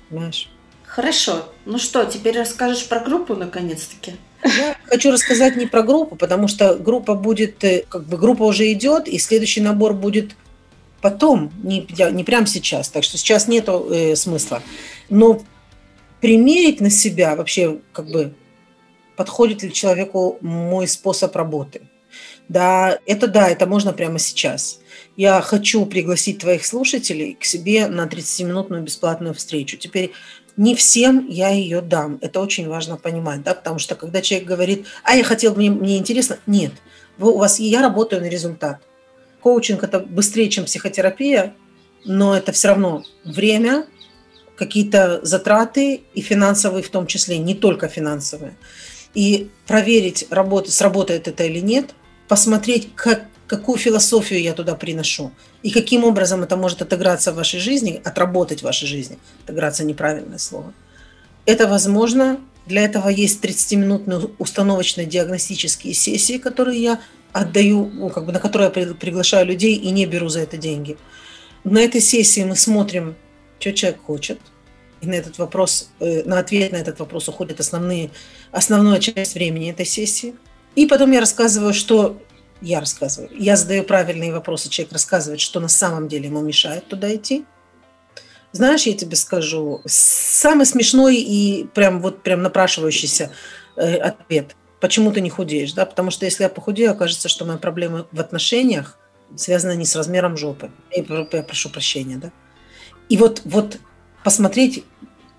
Понимаешь? 0.09 0.49
Хорошо. 0.83 1.49
Ну 1.65 1.77
что, 1.79 2.05
теперь 2.05 2.37
расскажешь 2.37 2.87
про 2.87 2.99
группу 2.99 3.35
наконец-таки? 3.35 4.13
Я 4.43 4.77
хочу 4.85 5.11
рассказать 5.11 5.57
не 5.57 5.65
про 5.65 5.83
группу, 5.83 6.15
потому 6.15 6.47
что 6.47 6.75
группа 6.75 7.15
будет, 7.15 7.63
э, 7.63 7.83
как 7.89 8.05
бы 8.05 8.17
группа 8.17 8.43
уже 8.43 8.71
идет, 8.71 9.07
и 9.07 9.17
следующий 9.17 9.61
набор 9.61 9.93
будет 9.93 10.35
потом, 11.01 11.51
не, 11.63 11.87
не 12.11 12.23
прямо 12.23 12.47
сейчас. 12.47 12.89
Так 12.89 13.03
что 13.03 13.17
сейчас 13.17 13.47
нету 13.47 13.87
э, 13.91 14.15
смысла. 14.15 14.61
Но 15.09 15.41
примерить 16.21 16.81
на 16.81 16.89
себя 16.89 17.35
вообще, 17.35 17.79
как 17.91 18.09
бы, 18.09 18.33
подходит 19.17 19.63
ли 19.63 19.73
человеку 19.73 20.37
мой 20.41 20.87
способ 20.87 21.35
работы. 21.35 21.81
Да, 22.47 22.99
это 23.05 23.27
да, 23.27 23.49
это 23.49 23.65
можно 23.65 23.91
прямо 23.91 24.19
сейчас. 24.19 24.79
Я 25.17 25.41
хочу 25.41 25.85
пригласить 25.85 26.39
твоих 26.39 26.65
слушателей 26.65 27.33
к 27.33 27.43
себе 27.43 27.87
на 27.87 28.05
30-минутную 28.05 28.83
бесплатную 28.83 29.33
встречу. 29.33 29.75
Теперь 29.75 30.11
не 30.55 30.75
всем 30.75 31.27
я 31.27 31.49
ее 31.49 31.81
дам. 31.81 32.19
Это 32.21 32.39
очень 32.39 32.69
важно 32.69 32.95
понимать, 32.95 33.43
да, 33.43 33.53
потому 33.53 33.79
что 33.79 33.95
когда 33.95 34.21
человек 34.21 34.47
говорит, 34.47 34.85
а 35.03 35.15
я 35.15 35.23
хотел, 35.23 35.55
мне, 35.55 35.69
мне 35.69 35.97
интересно, 35.97 36.37
нет, 36.45 36.71
вы, 37.17 37.31
у 37.31 37.37
вас, 37.37 37.59
я 37.59 37.81
работаю 37.81 38.21
на 38.21 38.27
результат. 38.27 38.81
Коучинг 39.41 39.83
это 39.83 39.99
быстрее, 39.99 40.49
чем 40.49 40.65
психотерапия, 40.65 41.53
но 42.05 42.35
это 42.37 42.51
все 42.53 42.69
равно 42.69 43.03
время, 43.25 43.87
какие-то 44.55 45.19
затраты 45.23 46.03
и 46.13 46.21
финансовые 46.21 46.83
в 46.83 46.89
том 46.89 47.07
числе, 47.07 47.37
не 47.37 47.53
только 47.53 47.87
финансовые 47.87 48.55
и 49.17 49.49
проверить, 49.65 50.27
работ, 50.29 50.69
сработает 50.69 51.27
это 51.27 51.43
или 51.43 51.59
нет, 51.59 51.95
посмотреть, 52.27 52.89
как, 52.93 53.25
какую 53.47 53.79
философию 53.79 54.39
я 54.39 54.53
туда 54.53 54.75
приношу 54.75 55.31
и 55.63 55.71
каким 55.71 56.03
образом 56.03 56.43
это 56.43 56.55
может 56.55 56.83
отыграться 56.83 57.31
в 57.31 57.35
вашей 57.35 57.59
жизни, 57.59 57.99
отработать 58.05 58.59
в 58.59 58.65
вашей 58.65 58.87
жизни. 58.87 59.17
Отыграться 59.43 59.83
неправильное 59.83 60.37
слово. 60.37 60.71
Это 61.47 61.67
возможно. 61.67 62.39
Для 62.67 62.83
этого 62.83 63.09
есть 63.09 63.43
30-минутные 63.43 64.29
установочные 64.37 65.07
диагностические 65.07 65.95
сессии, 65.95 66.37
которые 66.37 66.79
я 66.79 66.99
отдаю, 67.33 67.89
ну, 67.91 68.09
как 68.09 68.27
бы, 68.27 68.31
на 68.31 68.39
которые 68.39 68.71
я 68.75 68.93
приглашаю 68.93 69.47
людей 69.47 69.73
и 69.73 69.89
не 69.89 70.05
беру 70.05 70.29
за 70.29 70.41
это 70.41 70.57
деньги. 70.57 70.95
На 71.63 71.79
этой 71.79 72.01
сессии 72.01 72.43
мы 72.43 72.55
смотрим, 72.55 73.15
что 73.57 73.73
человек 73.73 73.99
хочет– 74.03 74.39
на 75.01 75.13
этот 75.13 75.37
вопрос, 75.37 75.89
э, 75.99 76.23
на 76.23 76.39
ответ 76.39 76.71
на 76.71 76.77
этот 76.77 76.99
вопрос 76.99 77.27
уходит 77.27 77.59
основные, 77.59 78.11
основная 78.51 78.99
часть 78.99 79.35
времени 79.35 79.71
этой 79.71 79.85
сессии. 79.85 80.35
И 80.75 80.85
потом 80.85 81.11
я 81.11 81.19
рассказываю, 81.19 81.73
что 81.73 82.21
я 82.61 82.79
рассказываю. 82.79 83.29
Я 83.37 83.55
задаю 83.55 83.83
правильные 83.83 84.31
вопросы, 84.31 84.69
человек 84.69 84.93
рассказывает, 84.93 85.39
что 85.39 85.59
на 85.59 85.67
самом 85.67 86.07
деле 86.07 86.27
ему 86.27 86.41
мешает 86.41 86.87
туда 86.87 87.13
идти. 87.15 87.45
Знаешь, 88.51 88.83
я 88.83 88.93
тебе 88.93 89.15
скажу, 89.15 89.81
самый 89.85 90.65
смешной 90.65 91.17
и 91.17 91.65
прям 91.73 92.01
вот 92.01 92.23
прям 92.23 92.41
напрашивающийся 92.41 93.31
э, 93.75 93.95
ответ. 93.97 94.55
Почему 94.79 95.11
ты 95.11 95.21
не 95.21 95.29
худеешь? 95.29 95.73
Да? 95.73 95.85
Потому 95.85 96.11
что 96.11 96.25
если 96.25 96.43
я 96.43 96.49
похудею, 96.49 96.91
окажется, 96.91 97.29
что 97.29 97.45
моя 97.45 97.57
проблема 97.57 98.07
в 98.11 98.19
отношениях 98.19 98.97
связана 99.35 99.73
не 99.75 99.85
с 99.85 99.95
размером 99.95 100.37
жопы. 100.37 100.71
Я, 100.91 101.03
я 101.31 101.43
прошу 101.43 101.69
прощения, 101.69 102.17
да? 102.17 102.31
И 103.09 103.17
вот, 103.17 103.41
вот 103.45 103.79
посмотреть 104.27 104.83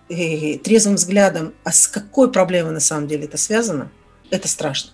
э, 0.08 0.56
трезвым 0.56 0.94
взглядом, 0.94 1.52
а 1.62 1.72
с 1.72 1.86
какой 1.86 2.32
проблемой 2.32 2.72
на 2.72 2.80
самом 2.80 3.06
деле 3.06 3.24
это 3.24 3.36
связано, 3.36 3.92
это 4.30 4.48
страшно. 4.48 4.92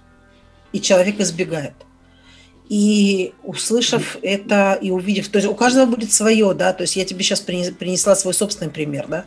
И 0.73 0.81
человек 0.81 1.21
избегает. 1.21 1.75
И 2.69 3.35
услышав 3.45 4.17
это 4.21 4.77
и 4.83 4.91
увидев, 4.91 5.29
то 5.29 5.39
есть 5.39 5.49
у 5.49 5.55
каждого 5.55 5.87
будет 5.87 6.13
свое, 6.13 6.55
да, 6.55 6.73
то 6.73 6.83
есть 6.83 6.97
я 6.97 7.05
тебе 7.05 7.23
сейчас 7.23 7.41
принесла 7.41 8.17
свой 8.17 8.35
собственный 8.35 8.73
пример, 8.73 9.07
да, 9.07 9.27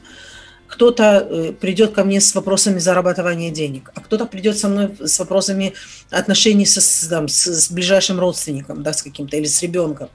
кто-то 0.67 1.25
э, 1.29 1.53
придет 1.53 1.93
ко 1.93 2.03
мне 2.03 2.19
с 2.19 2.35
вопросами 2.35 2.79
зарабатывания 2.79 3.51
денег, 3.51 3.91
а 3.95 4.01
кто-то 4.01 4.25
придет 4.25 4.57
со 4.57 4.67
мной 4.67 4.97
с 4.99 5.17
вопросами 5.17 5.75
отношений 6.09 6.65
со, 6.65 7.09
там, 7.09 7.29
с, 7.29 7.47
с 7.47 7.71
ближайшим 7.71 8.19
родственником, 8.19 8.83
да, 8.83 8.91
с 8.91 9.01
каким-то 9.01 9.37
или 9.37 9.45
с 9.45 9.61
ребенком. 9.61 10.09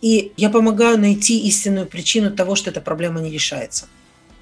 И 0.00 0.32
я 0.36 0.50
помогаю 0.50 0.98
найти 0.98 1.40
истинную 1.40 1.86
причину 1.86 2.30
того, 2.30 2.54
что 2.54 2.70
эта 2.70 2.80
проблема 2.80 3.20
не 3.20 3.30
решается. 3.30 3.86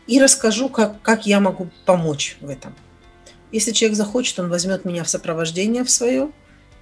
И 0.07 0.21
расскажу, 0.21 0.69
как, 0.69 1.03
как 1.03 1.27
я 1.27 1.41
могу 1.41 1.69
помочь 1.85 2.37
в 2.41 2.49
этом. 2.49 2.75
Если 3.51 3.73
человек 3.73 3.97
захочет, 3.97 4.39
он 4.39 4.49
возьмет 4.49 4.85
меня 4.85 5.05
в 5.05 5.09
сопровождение 5.09 5.85
в 5.85 5.91
свое 5.91 6.31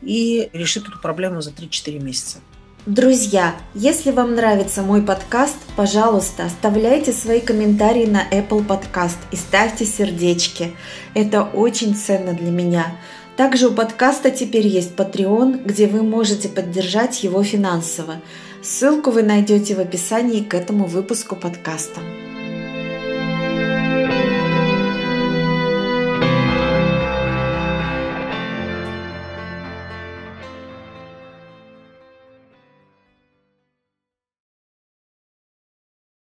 и 0.03 0.51
решит 0.53 0.87
эту 0.89 0.99
проблему 0.99 1.41
за 1.41 1.51
3-4 1.51 1.99
месяца. 2.01 2.39
Друзья, 2.87 3.57
если 3.74 4.12
вам 4.12 4.37
нравится 4.37 4.83
мой 4.83 5.03
подкаст, 5.03 5.57
пожалуйста, 5.74 6.45
оставляйте 6.45 7.12
свои 7.12 7.41
комментарии 7.41 8.07
на 8.07 8.22
Apple 8.31 8.64
Podcast 8.64 9.16
и 9.33 9.37
ставьте 9.37 9.85
сердечки. 9.85 10.72
Это 11.14 11.43
очень 11.43 11.97
ценно 11.97 12.33
для 12.33 12.51
меня. 12.53 12.97
Также 13.37 13.68
у 13.68 13.72
подкаста 13.72 14.31
теперь 14.31 14.68
есть 14.68 14.95
Patreon, 14.95 15.64
где 15.64 15.89
вы 15.89 16.03
можете 16.03 16.49
поддержать 16.49 17.24
его 17.24 17.43
финансово. 17.43 18.22
Ссылку 18.69 19.12
вы 19.12 19.23
найдете 19.23 19.77
в 19.77 19.79
описании 19.79 20.43
к 20.43 20.53
этому 20.53 20.87
выпуску 20.87 21.37
подкаста. 21.37 22.01